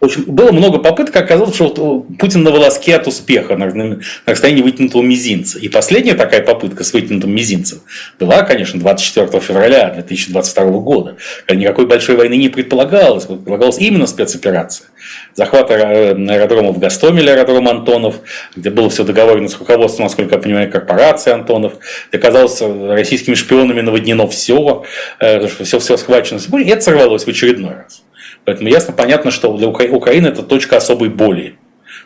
в 0.00 0.04
общем, 0.04 0.24
было 0.26 0.52
много 0.52 0.78
попыток, 0.78 1.16
оказалось, 1.16 1.54
что 1.54 2.06
Путин 2.18 2.42
на 2.42 2.50
волоске 2.50 2.96
от 2.96 3.06
успеха, 3.06 3.56
на, 3.56 3.66
на 3.72 4.00
расстоянии 4.26 4.62
вытянутого 4.62 5.02
мизинца. 5.02 5.58
И 5.58 5.68
последняя 5.68 6.14
такая 6.14 6.42
попытка 6.42 6.84
с 6.84 6.92
вытянутым 6.92 7.34
мизинцем 7.34 7.80
была, 8.20 8.42
конечно, 8.42 8.78
24 8.78 9.40
февраля 9.40 9.90
2022 9.90 10.64
года, 10.80 11.16
когда 11.46 11.60
никакой 11.60 11.86
большой 11.86 12.16
войны 12.16 12.36
не 12.36 12.48
предполагалось, 12.48 13.24
предполагалась 13.24 13.78
именно 13.78 14.06
спецоперация. 14.06 14.86
Захват 15.34 15.70
аэродрома 15.70 16.72
в 16.72 16.78
Гастомеле, 16.78 17.32
аэродром 17.32 17.68
Антонов, 17.68 18.20
где 18.54 18.70
было 18.70 18.88
все 18.88 19.04
договорено 19.04 19.48
с 19.48 19.58
руководством, 19.58 20.04
насколько 20.04 20.36
я 20.36 20.40
понимаю, 20.40 20.70
корпорации 20.70 21.32
Антонов, 21.32 21.74
где 22.08 22.18
оказалось 22.18 22.60
российскими 22.60 23.34
шпионами 23.34 23.80
наводнено 23.80 24.28
все, 24.28 24.84
все, 25.18 25.78
все 25.78 25.96
схвачено. 25.96 26.38
И 26.58 26.68
это 26.68 26.80
сорвалось 26.80 27.24
в 27.24 27.28
очередной 27.28 27.74
раз. 27.74 28.03
Поэтому 28.44 28.68
ясно, 28.68 28.92
понятно, 28.92 29.30
что 29.30 29.56
для 29.56 29.68
Украины 29.68 30.28
это 30.28 30.42
точка 30.42 30.76
особой 30.76 31.08
боли. 31.08 31.56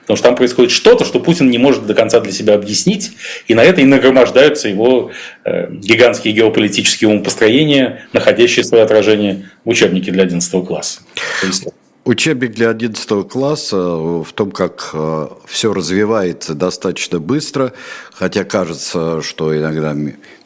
Потому 0.03 0.16
что 0.16 0.26
там 0.28 0.36
происходит 0.36 0.70
что-то, 0.70 1.05
что 1.05 1.20
Путин 1.20 1.51
не 1.51 1.59
может 1.59 1.86
до 1.86 1.95
конца 1.95 2.20
для 2.20 2.32
себя 2.32 2.55
объяснить, 2.55 3.12
и 3.47 3.55
на 3.55 3.62
это 3.62 3.82
и 3.82 3.84
нагромождаются 3.84 4.68
его 4.68 5.11
э, 5.45 5.70
гигантские 5.70 6.32
геополитические 6.32 7.11
умопостроения, 7.11 8.07
находящие 8.12 8.64
свое 8.64 8.84
отражение 8.84 9.51
в 9.64 9.68
учебнике 9.68 10.11
для 10.11 10.22
11 10.22 10.66
класса. 10.66 11.01
Учебник 12.09 12.55
для 12.55 12.71
11 12.71 13.29
класса 13.29 13.77
в 13.77 14.33
том, 14.35 14.51
как 14.51 14.93
э, 14.95 15.29
все 15.45 15.75
развивается 15.75 16.55
достаточно 16.55 17.21
быстро, 17.21 17.75
хотя 18.15 18.45
кажется, 18.45 19.21
что 19.21 19.55
иногда 19.55 19.95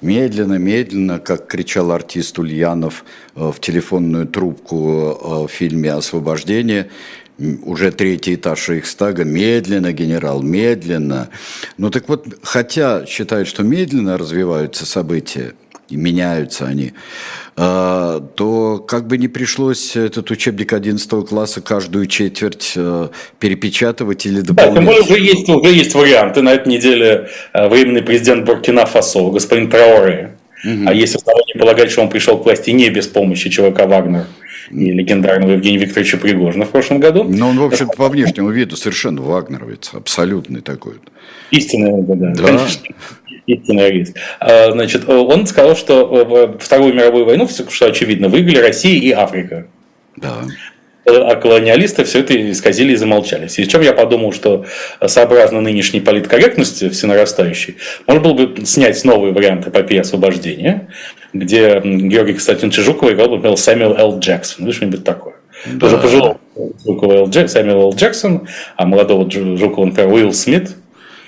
медленно, 0.00 0.54
медленно, 0.54 1.20
как 1.20 1.46
кричал 1.46 1.92
артист 1.92 2.36
Ульянов 2.40 3.04
э, 3.36 3.52
в 3.54 3.60
телефонную 3.60 4.26
трубку 4.26 5.16
э, 5.22 5.46
в 5.46 5.48
фильме 5.48 5.92
«Освобождение», 5.92 6.90
уже 7.38 7.92
третий 7.92 8.34
этаж 8.34 8.68
Рейхстага, 8.68 9.22
медленно, 9.22 9.92
генерал, 9.92 10.42
медленно. 10.42 11.28
Ну 11.78 11.90
так 11.90 12.08
вот, 12.08 12.26
хотя 12.42 13.06
считают, 13.06 13.46
что 13.46 13.62
медленно 13.62 14.18
развиваются 14.18 14.84
события, 14.84 15.54
и 15.92 15.96
меняются 15.96 16.66
они, 16.66 16.92
а, 17.56 18.20
то 18.34 18.78
как 18.78 19.06
бы 19.06 19.18
не 19.18 19.28
пришлось 19.28 19.94
этот 19.94 20.30
учебник 20.30 20.72
11 20.72 21.28
класса 21.28 21.60
каждую 21.60 22.06
четверть 22.06 22.72
э, 22.76 23.08
перепечатывать 23.38 24.24
или 24.24 24.40
дополнять. 24.40 24.86
Да, 24.86 25.14
уже 25.14 25.20
есть, 25.20 25.48
уже 25.48 25.70
есть 25.70 25.94
варианты. 25.94 26.40
На 26.40 26.54
этой 26.54 26.68
неделе 26.68 27.28
э, 27.52 27.68
временный 27.68 28.02
президент 28.02 28.46
Буркина 28.46 28.86
Фасо, 28.86 29.30
господин 29.30 29.68
Траоре. 29.68 30.36
Угу. 30.64 30.84
А 30.86 30.94
есть 30.94 31.14
основания 31.14 31.58
полагать, 31.58 31.90
что 31.90 32.02
он 32.02 32.08
пришел 32.08 32.38
к 32.38 32.44
власти 32.46 32.70
не 32.70 32.88
без 32.88 33.06
помощи 33.06 33.50
ЧВК 33.50 33.86
«Вагнер» 33.86 34.24
и 34.70 34.90
легендарного 34.90 35.52
Евгения 35.52 35.78
Викторовича 35.78 36.16
Пригожина 36.16 36.64
в 36.64 36.70
прошлом 36.70 37.00
году. 37.00 37.24
Но 37.24 37.50
он, 37.50 37.58
в 37.58 37.64
общем 37.64 37.88
по 37.88 38.08
внешнему 38.08 38.48
виду 38.48 38.76
совершенно 38.76 39.20
вагнеровец, 39.20 39.90
абсолютный 39.92 40.62
такой. 40.62 40.94
Истинный, 41.50 42.02
да, 42.02 42.14
да. 42.14 42.42
Конечно 42.42 42.80
истинный 43.46 43.90
риск. 43.90 44.16
А, 44.40 44.70
значит, 44.72 45.08
он 45.08 45.46
сказал, 45.46 45.76
что 45.76 46.56
Вторую 46.60 46.94
мировую 46.94 47.24
войну, 47.24 47.48
что 47.48 47.86
очевидно, 47.86 48.28
выиграли 48.28 48.58
Россия 48.58 49.00
и 49.00 49.10
Африка. 49.10 49.66
Да. 50.16 50.44
А 51.04 51.34
колониалисты 51.34 52.04
все 52.04 52.20
это 52.20 52.50
исказили 52.52 52.92
и 52.92 52.96
замолчали. 52.96 53.48
С 53.48 53.54
чем 53.54 53.82
я 53.82 53.92
подумал, 53.92 54.32
что 54.32 54.64
сообразно 55.04 55.60
нынешней 55.60 56.00
политкорректности 56.00 56.88
всенарастающей, 56.88 57.76
можно 58.06 58.22
было 58.22 58.34
бы 58.34 58.64
снять 58.64 59.04
новые 59.04 59.32
варианты 59.32 59.70
эпопеи 59.70 59.98
освобождения, 59.98 60.88
где 61.32 61.80
Георгий 61.82 62.34
Константинович 62.34 62.76
Жуков 62.76 63.10
играл, 63.10 63.30
например, 63.30 63.56
Сэмюэл 63.56 63.96
Л. 63.96 64.18
Джексон, 64.20 64.66
или 64.66 64.72
что-нибудь 64.72 65.02
такое. 65.02 65.34
Да. 65.66 65.80
Тоже 65.80 65.98
пожилого 65.98 66.38
Жукова 66.84 67.48
Сэмюэл 67.48 67.80
Л. 67.80 67.94
Джексон, 67.96 68.46
а 68.76 68.86
молодого 68.86 69.28
Жукова, 69.28 69.86
например, 69.86 70.12
Уилл 70.12 70.32
Смит– 70.32 70.76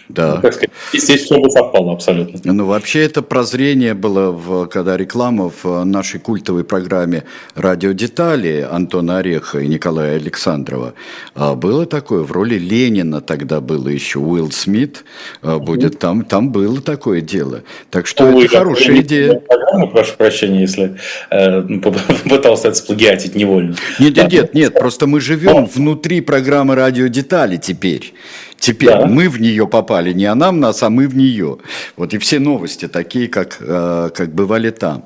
да. 0.09 0.37
Ну, 0.37 0.43
так 0.43 0.53
сказать, 0.53 0.71
здесь 0.93 1.23
все 1.23 1.41
бы 1.41 1.51
совпало 1.51 1.93
абсолютно. 1.93 2.53
Ну, 2.53 2.67
вообще 2.67 3.05
это 3.05 3.23
прозрение 3.23 3.95
было, 3.95 4.31
в, 4.31 4.67
когда 4.67 4.97
реклама 4.97 5.51
в 5.63 5.85
нашей 5.85 6.21
культовой 6.21 6.65
программе 6.65 7.25
«Радио 7.55 7.93
Детали» 7.93 8.67
Антона 8.71 9.19
Ореха 9.19 9.61
и 9.61 9.67
Николая 9.67 10.17
Александрова. 10.17 10.95
А 11.35 11.55
было 11.55 11.87
такое, 11.87 12.23
в 12.23 12.33
роли 12.33 12.59
Ленина 12.59 13.21
тогда 13.21 13.61
было 13.61 13.89
еще 13.89 14.19
Уилл 14.19 14.51
Смит 14.51 15.05
а, 15.43 15.59
будет 15.59 15.99
там, 15.99 16.25
там 16.25 16.51
было 16.51 16.81
такое 16.81 17.21
дело. 17.21 17.63
Так 17.91 18.07
что 18.07 18.25
Ой, 18.25 18.45
это 18.45 18.59
хорошая 18.59 19.01
идея. 19.01 19.41
Программу, 19.41 19.91
прошу 19.91 20.15
прощения, 20.17 20.61
если 20.61 20.99
э, 21.31 21.63
пытался 22.29 22.69
это 22.69 22.77
сплагиатить 22.77 23.35
невольно. 23.35 23.77
Нет, 23.99 24.17
нет, 24.17 24.33
нет, 24.33 24.55
нет, 24.55 24.75
просто 24.75 25.07
мы 25.07 25.21
живем 25.21 25.67
внутри 25.67 26.21
программы 26.21 26.75
«Радио 26.75 27.07
Детали» 27.07 27.57
теперь. 27.57 28.13
Теперь 28.59 28.91
да. 28.91 29.07
мы 29.07 29.29
в 29.29 29.41
нее 29.41 29.67
попали, 29.67 30.13
не 30.13 30.25
она 30.25 30.51
в 30.51 30.55
нас, 30.55 30.83
а 30.83 30.91
мы 30.91 31.07
в 31.07 31.17
нее. 31.17 31.59
Вот 31.97 32.15
и 32.15 32.19
все 32.19 32.39
новости 32.39 32.89
такие, 32.89 33.29
как, 33.29 33.59
э, 33.61 34.11
как 34.15 34.35
бывали 34.35 34.71
там. 34.71 35.05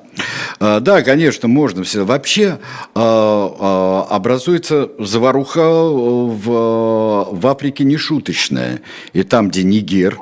Э, 0.60 0.78
да, 0.80 1.02
конечно, 1.02 1.48
можно 1.48 1.82
все. 1.82 2.04
Вообще 2.04 2.58
э, 2.94 4.02
образуется 4.10 4.90
заваруха 4.98 5.68
в, 5.68 7.28
в 7.32 7.46
Африке 7.46 7.84
нешуточная. 7.84 8.80
И 9.12 9.24
там, 9.24 9.48
где 9.48 9.64
Нигер, 9.64 10.18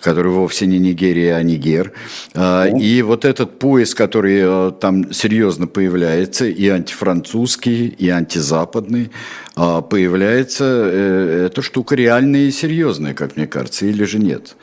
который 0.00 0.32
вовсе 0.32 0.66
не 0.66 0.78
Нигерия, 0.78 1.36
а 1.36 1.42
Нигер. 1.42 1.92
Mm. 2.34 2.80
И 2.80 3.02
вот 3.02 3.24
этот 3.24 3.58
пояс, 3.58 3.94
который 3.94 4.40
э, 4.42 4.72
там 4.80 5.12
серьезно 5.12 5.66
появляется, 5.66 6.46
и 6.46 6.68
антифранцузский, 6.68 7.88
и 7.88 8.08
антизападный, 8.08 9.10
а, 9.56 9.80
появляется, 9.80 10.64
э, 10.64 11.46
эта 11.46 11.62
штука 11.62 11.94
реальная 11.94 12.42
и 12.42 12.50
серьезная, 12.50 13.14
как 13.14 13.36
мне 13.36 13.46
кажется, 13.46 13.86
или 13.86 14.04
же 14.04 14.18
нет? 14.18 14.56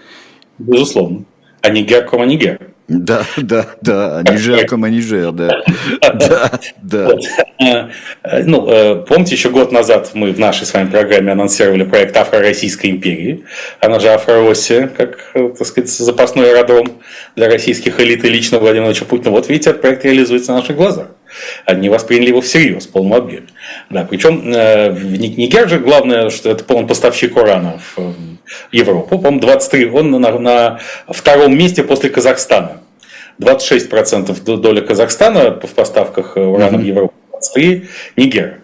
Безусловно. 0.58 1.26
А 1.62 1.70
Нигер, 1.70 2.06
кома 2.06 2.26
Нигер. 2.26 2.75
Да, 2.88 3.26
да, 3.38 3.66
да, 3.82 4.24
Нижер, 4.32 4.68
кома 4.68 4.90
Нижер, 4.90 5.32
да. 5.32 5.64
Да, 6.14 6.52
да. 6.84 7.10
Э, 7.60 8.44
ну, 8.44 8.70
э, 8.70 9.04
помните, 9.08 9.34
еще 9.34 9.50
год 9.50 9.72
назад 9.72 10.12
мы 10.14 10.32
в 10.32 10.40
нашей 10.40 10.68
с 10.68 10.74
вами 10.74 10.90
программе 10.90 11.32
анонсировали 11.32 11.84
проект 11.84 12.16
Афро-Российской 12.16 12.92
империи. 12.92 13.44
Она 13.80 14.00
же 14.00 14.10
Афро-Россия, 14.10 14.88
как, 14.88 15.18
э, 15.34 15.50
так 15.58 15.66
сказать, 15.66 15.90
запасной 15.90 16.52
аэродром 16.52 17.02
для 17.36 17.50
российских 17.50 18.00
элит 18.00 18.24
и 18.24 18.30
лично 18.30 18.60
Владимира 18.60 18.86
Владимировича 18.86 19.06
Путина. 19.10 19.32
Вот 19.32 19.50
видите, 19.50 19.72
этот 19.72 19.82
проект 19.82 20.06
реализуется 20.06 20.52
на 20.52 20.60
наших 20.60 20.76
глазах. 20.76 21.08
Они 21.66 21.90
восприняли 21.90 22.30
его 22.30 22.42
всерьез, 22.42 22.86
в 22.86 22.92
полном 22.92 23.16
объеме. 23.16 23.48
Да, 23.90 24.06
причем 24.08 24.42
в 24.42 25.18
Нигер 25.18 25.68
же 25.68 25.80
главное, 25.80 26.30
что 26.30 26.52
это 26.52 26.72
он 26.74 26.88
поставщик 26.88 27.36
урана 27.36 27.80
в 27.96 28.16
Европу. 28.72 29.18
По-моему, 29.18 29.39
23, 29.39 29.89
он 29.89 30.12
на, 30.12 30.39
на 30.39 30.80
втором 31.08 31.58
месте 31.58 31.84
после 31.84 32.10
Казахстана. 32.10 32.82
26% 33.39 34.58
доля 34.58 34.82
Казахстана 34.82 35.60
в 35.62 35.74
поставках 35.74 36.38
урана 36.38 36.78
mm-hmm. 36.78 36.82
в 36.82 36.86
Европу, 36.86 37.14
23 37.32 37.89
Нигер. 38.16 38.60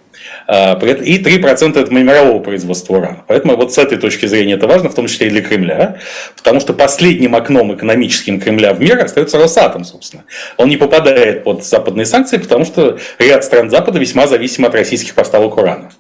А, 0.47 0.73
и 0.83 1.21
3% 1.21 1.79
это 1.79 1.93
мирового 1.93 2.39
производства 2.41 2.97
урана. 2.97 3.23
Поэтому 3.27 3.55
вот 3.55 3.73
с 3.73 3.77
этой 3.77 3.97
точки 3.97 4.25
зрения 4.25 4.53
это 4.53 4.67
важно, 4.67 4.89
в 4.89 4.95
том 4.95 5.07
числе 5.07 5.27
и 5.27 5.29
для 5.29 5.41
Кремля, 5.41 5.97
потому 6.35 6.59
что 6.59 6.73
последним 6.73 7.35
окном 7.35 7.73
экономическим 7.73 8.39
Кремля 8.39 8.73
в 8.73 8.81
мир 8.81 8.99
остается 8.99 9.37
Росатом, 9.37 9.83
собственно. 9.83 10.23
Он 10.57 10.69
не 10.69 10.77
попадает 10.77 11.43
под 11.43 11.65
западные 11.65 12.05
санкции, 12.05 12.37
потому 12.37 12.65
что 12.65 12.97
ряд 13.19 13.43
стран 13.43 13.69
Запада 13.69 13.99
весьма 13.99 14.27
зависим 14.27 14.65
от 14.65 14.73
российских 14.73 15.15
поставок 15.15 15.57
урана. 15.57 15.91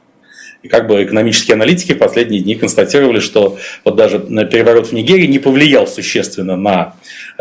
И 0.63 0.67
как 0.67 0.87
бы 0.87 1.03
экономические 1.03 1.55
аналитики 1.55 1.93
в 1.93 1.97
последние 1.97 2.41
дни 2.41 2.55
констатировали, 2.55 3.19
что 3.19 3.57
вот 3.83 3.95
даже 3.95 4.19
переворот 4.19 4.87
в 4.87 4.91
Нигерии 4.93 5.25
не 5.25 5.39
повлиял 5.39 5.87
существенно 5.87 6.55
на 6.55 6.95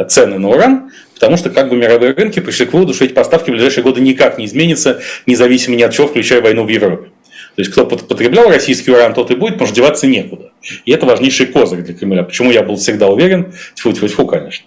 цены 0.09 0.39
на 0.39 0.49
уран, 0.49 0.91
потому 1.14 1.37
что 1.37 1.51
как 1.51 1.68
бы 1.68 1.77
мировые 1.77 2.12
рынки 2.12 2.41
пришли 2.41 2.64
к 2.66 2.73
выводу, 2.73 2.95
что 2.95 3.05
эти 3.05 3.12
поставки 3.12 3.51
в 3.51 3.53
ближайшие 3.53 3.85
годы 3.85 4.01
никак 4.01 4.39
не 4.39 4.47
изменятся, 4.47 5.03
независимо 5.27 5.77
ни 5.77 5.83
от 5.83 5.93
чего, 5.93 6.07
включая 6.07 6.41
войну 6.41 6.64
в 6.64 6.68
Европе. 6.68 7.11
То 7.57 7.62
есть, 7.62 7.73
кто 7.73 7.85
потреблял 7.85 8.49
российский 8.49 8.91
уран, 8.91 9.12
тот 9.12 9.31
и 9.31 9.35
будет, 9.35 9.55
потому 9.55 9.66
что 9.66 9.77
деваться 9.77 10.07
некуда. 10.07 10.51
И 10.87 10.93
это 10.93 11.05
важнейший 11.05 11.47
козырь 11.47 11.83
для 11.83 11.95
Кремля. 11.95 12.23
Почему 12.23 12.51
я 12.51 12.62
был 12.62 12.77
всегда 12.77 13.09
уверен, 13.09 13.53
тьфу 13.75 13.93
тьфу 13.93 14.09
тьфу 14.09 14.27
конечно, 14.27 14.64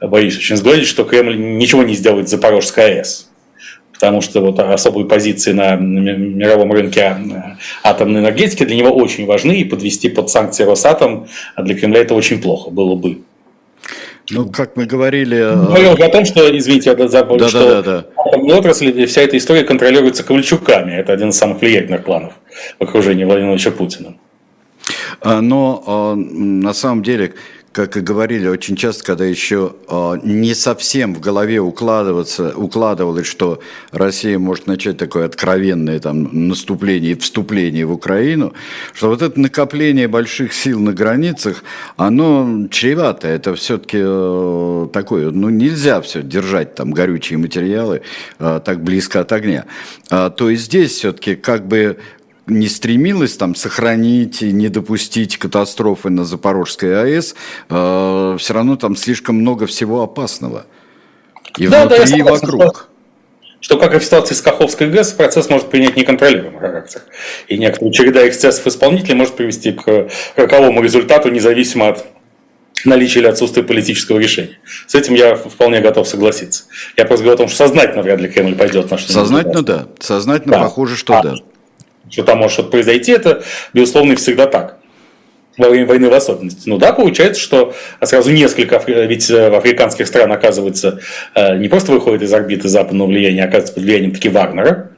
боюсь 0.00 0.36
очень 0.36 0.56
сглазить, 0.56 0.88
что 0.88 1.04
Кремль 1.04 1.36
ничего 1.36 1.84
не 1.84 1.94
сделает 1.94 2.28
Запорожской 2.28 2.98
АЭС 2.98 3.25
потому 3.98 4.20
что 4.20 4.40
вот 4.40 4.58
особые 4.58 5.06
позиции 5.06 5.52
на 5.52 5.76
мировом 5.76 6.72
рынке 6.72 7.02
а, 7.02 7.56
атомной 7.82 8.20
энергетики 8.20 8.64
для 8.64 8.76
него 8.76 8.90
очень 8.90 9.26
важны, 9.26 9.60
и 9.60 9.64
подвести 9.64 10.08
под 10.08 10.30
санкции 10.30 10.64
Росатом 10.64 11.26
для 11.56 11.74
Кремля 11.74 12.00
это 12.00 12.14
очень 12.14 12.40
плохо 12.40 12.70
было 12.70 12.94
бы. 12.94 13.18
Ну, 14.30 14.48
как 14.50 14.76
мы 14.76 14.86
говорили... 14.86 15.36
Говорил 15.36 15.92
о 15.92 16.08
том, 16.08 16.24
что, 16.24 16.56
извините, 16.56 16.94
я 16.96 17.08
забыл, 17.08 17.36
да, 17.36 17.48
что 17.48 17.82
да, 17.82 17.82
да, 17.82 18.04
да. 18.24 18.56
отрасль, 18.56 19.06
вся 19.06 19.22
эта 19.22 19.36
история 19.36 19.62
контролируется 19.62 20.24
Ковальчуками. 20.24 20.92
Это 20.92 21.12
один 21.12 21.28
из 21.28 21.36
самых 21.36 21.60
влиятельных 21.60 22.04
планов 22.04 22.32
в 22.78 22.82
окружении 22.82 23.24
Владимира 23.24 23.52
Владимировича 23.52 23.70
Путина. 23.70 24.16
А, 25.20 25.40
но 25.40 25.82
а, 25.86 26.14
на 26.16 26.72
самом 26.74 27.02
деле 27.04 27.34
как 27.76 27.98
и 27.98 28.00
говорили 28.00 28.48
очень 28.48 28.74
часто, 28.74 29.04
когда 29.04 29.26
еще 29.26 29.74
э, 29.86 30.20
не 30.22 30.54
совсем 30.54 31.14
в 31.14 31.20
голове 31.20 31.60
укладываться, 31.60 32.54
укладывалось, 32.56 33.26
что 33.26 33.60
Россия 33.92 34.38
может 34.38 34.66
начать 34.66 34.96
такое 34.96 35.26
откровенное 35.26 36.00
там, 36.00 36.48
наступление 36.48 37.12
и 37.12 37.14
вступление 37.16 37.84
в 37.84 37.92
Украину, 37.92 38.54
что 38.94 39.10
вот 39.10 39.20
это 39.20 39.38
накопление 39.38 40.08
больших 40.08 40.54
сил 40.54 40.80
на 40.80 40.94
границах, 40.94 41.64
оно 41.98 42.66
чревато. 42.70 43.28
Это 43.28 43.54
все-таки 43.54 43.98
э, 44.00 44.88
такое, 44.90 45.30
ну 45.30 45.50
нельзя 45.50 46.00
все 46.00 46.22
держать 46.22 46.76
там 46.76 46.92
горючие 46.92 47.38
материалы 47.38 48.00
э, 48.38 48.60
так 48.64 48.82
близко 48.82 49.20
от 49.20 49.32
огня. 49.32 49.66
А, 50.08 50.30
то 50.30 50.48
есть 50.48 50.64
здесь 50.64 50.92
все-таки 50.92 51.34
как 51.34 51.68
бы 51.68 51.98
не 52.46 52.68
стремилась 52.68 53.36
там 53.36 53.54
сохранить 53.54 54.42
и 54.42 54.52
не 54.52 54.68
допустить 54.68 55.36
катастрофы 55.36 56.10
на 56.10 56.24
Запорожской 56.24 57.02
АЭС, 57.02 57.34
э, 57.68 58.36
все 58.38 58.54
равно 58.54 58.76
там 58.76 58.96
слишком 58.96 59.36
много 59.36 59.66
всего 59.66 60.02
опасного. 60.02 60.66
И 61.58 61.66
да, 61.66 61.86
внутри, 61.86 62.10
да, 62.10 62.16
и 62.18 62.22
вокруг. 62.22 62.88
Что, 63.60 63.78
как 63.78 63.94
и 63.94 63.98
в 63.98 64.04
ситуации 64.04 64.34
с 64.34 64.42
Каховской 64.42 64.88
ГЭС, 64.88 65.12
процесс 65.12 65.48
может 65.48 65.70
принять 65.70 65.96
неконтролируемый 65.96 66.60
характер. 66.60 67.02
И 67.48 67.58
некоторая 67.58 67.92
череда 67.92 68.28
эксцессов 68.28 68.66
исполнителей 68.66 69.14
может 69.14 69.34
привести 69.34 69.72
к 69.72 70.08
роковому 70.36 70.82
результату, 70.82 71.30
независимо 71.30 71.88
от 71.88 72.04
наличия 72.84 73.20
или 73.20 73.26
отсутствия 73.26 73.64
политического 73.64 74.18
решения. 74.18 74.58
С 74.86 74.94
этим 74.94 75.14
я 75.14 75.34
вполне 75.34 75.80
готов 75.80 76.06
согласиться. 76.06 76.64
Я 76.96 77.06
просто 77.06 77.24
говорю 77.24 77.34
о 77.34 77.38
том, 77.38 77.48
что 77.48 77.56
сознательно 77.56 78.02
вряд 78.02 78.20
ли 78.20 78.28
Кремль 78.28 78.54
пойдет 78.54 78.90
на 78.90 78.98
что 78.98 79.10
Сознательно, 79.10 79.62
да. 79.62 79.88
Сознательно 79.98 80.58
да. 80.58 80.62
похоже, 80.62 80.94
что 80.94 81.18
а, 81.18 81.22
да 81.22 81.34
что 82.10 82.22
там 82.22 82.38
может 82.38 82.70
произойти, 82.70 83.12
это, 83.12 83.42
безусловно, 83.72 84.16
всегда 84.16 84.46
так 84.46 84.78
во 85.58 85.70
время 85.70 85.86
войны 85.86 86.08
в 86.08 86.12
особенности. 86.12 86.68
Ну 86.68 86.78
да, 86.78 86.92
получается, 86.92 87.40
что 87.40 87.74
сразу 88.02 88.30
несколько, 88.30 88.82
ведь 88.86 89.30
э, 89.30 89.50
в 89.50 89.54
африканских 89.54 90.06
стран, 90.06 90.30
оказывается, 90.32 91.00
э, 91.34 91.56
не 91.56 91.68
просто 91.68 91.92
выходит 91.92 92.22
из 92.22 92.32
орбиты 92.34 92.68
западного 92.68 93.08
влияния, 93.08 93.42
а 93.42 93.44
оказывается 93.44 93.74
под 93.74 93.84
влиянием 93.84 94.12
таки 94.12 94.28
Вагнера, 94.28 94.95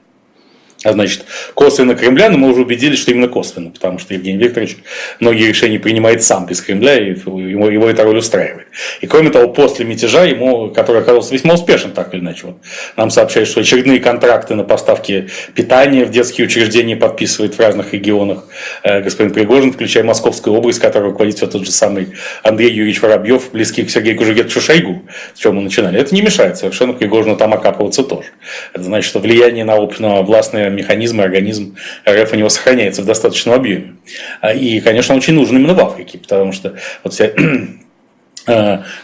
а 0.85 0.93
значит, 0.93 1.25
косвенно 1.55 1.97
Кремля, 1.97 2.31
но 2.31 2.39
мы 2.39 2.51
уже 2.51 2.63
убедились, 2.63 3.01
что 3.01 3.11
именно 3.11 3.27
косвенно, 3.27 3.71
потому 3.71 3.99
что 3.99 4.15
Евгений 4.15 4.39
Викторович 4.39 4.77
многие 5.19 5.49
решения 5.49 5.81
принимает 5.81 6.23
сам 6.23 6.47
без 6.47 6.61
Кремля, 6.61 6.99
и 6.99 7.11
его, 7.11 7.69
его 7.69 7.91
эта 7.91 8.05
роль 8.05 8.19
устраивает. 8.19 8.69
И 9.01 9.09
кроме 9.09 9.31
того, 9.31 9.49
после 9.49 9.85
мятежа 9.85 10.25
ему, 10.25 10.71
который 10.71 11.03
оказался 11.03 11.35
весьма 11.35 11.55
успешен, 11.55 11.91
так 11.91 12.15
или 12.15 12.21
иначе, 12.21 12.47
вот, 12.47 12.59
нам 12.97 13.11
сообщают, 13.11 13.49
что 13.49 13.61
очередные 13.61 13.99
контракты 13.99 14.55
на 14.55 14.63
поставки 14.63 15.29
питания 15.55 16.05
в 16.05 16.11
детские 16.11 16.47
учреждения 16.47 16.95
подписывает 16.95 17.55
в 17.55 17.61
разных 17.61 17.93
регионах 17.93 18.45
э, 18.85 19.01
господин 19.01 19.33
Пригожин, 19.33 19.73
включая 19.73 20.05
Московскую 20.05 20.55
область, 20.57 20.79
которую 20.79 21.11
руководит 21.11 21.39
все 21.39 21.49
тот 21.49 21.65
же 21.65 21.73
самый 21.73 22.11
Андрей 22.45 22.71
Юрьевич 22.71 23.03
Воробьев, 23.03 23.51
близкий 23.51 23.83
к 23.83 23.91
Сергею 23.91 24.17
Кужугетовичу 24.17 24.61
Шойгу, 24.61 25.03
с 25.35 25.39
чем 25.41 25.57
мы 25.57 25.63
начинали. 25.63 25.99
Это 25.99 26.15
не 26.15 26.23
мешает 26.23 26.57
совершенно 26.57 26.93
Пригожину 26.93 27.37
там 27.37 27.53
окапываться 27.53 28.05
тоже. 28.05 28.29
Это 28.73 28.85
значит, 28.85 29.09
что 29.09 29.19
влияние 29.19 29.65
на, 29.65 29.77
на 29.99 30.23
властные 30.23 30.68
механизм 30.69 31.21
и 31.21 31.25
организм 31.25 31.77
РФ 32.09 32.33
у 32.33 32.37
него 32.37 32.49
сохраняется 32.49 33.03
в 33.03 33.07
достаточном 33.07 33.55
объеме. 33.55 33.97
А, 34.41 34.53
и, 34.53 34.81
конечно, 34.81 35.15
очень 35.15 35.35
нужен 35.35 35.57
именно 35.57 35.75
в 35.75 35.81
Африке, 35.81 36.19
потому 36.19 36.53
что 36.53 36.75
вот 37.05 37.13
вся 37.13 37.31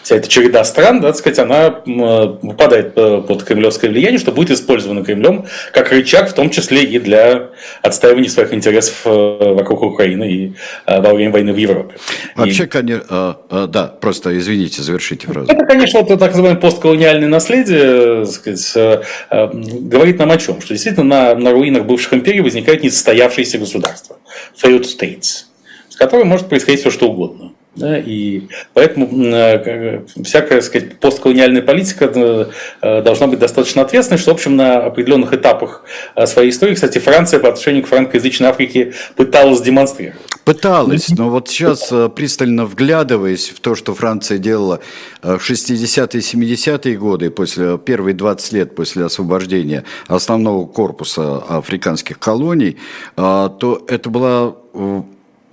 вся 0.03 0.16
эта 0.16 0.28
череда 0.28 0.64
стран, 0.64 1.01
да, 1.01 1.09
так 1.09 1.16
сказать, 1.16 1.38
она 1.38 1.70
попадает 1.70 2.92
э, 2.97 3.22
под 3.26 3.42
кремлевское 3.45 3.90
влияние, 3.90 4.18
что 4.18 4.32
будет 4.32 4.51
использовано 4.51 5.05
Кремлем 5.05 5.47
как 5.72 5.92
рычаг, 5.92 6.30
в 6.30 6.32
том 6.32 6.51
числе 6.51 6.84
и 6.84 6.99
для 6.99 7.51
отстаивания 7.82 8.28
своих 8.28 8.53
интересов 8.53 9.03
э, 9.05 9.55
вокруг 9.55 9.82
Украины 9.82 10.30
и 10.30 10.53
во 10.86 11.14
время 11.14 11.32
войны 11.32 11.53
в 11.53 11.57
Европе. 11.57 11.97
Вообще, 12.34 12.64
и... 12.64 12.66
конечно, 12.66 13.36
да, 13.51 13.86
просто 14.01 14.36
извините, 14.38 14.82
завершите 14.82 15.26
фразу. 15.26 15.51
Это, 15.51 15.64
конечно, 15.66 16.01
вот 16.01 16.18
так 16.18 16.30
называемое 16.30 16.61
постколониальное 16.61 17.28
наследие, 17.28 18.26
сказать, 18.26 19.05
говорит 19.30 20.18
нам 20.18 20.30
о 20.30 20.36
чем? 20.38 20.61
Что 20.61 20.74
действительно 20.74 21.05
на, 21.05 21.34
на 21.34 21.51
руинах 21.51 21.84
бывших 21.84 22.14
империй 22.14 22.40
возникают 22.40 22.82
несостоявшиеся 22.82 23.59
государства, 23.59 24.16
failed 24.61 24.84
states, 24.84 25.45
с 25.88 25.97
которыми 25.97 26.28
может 26.28 26.49
происходить 26.49 26.80
все 26.80 26.90
что 26.90 27.09
угодно. 27.09 27.53
Да, 27.76 27.98
и 27.98 28.42
поэтому 28.72 29.08
э, 29.34 30.04
всякая 30.22 30.60
сказать, 30.60 31.00
постколониальная 31.00 31.62
политика 31.62 32.10
э, 32.14 32.46
э, 32.82 33.02
должна 33.02 33.26
быть 33.26 33.40
достаточно 33.40 33.82
ответственной, 33.82 34.18
что, 34.18 34.30
в 34.30 34.34
общем, 34.34 34.54
на 34.54 34.86
определенных 34.86 35.32
этапах 35.32 35.82
своей 36.26 36.50
истории, 36.50 36.74
кстати, 36.74 36.98
Франция 36.98 37.40
по 37.40 37.48
отношению 37.48 37.82
к 37.82 37.88
франкоязычной 37.88 38.48
Африке 38.48 38.94
пыталась 39.16 39.60
демонстрировать. 39.60 40.20
Пыталась, 40.44 41.08
но 41.08 41.30
вот 41.30 41.48
сейчас, 41.48 41.92
пристально 42.14 42.66
вглядываясь 42.66 43.48
в 43.48 43.60
то, 43.60 43.74
что 43.74 43.94
Франция 43.94 44.38
делала 44.38 44.80
в 45.22 45.38
60-е 45.38 46.20
70-е 46.20 46.96
годы, 46.98 47.30
после 47.30 47.78
первые 47.78 48.14
20 48.14 48.52
лет 48.52 48.74
после 48.74 49.06
освобождения 49.06 49.84
основного 50.06 50.66
корпуса 50.66 51.38
африканских 51.38 52.18
колоний, 52.18 52.76
то 53.16 53.84
это 53.88 54.10
была 54.10 54.54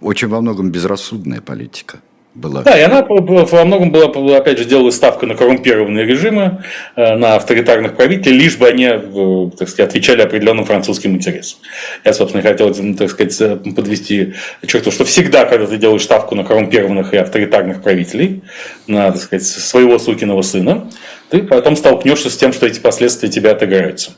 очень 0.01 0.28
во 0.28 0.41
многом 0.41 0.72
безрассудная 0.72 1.39
политика 1.39 1.99
была. 2.34 2.62
Да, 2.62 2.80
и 2.80 2.82
она 2.82 3.04
во 3.04 3.66
многом 3.66 3.92
была, 3.92 4.38
опять 4.38 4.58
же, 4.58 4.66
делала 4.66 4.92
ставку 4.92 5.26
на 5.26 5.36
коррумпированные 5.36 6.06
режимы, 6.06 6.64
э, 6.96 7.16
на 7.16 7.36
авторитарных 7.36 7.96
правителей, 7.96 8.38
лишь 8.38 8.58
бы 8.58 8.68
они, 8.68 8.86
э, 8.86 9.50
так 9.58 9.68
сказать, 9.68 9.90
отвечали 9.90 10.22
определенным 10.22 10.66
французским 10.66 11.16
интересам. 11.16 11.60
Я, 12.06 12.14
собственно, 12.14 12.42
хотел, 12.42 12.74
так 12.96 13.10
сказать, 13.10 13.42
э, 13.42 13.56
подвести 13.76 14.34
черту, 14.66 14.92
что 14.92 15.04
всегда, 15.04 15.46
когда 15.46 15.68
ты 15.68 15.78
делаешь 15.78 16.04
ставку 16.04 16.36
на 16.36 16.44
коррумпированных 16.44 17.14
и 17.14 17.18
авторитарных 17.18 17.82
правителей, 17.82 18.44
на, 18.88 19.12
так 19.12 19.22
сказать, 19.22 19.46
своего 19.46 20.00
сукиного 20.00 20.42
сына, 20.42 20.90
ты 21.30 21.44
потом 21.44 21.76
столкнешься 21.76 22.30
с 22.30 22.38
тем, 22.38 22.54
что 22.54 22.66
эти 22.66 22.80
последствия 22.80 23.30
тебя 23.30 23.52
отыграются. 23.52 24.12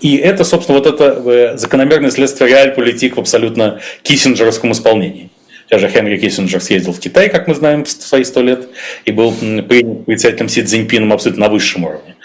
И 0.00 0.16
это, 0.16 0.44
собственно, 0.44 0.78
вот 0.78 0.86
это 0.86 1.56
закономерное 1.56 2.10
следствие 2.10 2.50
реаль-политик 2.50 3.16
в 3.16 3.20
абсолютно 3.20 3.80
киссинджеровском 4.02 4.72
исполнении. 4.72 5.30
Сейчас 5.68 5.82
же 5.82 5.88
Хенри 5.88 6.16
Киссинджер 6.16 6.62
съездил 6.62 6.94
в 6.94 6.98
Китай, 7.00 7.28
как 7.28 7.46
мы 7.46 7.54
знаем, 7.54 7.84
в 7.84 7.90
свои 7.90 8.24
сто 8.24 8.40
лет, 8.40 8.68
и 9.04 9.12
был 9.12 9.32
принят 9.32 10.06
председателем 10.06 10.48
Си 10.48 10.62
Цзиньпином 10.62 11.12
абсолютно 11.12 11.46
на 11.46 11.52
высшем 11.52 11.84
уровне, 11.84 12.16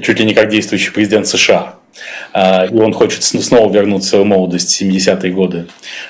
чуть 0.00 0.20
ли 0.20 0.24
не 0.24 0.34
как 0.34 0.48
действующий 0.50 0.90
президент 0.92 1.26
США. 1.26 1.74
А, 2.32 2.64
и 2.64 2.74
он 2.74 2.92
хочет 2.92 3.22
снова 3.24 3.70
вернуть 3.72 4.04
свою 4.04 4.24
молодость 4.24 4.80
в 4.80 4.82
70-е 4.82 5.32
годы, 5.32 5.66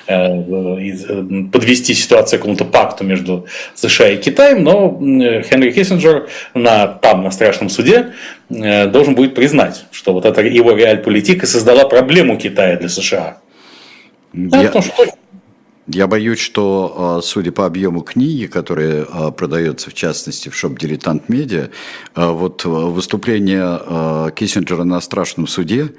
э, 0.07 0.15
э, 0.15 1.23
подвести 1.51 1.93
ситуацию 1.93 2.39
к 2.39 2.43
какому-то 2.43 2.65
пакту 2.65 3.03
между 3.03 3.47
США 3.73 4.09
и 4.09 4.17
Китаем, 4.17 4.63
но 4.63 4.97
Хенри 5.43 5.71
Киссинджер 5.71 6.29
на, 6.53 6.87
там, 6.87 7.23
на 7.23 7.31
страшном 7.31 7.69
суде, 7.69 8.13
э, 8.49 8.87
должен 8.87 9.15
будет 9.15 9.35
признать, 9.35 9.85
что 9.91 10.13
вот 10.13 10.25
эта 10.25 10.41
его 10.41 10.71
реаль-политика 10.73 11.47
создала 11.47 11.85
проблему 11.85 12.37
Китая 12.37 12.77
для 12.77 12.87
США. 12.87 13.37
Я... 14.33 14.49
Да, 14.49 14.63
потому 14.63 14.83
что 14.83 15.05
Я 15.87 16.07
боюсь, 16.07 16.39
что, 16.39 16.95
а, 16.97 17.21
судя 17.21 17.51
по 17.51 17.65
объему 17.65 18.01
книги, 18.01 18.45
которая 18.45 19.05
а, 19.11 19.31
продается, 19.31 19.89
в 19.89 19.93
частности, 19.93 20.47
в 20.47 20.55
шоп 20.55 20.79
«Дилетант 20.79 21.27
Медиа», 21.27 21.71
а, 22.15 22.31
вот 22.31 22.63
выступление 22.63 24.31
Киссинджера 24.31 24.85
на 24.85 25.01
страшном 25.01 25.45
суде, 25.45 25.89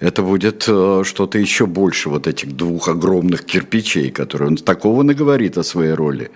это 0.00 0.22
будет 0.22 0.62
что-то 0.62 1.38
еще 1.38 1.66
больше 1.66 2.08
вот 2.08 2.26
этих 2.26 2.56
двух 2.56 2.88
огромных 2.88 3.44
кирпичей, 3.44 4.10
которые 4.10 4.48
он 4.48 4.56
такого 4.56 5.02
наговорит 5.04 5.58
о 5.58 5.62
своей 5.62 5.92
роли. 5.92 6.30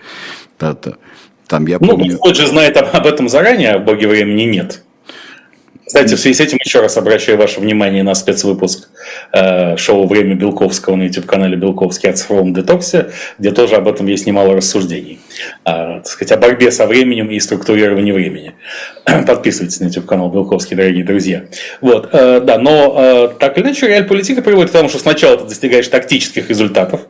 Там 0.57 1.67
я 1.67 1.79
помню... 1.79 2.05
Ну, 2.05 2.11
Господь 2.11 2.37
же 2.37 2.47
знает 2.47 2.77
об 2.77 3.05
этом 3.05 3.27
заранее, 3.27 3.71
а 3.71 3.79
в 3.79 3.85
«Боге 3.85 4.07
времени» 4.07 4.43
нет. 4.43 4.84
Кстати, 5.85 6.15
в 6.15 6.19
связи 6.19 6.33
с 6.33 6.39
этим 6.39 6.57
еще 6.63 6.79
раз 6.79 6.97
обращаю 6.97 7.37
ваше 7.37 7.59
внимание 7.59 8.01
на 8.01 8.15
спецвыпуск 8.15 8.89
э, 9.31 9.77
шоу 9.77 10.07
«Время 10.07 10.35
Белковского» 10.35 10.95
на 10.95 11.03
YouTube-канале 11.03 11.57
«Белковский 11.57 12.09
от 12.09 12.17
цифровом 12.17 12.53
детоксе», 12.53 13.11
где 13.37 13.51
тоже 13.51 13.75
об 13.75 13.87
этом 13.87 14.07
есть 14.07 14.25
немало 14.25 14.55
рассуждений. 14.55 15.19
Э, 15.65 15.97
так 15.97 16.07
сказать, 16.07 16.31
о 16.31 16.37
борьбе 16.37 16.71
со 16.71 16.85
временем 16.85 17.29
и 17.29 17.39
структурировании 17.39 18.11
времени. 18.11 18.53
Подписывайтесь 19.27 19.79
на 19.79 19.85
YouTube-канал 19.85 20.29
«Белковский», 20.29 20.75
дорогие 20.75 21.03
друзья. 21.03 21.45
Вот, 21.81 22.09
э, 22.11 22.39
да, 22.41 22.57
но 22.57 22.95
э, 22.97 23.29
так 23.39 23.57
или 23.57 23.65
иначе, 23.65 23.87
реаль-политика 23.87 24.41
приводит 24.41 24.69
к 24.69 24.73
тому, 24.73 24.89
что 24.89 24.99
сначала 24.99 25.37
ты 25.37 25.45
достигаешь 25.45 25.87
тактических 25.87 26.49
результатов, 26.49 27.01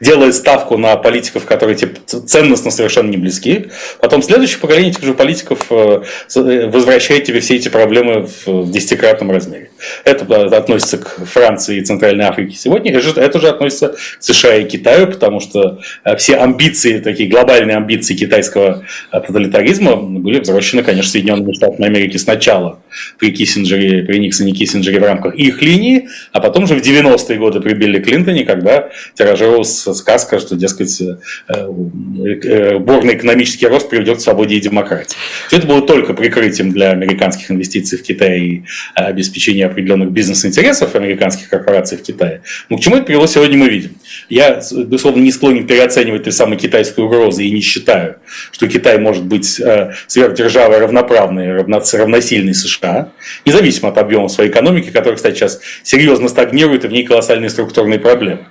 делая 0.00 0.32
ставку 0.32 0.76
на 0.76 0.96
политиков, 0.96 1.44
которые 1.44 1.76
тебе 1.76 1.94
ценностно 2.06 2.70
совершенно 2.70 3.10
не 3.10 3.16
близки, 3.16 3.70
потом 4.00 4.22
следующее 4.22 4.60
поколение 4.60 4.90
этих 4.90 5.04
же 5.04 5.14
политиков 5.14 5.66
э 5.70 6.02
возвращает 6.34 7.24
тебе 7.24 7.40
все 7.40 7.56
эти 7.56 7.68
проблемы 7.68 8.28
в 8.46 8.70
десятикратном 8.70 9.30
размере. 9.30 9.70
Это 10.04 10.24
относится 10.56 10.98
к 10.98 11.24
Франции 11.26 11.78
и 11.78 11.82
Центральной 11.82 12.24
Африке 12.24 12.56
сегодня, 12.56 12.92
это 12.92 13.40
же 13.40 13.48
относится 13.48 13.88
к 13.88 13.96
США 14.20 14.56
и 14.56 14.68
Китаю, 14.68 15.06
потому 15.06 15.40
что 15.40 15.80
э, 16.04 16.16
все 16.16 16.36
амбиции, 16.36 17.00
такие 17.00 17.28
глобальные 17.28 17.76
амбиции 17.76 18.14
китайского 18.14 18.84
э, 19.12 19.20
тоталитаризма 19.20 19.96
были 19.96 20.40
взращены, 20.40 20.82
конечно, 20.82 21.10
Соединенными 21.10 21.52
Штатами 21.52 21.86
Америки 21.86 22.16
сначала 22.16 22.80
при 23.18 23.32
Киссинджере, 23.32 24.02
при 24.02 24.18
Никсоне 24.18 24.52
Киссинджере 24.52 25.00
в 25.00 25.04
рамках 25.04 25.34
их 25.34 25.62
линии, 25.62 26.08
а 26.32 26.40
потом 26.40 26.66
же 26.66 26.74
в 26.74 26.82
90-е 26.82 27.38
годы 27.38 27.60
при 27.60 27.74
Билли 27.74 28.00
Клинтоне, 28.00 28.44
когда 28.44 28.90
тиражировалась 29.14 29.80
сказка, 29.80 30.38
что, 30.38 30.56
дескать, 30.56 31.00
э, 31.00 32.78
бурный 32.78 33.14
экономический 33.14 33.66
рост 33.66 33.88
приведет 33.88 34.18
к 34.18 34.20
свободе 34.20 34.56
и 34.56 34.60
демократии. 34.60 35.16
Все 35.48 35.58
это 35.58 35.66
было 35.66 35.82
только 35.82 36.14
прикрытием 36.14 36.70
для 36.70 36.90
американских 36.90 37.50
инвестиций 37.50 37.98
в 37.98 38.02
Китай 38.02 38.40
и 38.40 38.62
обеспечения 38.94 39.66
определенных 39.74 40.10
бизнес-интересов 40.10 40.94
американских 40.94 41.48
корпораций 41.48 41.98
в 41.98 42.02
Китае. 42.02 42.42
Ну, 42.68 42.78
к 42.78 42.80
чему 42.80 42.96
это 42.96 43.04
привело, 43.04 43.26
сегодня 43.26 43.58
мы 43.58 43.68
видим. 43.68 43.96
Я, 44.28 44.62
безусловно, 44.72 45.20
не 45.20 45.32
склонен 45.32 45.66
переоценивать 45.66 46.24
той 46.24 46.32
самой 46.32 46.56
китайской 46.56 47.00
угрозы 47.00 47.44
и 47.44 47.50
не 47.50 47.60
считаю, 47.60 48.16
что 48.52 48.68
Китай 48.68 48.98
может 48.98 49.24
быть 49.24 49.60
э, 49.60 49.92
сверхдержавой 50.06 50.78
равноправной, 50.78 51.56
равносильной 51.56 52.54
США, 52.54 53.12
независимо 53.44 53.90
от 53.90 53.98
объема 53.98 54.28
своей 54.28 54.50
экономики, 54.50 54.90
которая, 54.90 55.16
кстати, 55.16 55.36
сейчас 55.36 55.60
серьезно 55.82 56.28
стагнирует, 56.28 56.84
и 56.84 56.88
в 56.88 56.92
ней 56.92 57.04
колоссальные 57.04 57.50
структурные 57.50 57.98
проблемы. 57.98 58.46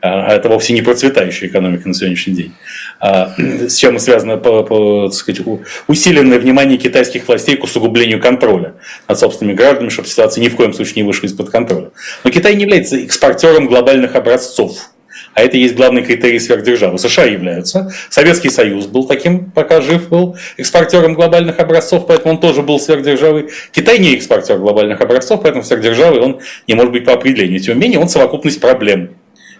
А, 0.00 0.26
а 0.26 0.34
это 0.34 0.48
вовсе 0.48 0.72
не 0.72 0.82
процветающая 0.82 1.48
экономика 1.48 1.88
на 1.88 1.94
сегодняшний 1.94 2.34
день. 2.34 2.54
А, 3.00 3.34
с 3.36 3.76
чем 3.76 3.98
связано 3.98 4.36
по, 4.36 4.62
по, 4.62 5.10
сказать, 5.10 5.40
усиленное 5.86 6.38
внимание 6.38 6.78
китайских 6.78 7.26
властей 7.28 7.56
к 7.56 7.64
усугублению 7.64 8.20
контроля 8.20 8.74
над 9.06 9.18
собственными 9.18 9.54
гражданами, 9.56 9.90
чтобы 9.90 10.08
ситуация 10.08 10.42
ни 10.42 10.48
в 10.48 10.56
коем 10.56 10.72
случае 10.72 11.02
не 11.02 11.02
вышла 11.04 11.26
из-под 11.26 11.50
контроля. 11.50 11.90
Но 12.24 12.30
Китай 12.30 12.54
не 12.54 12.62
является 12.62 12.96
экспортером 12.96 13.66
глобальных 13.66 14.14
образцов. 14.14 14.90
А 15.34 15.42
это 15.42 15.56
и 15.56 15.60
есть 15.60 15.76
главный 15.76 16.02
критерий 16.02 16.38
сверхдержавы. 16.38 16.98
США 16.98 17.24
являются. 17.24 17.92
Советский 18.10 18.50
Союз 18.50 18.86
был 18.86 19.06
таким, 19.06 19.50
пока 19.50 19.80
жив 19.80 20.08
был, 20.08 20.36
экспортером 20.56 21.14
глобальных 21.14 21.60
образцов, 21.60 22.06
поэтому 22.06 22.34
он 22.34 22.40
тоже 22.40 22.62
был 22.62 22.80
сверхдержавой. 22.80 23.48
Китай 23.72 23.98
не 23.98 24.14
экспортер 24.14 24.58
глобальных 24.58 25.00
образцов, 25.00 25.42
поэтому 25.42 25.62
сверхдержавой 25.64 26.20
он 26.20 26.40
не 26.66 26.74
может 26.74 26.92
быть 26.92 27.04
по 27.04 27.12
определению. 27.12 27.60
Тем 27.60 27.76
не 27.76 27.82
менее, 27.82 28.00
он 28.00 28.08
совокупность 28.08 28.60
проблем. 28.60 29.10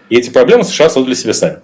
И 0.09 0.17
эти 0.17 0.29
проблемы 0.29 0.63
США 0.63 0.89
создали 0.89 1.13
себе 1.13 1.33
сами. 1.33 1.59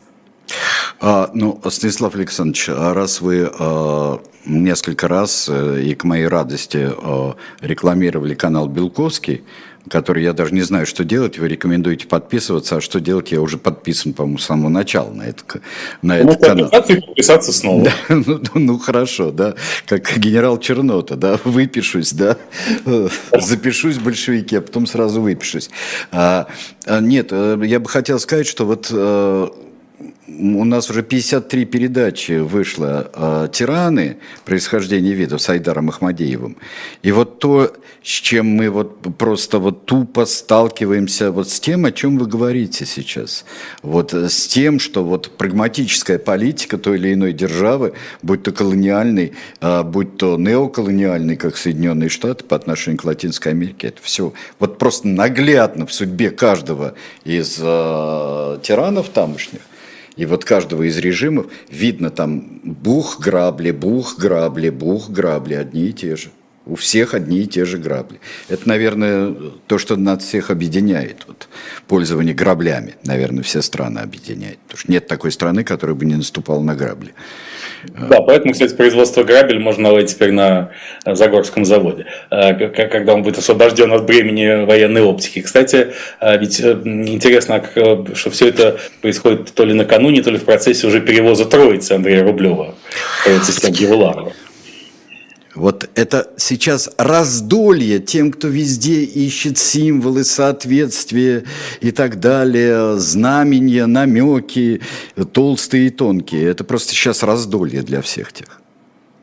А, 1.00 1.30
ну, 1.34 1.60
Станислав 1.70 2.16
Александрович, 2.16 2.70
а 2.70 2.94
раз 2.94 3.22
вы 3.22 3.50
а, 3.52 4.20
несколько 4.46 5.08
раз 5.08 5.50
э, 5.50 5.82
и 5.82 5.96
к 5.96 6.04
моей 6.04 6.28
радости 6.28 6.90
а, 6.90 7.36
рекламировали 7.62 8.36
канал 8.36 8.68
Белковский, 8.68 9.44
который 9.90 10.24
я 10.24 10.34
даже 10.34 10.54
не 10.54 10.62
знаю, 10.62 10.86
что 10.86 11.04
делать, 11.04 11.38
вы 11.38 11.48
рекомендуете 11.48 12.08
подписываться, 12.08 12.78
а 12.78 12.82
что 12.82 13.00
делать, 13.00 13.32
я 13.32 13.42
уже 13.42 13.58
подписан, 13.58 14.14
по-моему, 14.14 14.38
с 14.38 14.46
самого 14.46 14.70
начала 14.70 15.12
на, 15.12 15.24
это, 15.24 15.44
на 16.02 16.18
ну, 16.24 16.32
этот 16.32 16.46
канал. 16.46 16.70
подписаться 16.70 17.54
снова. 17.54 17.86
Да, 17.86 17.94
ну, 18.10 18.42
ну, 18.54 18.60
ну, 18.60 18.80
хорошо, 18.80 19.32
да, 19.32 19.56
как 19.86 20.18
генерал 20.18 20.60
Чернота, 20.60 21.16
да, 21.16 21.40
выпишусь, 21.46 22.14
да, 22.14 22.38
запишусь 23.40 23.98
в 23.98 24.04
большевики, 24.04 24.56
а 24.56 24.62
потом 24.62 24.88
сразу 24.88 25.22
выпишусь. 25.22 25.70
А, 26.12 26.48
а, 26.86 27.00
нет, 27.00 27.28
э, 27.32 27.60
я 27.66 27.80
бы 27.80 27.90
хотел 27.90 28.20
сказать, 28.20 28.48
что 28.48 28.66
вот 28.66 28.90
э, 28.92 29.48
у 30.28 30.64
нас 30.66 30.90
уже 30.90 31.04
53 31.04 31.66
передачи 31.66 32.40
вышло 32.40 33.12
э, 33.14 33.48
«Тираны. 33.52 34.18
Происхождение 34.44 35.14
видов» 35.14 35.42
с 35.42 35.50
Айдаром 35.50 35.90
Ахмадеевым. 35.90 36.58
И 37.04 37.12
вот 37.12 37.40
то, 37.40 37.72
с 38.04 38.08
чем 38.08 38.48
мы 38.48 38.72
вот 38.72 39.02
просто 39.18 39.60
вот 39.60 39.86
тупо 39.86 40.26
сталкиваемся 40.26 41.32
вот 41.32 41.50
с 41.50 41.60
тем, 41.60 41.86
о 41.86 41.92
чем 41.92 42.18
вы 42.18 42.26
говорите 42.26 42.86
сейчас. 42.86 43.46
Вот 43.84 44.14
с 44.14 44.48
тем, 44.48 44.80
что 44.80 45.04
вот 45.04 45.38
прагматическая 45.38 46.18
политика 46.18 46.80
той 46.80 46.98
или 46.98 47.14
иной 47.14 47.32
державы, 47.32 47.94
будь 48.24 48.42
то 48.42 48.52
колониальный, 48.52 49.34
э, 49.62 49.84
будь 49.84 50.18
то 50.18 50.38
неоколониальный, 50.38 51.36
как 51.36 51.56
Соединенные 51.56 52.10
Штаты 52.10 52.46
по 52.46 52.56
отношению 52.56 53.00
к 53.00 53.06
Латинской 53.06 53.52
Америке, 53.52 53.90
это 53.90 54.02
все 54.02 54.34
вот 54.58 54.80
просто 54.80 55.08
наглядно 55.08 55.86
в 55.86 55.94
судьбе 55.94 56.32
каждого 56.32 56.96
из 57.24 57.60
э, 57.62 58.60
тиранов 58.64 59.10
тамошних 59.10 59.62
и 60.16 60.26
вот 60.26 60.46
каждого 60.46 60.84
из 60.84 60.98
режимов 60.98 61.48
видно 61.70 62.10
там 62.10 62.62
бух, 62.64 63.20
грабли, 63.20 63.72
бух, 63.72 64.18
грабли, 64.18 64.70
бух, 64.70 65.10
грабли, 65.10 65.56
одни 65.56 65.88
и 65.88 65.94
те 65.94 66.16
же. 66.16 66.30
У 66.66 66.76
всех 66.76 67.14
одни 67.14 67.42
и 67.42 67.48
те 67.48 67.64
же 67.64 67.78
грабли. 67.78 68.20
Это, 68.50 68.68
наверное, 68.68 69.36
то, 69.68 69.78
что 69.78 69.96
нас 69.98 70.24
всех 70.24 70.50
объединяет. 70.50 71.26
Вот, 71.28 71.48
пользование 71.88 72.34
граблями, 72.34 72.96
наверное, 73.04 73.44
все 73.44 73.62
страны 73.62 74.00
объединяет. 74.00 74.58
Потому 74.60 74.80
что 74.80 74.92
нет 74.92 75.08
такой 75.08 75.32
страны, 75.32 75.64
которая 75.64 75.96
бы 75.96 76.06
не 76.06 76.16
наступала 76.16 76.62
на 76.62 76.76
грабли. 76.76 77.14
Да, 78.10 78.22
поэтому, 78.22 78.54
кстати, 78.54 78.76
производство 78.76 79.24
грабель 79.24 79.60
можно 79.60 79.84
наладить 79.84 80.12
теперь 80.12 80.32
на 80.32 80.72
Загорском 81.06 81.66
заводе, 81.66 82.06
э, 82.32 82.70
когда 82.70 83.14
он 83.14 83.24
будет 83.24 83.38
освобожден 83.38 83.92
от 83.92 84.06
бремени 84.06 84.66
военной 84.66 85.02
оптики. 85.02 85.42
Кстати, 85.42 85.94
э, 86.20 86.38
ведь 86.38 86.60
э, 86.60 86.80
интересно, 86.86 87.64
что 88.14 88.30
все 88.30 88.50
это 88.50 88.80
происходит 89.02 89.54
то 89.54 89.66
ли 89.66 89.74
накануне, 89.74 90.22
то 90.22 90.32
ли 90.32 90.38
в 90.38 90.46
процессе 90.46 90.88
уже 90.88 91.02
перевоза 91.02 91.46
Троицы 91.46 91.94
Андрея 91.94 92.24
Рублева, 92.24 92.76
Троицы 93.24 93.72
Гевуларова. 93.72 94.34
Вот 95.56 95.90
это 95.96 96.30
сейчас 96.38 96.90
раздолье 96.98 98.00
тем, 98.00 98.32
кто 98.32 98.50
везде 98.50 99.04
ищет 99.04 99.58
символы, 99.58 100.26
соответствия 100.26 101.46
и 101.80 101.92
так 101.92 102.20
далее, 102.20 103.00
знамения, 103.00 103.86
намеки, 103.86 104.82
толстые 105.32 105.88
и 105.88 105.90
тонкие. 105.90 106.44
Это 106.44 106.66
просто 106.66 106.92
сейчас 106.92 107.24
раздолье 107.24 107.82
для 107.82 108.02
всех 108.02 108.34
тех. 108.34 108.65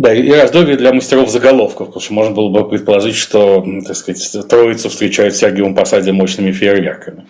Да, 0.03 0.13
и 0.13 0.33
раздолье 0.33 0.77
для 0.77 0.93
мастеров 0.93 1.31
заголовков, 1.31 1.87
потому 1.87 2.01
что 2.01 2.13
можно 2.13 2.35
было 2.35 2.49
бы 2.49 2.69
предположить, 2.69 3.15
что, 3.15 3.65
так 3.87 3.95
сказать, 3.95 4.49
троицу 4.49 4.89
встречают 4.89 5.41
в 5.41 5.75
посаде 5.75 6.11
мощными 6.11 6.51
фейерверками. 6.51 7.25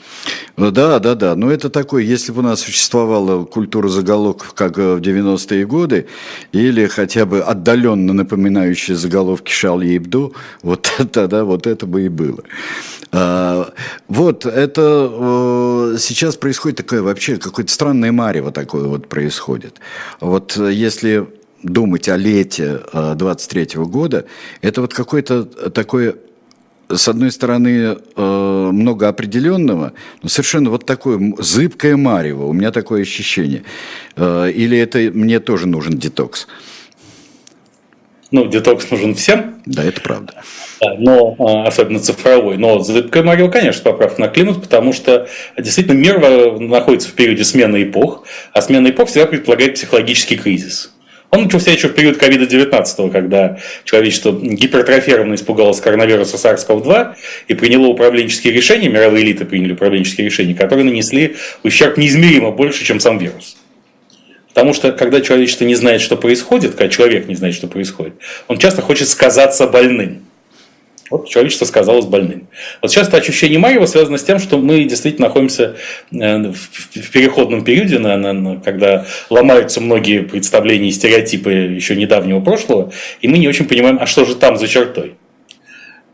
Ну 0.57 0.71
да, 0.71 0.99
да, 0.99 1.15
да. 1.15 1.37
Но 1.37 1.51
это 1.51 1.69
такое, 1.69 2.03
если 2.03 2.33
бы 2.33 2.39
у 2.39 2.43
нас 2.43 2.61
существовала 2.61 3.45
культура 3.45 3.89
заголовков, 3.89 4.55
как 4.55 4.79
в 4.79 5.01
90-е 5.01 5.67
годы, 5.67 6.07
или 6.53 6.87
хотя 6.87 7.27
бы 7.27 7.41
отдаленно 7.41 8.15
напоминающая 8.15 8.95
заголовки 8.95 9.53
Шарли 9.53 9.95
Ибдо, 9.99 10.31
вот 10.63 10.91
тогда 11.13 11.45
вот 11.45 11.67
это 11.67 11.85
бы 11.85 12.07
и 12.07 12.09
было. 12.09 12.43
А, 13.13 13.71
вот, 14.09 14.47
это 14.47 15.11
э, 15.13 15.97
сейчас 15.99 16.37
происходит 16.37 16.79
такое 16.79 17.03
вообще, 17.03 17.37
какое-то 17.37 17.71
странное 17.71 18.13
марево 18.13 18.51
такое 18.51 18.85
вот 18.85 19.09
происходит. 19.09 19.79
Вот 20.21 20.57
если 20.57 21.27
думать 21.63 22.09
о 22.09 22.17
лете 22.17 22.81
23 22.93 23.63
э, 23.63 23.79
года, 23.85 24.25
это 24.61 24.81
вот 24.81 24.95
какое-то 24.95 25.45
такое 25.45 26.17
с 26.89 27.09
одной 27.09 27.31
стороны, 27.31 27.97
э, 28.17 28.71
много 28.73 29.09
определенного, 29.09 29.95
но 30.23 30.29
совершенно 30.29 30.69
вот 30.69 30.85
такое 30.85 31.35
зыбкое 31.39 31.97
марево. 31.97 32.45
У 32.45 32.53
меня 32.53 32.71
такое 32.71 33.03
ощущение. 33.03 33.63
Э, 34.17 34.51
или 34.51 34.77
это 34.77 34.99
мне 34.99 35.41
тоже 35.41 35.67
нужен 35.69 35.99
детокс? 35.99 36.47
Ну, 38.31 38.47
детокс 38.47 38.91
нужен 38.91 39.15
всем. 39.15 39.57
Да, 39.67 39.85
это 39.85 40.01
правда. 40.01 40.43
Но 40.99 41.37
а, 41.39 41.69
особенно 41.69 42.01
цифровой. 42.01 42.57
Но 42.57 42.81
зыбкое 42.81 43.23
море, 43.23 43.49
конечно, 43.51 43.91
поправка 43.91 44.21
на 44.21 44.29
климат, 44.29 44.63
потому 44.63 44.93
что 44.93 45.29
действительно 45.57 45.95
мир 45.95 46.19
находится 46.59 47.11
в 47.11 47.13
периоде 47.13 47.45
смены 47.45 47.83
эпох, 47.83 48.25
а 48.53 48.63
смена 48.63 48.89
эпох 48.89 49.09
всегда 49.09 49.27
предполагает 49.27 49.75
психологический 49.75 50.37
кризис. 50.37 50.93
Он 51.33 51.45
начался 51.45 51.71
еще 51.71 51.89
в 51.89 51.95
период 51.95 52.19
ковида-19, 52.19 53.11
когда 53.11 53.59
человечество 53.85 54.33
гипертрофированно 54.33 55.35
испугалось 55.35 55.81
коронавируса 55.81 56.37
SARS-CoV-2 56.37 57.15
и 57.49 57.55
приняло 57.55 57.87
управленческие 57.87 58.53
решения, 58.53 58.91
мировые 58.91 59.25
элиты 59.25 59.47
приняли 59.47 59.73
управленческие 59.73 60.27
решения, 60.27 60.55
которые 60.55 60.85
нанесли 60.85 61.37
ущерб 61.63 61.97
неизмеримо 61.97 62.51
больше, 62.51 62.85
чем 62.85 63.01
сам 63.01 63.17
вирус. 63.17 63.57
Потому 64.49 64.75
что, 64.75 64.93
когда 64.93 65.23
человечество 65.23 65.65
не 65.65 65.75
знает, 65.75 66.03
что 66.03 66.19
происходит, 66.19 66.73
когда 66.73 66.91
человек 66.91 67.27
не 67.27 67.35
знает, 67.35 67.55
что 67.55 67.67
происходит, 67.67 68.13
он 68.49 68.59
часто 68.59 68.83
хочет 68.83 69.09
сказаться 69.09 69.67
больным. 69.67 70.27
Вот 71.13 71.29
человечество 71.29 71.67
сказалось 71.67 72.07
больным. 72.07 72.49
Вот 72.81 72.91
сейчас 72.91 73.09
это 73.09 73.19
ощущение 73.19 73.59
Маева 73.59 73.85
связано 73.85 74.17
с 74.17 74.25
тем, 74.25 74.39
что 74.39 74.57
мы 74.57 74.85
действительно 74.85 75.29
находимся 75.29 75.77
э, 76.11 76.39
в 76.39 77.11
переходном 77.13 77.65
периоде, 77.65 77.99
когда 78.65 79.07
ломаются 79.29 79.83
многие 79.83 80.23
представления 80.23 80.89
и 80.89 80.93
стереотипы 80.93 81.53
еще 81.53 81.97
недавнего 81.97 82.41
прошлого, 82.41 82.93
и 83.21 83.29
мы 83.29 83.37
не 83.37 83.47
очень 83.47 83.67
понимаем, 83.67 83.99
а 84.01 84.07
что 84.07 84.25
же 84.25 84.35
там 84.37 84.57
за 84.57 84.67
чертой. 84.67 85.15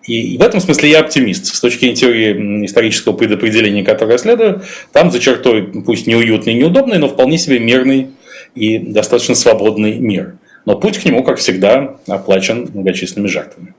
И 0.02 0.36
в 0.36 0.42
этом 0.42 0.58
смысле 0.58 0.90
я 0.90 1.00
оптимист. 1.00 1.46
С 1.46 1.60
точки 1.60 1.80
зрения 1.80 1.96
теории 1.96 2.66
исторического 2.66 3.12
предопределения, 3.12 3.84
которое 3.84 4.12
я 4.12 4.18
следую, 4.18 4.62
там 4.92 5.12
за 5.12 5.20
чертой, 5.20 5.62
пусть 5.62 6.08
неуютный 6.08 6.54
и 6.54 6.56
неудобный, 6.56 6.98
но 6.98 7.08
вполне 7.08 7.38
себе 7.38 7.60
мирный 7.60 8.08
и 8.56 8.78
достаточно 8.78 9.36
свободный 9.36 9.98
мир. 9.98 10.38
Но 10.64 10.76
путь 10.76 10.98
к 10.98 11.04
нему, 11.04 11.22
как 11.22 11.38
всегда, 11.38 11.98
оплачен 12.08 12.68
многочисленными 12.74 13.28
жертвами. 13.28 13.74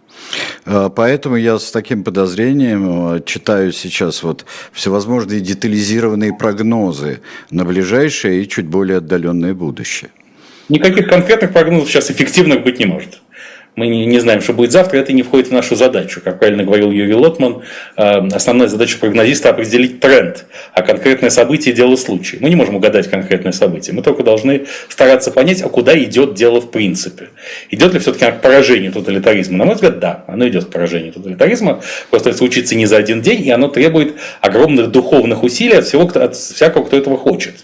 А, 0.66 0.90
поэтому 0.90 1.36
я 1.36 1.58
с 1.58 1.72
таким 1.72 2.04
подозрением 2.04 3.16
э, 3.16 3.22
читаю 3.26 3.72
сейчас 3.72 4.24
вот 4.24 4.46
всевозможные 4.72 5.40
детализированные 5.40 6.34
прогнозы 6.34 7.22
на 7.52 7.66
ближайшее 7.66 8.44
и 8.44 8.48
чуть 8.48 8.68
более 8.68 8.98
отдаленное 8.98 9.54
будущее. 9.54 10.12
Никаких 10.70 11.10
конкретных 11.10 11.52
прогнозов 11.52 11.90
сейчас 11.90 12.12
эффективных 12.12 12.64
быть 12.64 12.80
не 12.80 12.86
может 12.86 13.20
мы 13.76 13.88
не, 13.88 14.20
знаем, 14.20 14.42
что 14.42 14.54
будет 14.54 14.72
завтра, 14.72 14.98
это 14.98 15.14
не 15.14 15.24
входит 15.24 15.48
в 15.48 15.52
нашу 15.52 15.76
задачу. 15.76 16.22
Как 16.24 16.40
правильно 16.40 16.64
говорил 16.64 16.92
Юрий 16.92 17.14
Лотман, 17.14 17.62
э, 17.96 18.28
основная 18.34 18.68
задача 18.68 18.98
прогнозиста– 19.00 19.50
определить 19.52 20.00
тренд, 20.00 20.46
а 20.74 20.82
конкретное 20.82 21.30
событие– 21.30 21.74
дело 21.76 21.96
случая. 21.96 22.38
Мы 22.42 22.50
не 22.50 22.56
можем 22.56 22.76
угадать 22.76 23.10
конкретное 23.10 23.54
событие, 23.54 23.96
мы 23.96 24.02
только 24.02 24.24
должны 24.24 24.66
стараться 24.90 25.32
понять, 25.32 25.62
а 25.62 25.70
куда 25.70 25.98
идет 25.98 26.34
дело 26.34 26.60
в 26.60 26.72
принципе. 26.72 27.30
Идет 27.70 27.94
ли 27.94 28.00
все-таки 28.00 28.26
к 28.26 28.42
поражению 28.42 28.92
тоталитаризма? 28.92 29.58
На 29.58 29.66
мой 29.66 29.76
взгляд, 29.76 30.00
да, 30.00 30.26
оно 30.28 30.48
идет 30.48 30.66
к 30.66 30.70
поражению 30.70 31.14
тоталитаризма, 31.14 31.82
просто 32.10 32.30
это 32.30 32.38
случится 32.38 32.76
не 32.76 32.86
за 32.86 32.98
один 32.98 33.22
день, 33.22 33.46
и 33.46 33.52
оно 33.52 33.70
требует 33.70 34.16
огромных 34.42 34.92
духовных 34.92 35.44
усилий 35.44 35.78
от, 35.78 35.86
всего, 35.86 36.04
от 36.04 36.36
всякого, 36.36 36.84
кто 36.84 36.98
этого 36.98 37.18
хочет. 37.18 37.56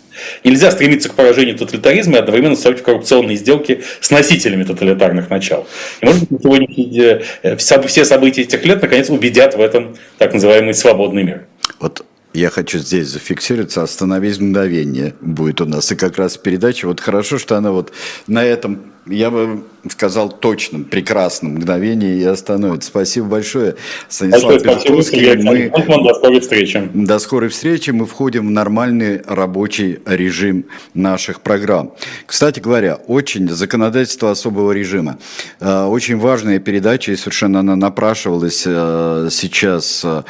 Нельзя 0.46 0.70
стремиться 0.70 1.10
к 1.10 1.16
поражению 1.16 1.58
тоталитаризма 1.58 2.18
и 2.18 2.20
одновременно 2.20 2.56
в 2.56 2.84
коррупционные 2.84 3.36
сделки 3.36 3.84
с 4.00 4.12
носителями 4.12 4.64
тоталитарных 4.64 5.30
начал. 5.30 5.68
И 6.02 6.06
может 6.06 6.30
быть, 6.30 6.42
сегодня 6.42 7.24
э, 7.42 7.58
все 7.58 8.06
события 8.06 8.44
этих 8.44 8.64
лет 8.64 8.82
наконец 8.82 9.10
убедят 9.10 9.56
в 9.56 9.60
этом 9.60 9.98
так 10.20 10.34
называемый 10.34 10.76
свободный 10.76 11.24
мир. 11.24 11.46
Вот 11.80 12.06
я 12.36 12.52
хочу 12.52 12.78
здесь 12.78 13.08
зафиксироваться, 13.08 13.82
остановись 13.82 14.40
мгновение 14.40 15.16
будет 15.20 15.62
у 15.62 15.66
нас. 15.66 15.92
И 15.92 15.96
как 15.96 16.18
раз 16.18 16.38
передача, 16.38 16.86
вот 16.86 17.00
хорошо, 17.00 17.40
что 17.40 17.58
она 17.58 17.72
вот 17.72 17.92
на 18.28 18.44
этом 18.44 18.94
я 19.06 19.30
бы 19.30 19.64
сказал 19.90 20.30
точном, 20.30 20.84
прекрасном 20.86 21.56
мгновении 21.56 22.20
и 22.20 22.24
остановится. 22.24 22.90
Спасибо 22.90 23.28
большое, 23.28 23.76
Станислав 24.10 24.62
Петровский. 24.62 25.36
Мы... 25.38 25.70
До 25.70 26.14
скорой 26.16 26.40
встречи. 26.40 26.90
До 26.94 27.20
скорой 27.20 27.50
встречи. 27.50 27.92
Мы 27.92 28.06
входим 28.06 28.48
в 28.48 28.52
нормальный 28.52 29.22
рабочий 29.28 30.00
режим 30.06 30.66
наших 30.94 31.42
программ. 31.42 31.94
Кстати 32.26 32.60
говоря, 32.60 32.96
очень 32.96 33.48
законодательство 33.50 34.32
особого 34.32 34.72
режима. 34.72 35.18
Э, 35.60 35.86
очень 35.86 36.18
важная 36.18 36.60
передача, 36.60 37.12
и 37.12 37.16
совершенно 37.16 37.60
она 37.60 37.76
напрашивалась 37.76 38.64
э, 38.66 39.30
сейчас 39.32 40.04
э, 40.04 40.24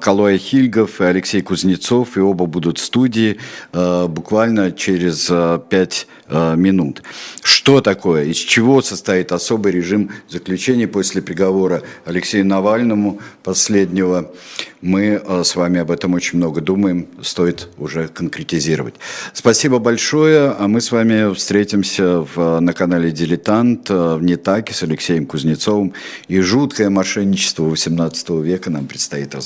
Калоя 0.00 0.38
Хильгов 0.38 1.00
и 1.00 1.04
Алексей 1.04 1.42
Кузнецов, 1.42 2.16
и 2.16 2.20
оба 2.20 2.46
будут 2.46 2.78
в 2.78 2.84
студии 2.84 3.38
буквально 3.72 4.72
через 4.72 5.30
пять 5.68 6.06
минут. 6.56 7.02
Что 7.42 7.80
такое, 7.80 8.24
из 8.24 8.36
чего 8.36 8.82
состоит 8.82 9.32
особый 9.32 9.72
режим 9.72 10.10
заключения 10.28 10.86
после 10.86 11.22
приговора 11.22 11.82
Алексею 12.04 12.46
Навальному 12.46 13.20
последнего. 13.42 14.32
Мы 14.80 15.22
э, 15.24 15.44
с 15.44 15.56
вами 15.56 15.80
об 15.80 15.90
этом 15.90 16.12
очень 16.12 16.38
много 16.38 16.60
думаем, 16.60 17.06
стоит 17.22 17.68
уже 17.78 18.08
конкретизировать. 18.08 18.94
Спасибо 19.32 19.78
большое, 19.78 20.50
а 20.50 20.68
мы 20.68 20.82
с 20.82 20.92
вами 20.92 21.32
встретимся 21.32 22.20
в, 22.20 22.60
на 22.60 22.72
канале 22.74 23.10
«Дилетант» 23.10 23.88
э, 23.90 24.16
в 24.16 24.22
Нетаке 24.22 24.74
с 24.74 24.82
Алексеем 24.82 25.24
Кузнецовым. 25.24 25.94
И 26.28 26.40
жуткое 26.40 26.90
мошенничество 26.90 27.64
XVIII 27.64 28.42
века 28.42 28.68
нам 28.68 28.86
предстоит 28.86 29.34
разобрать. 29.34 29.44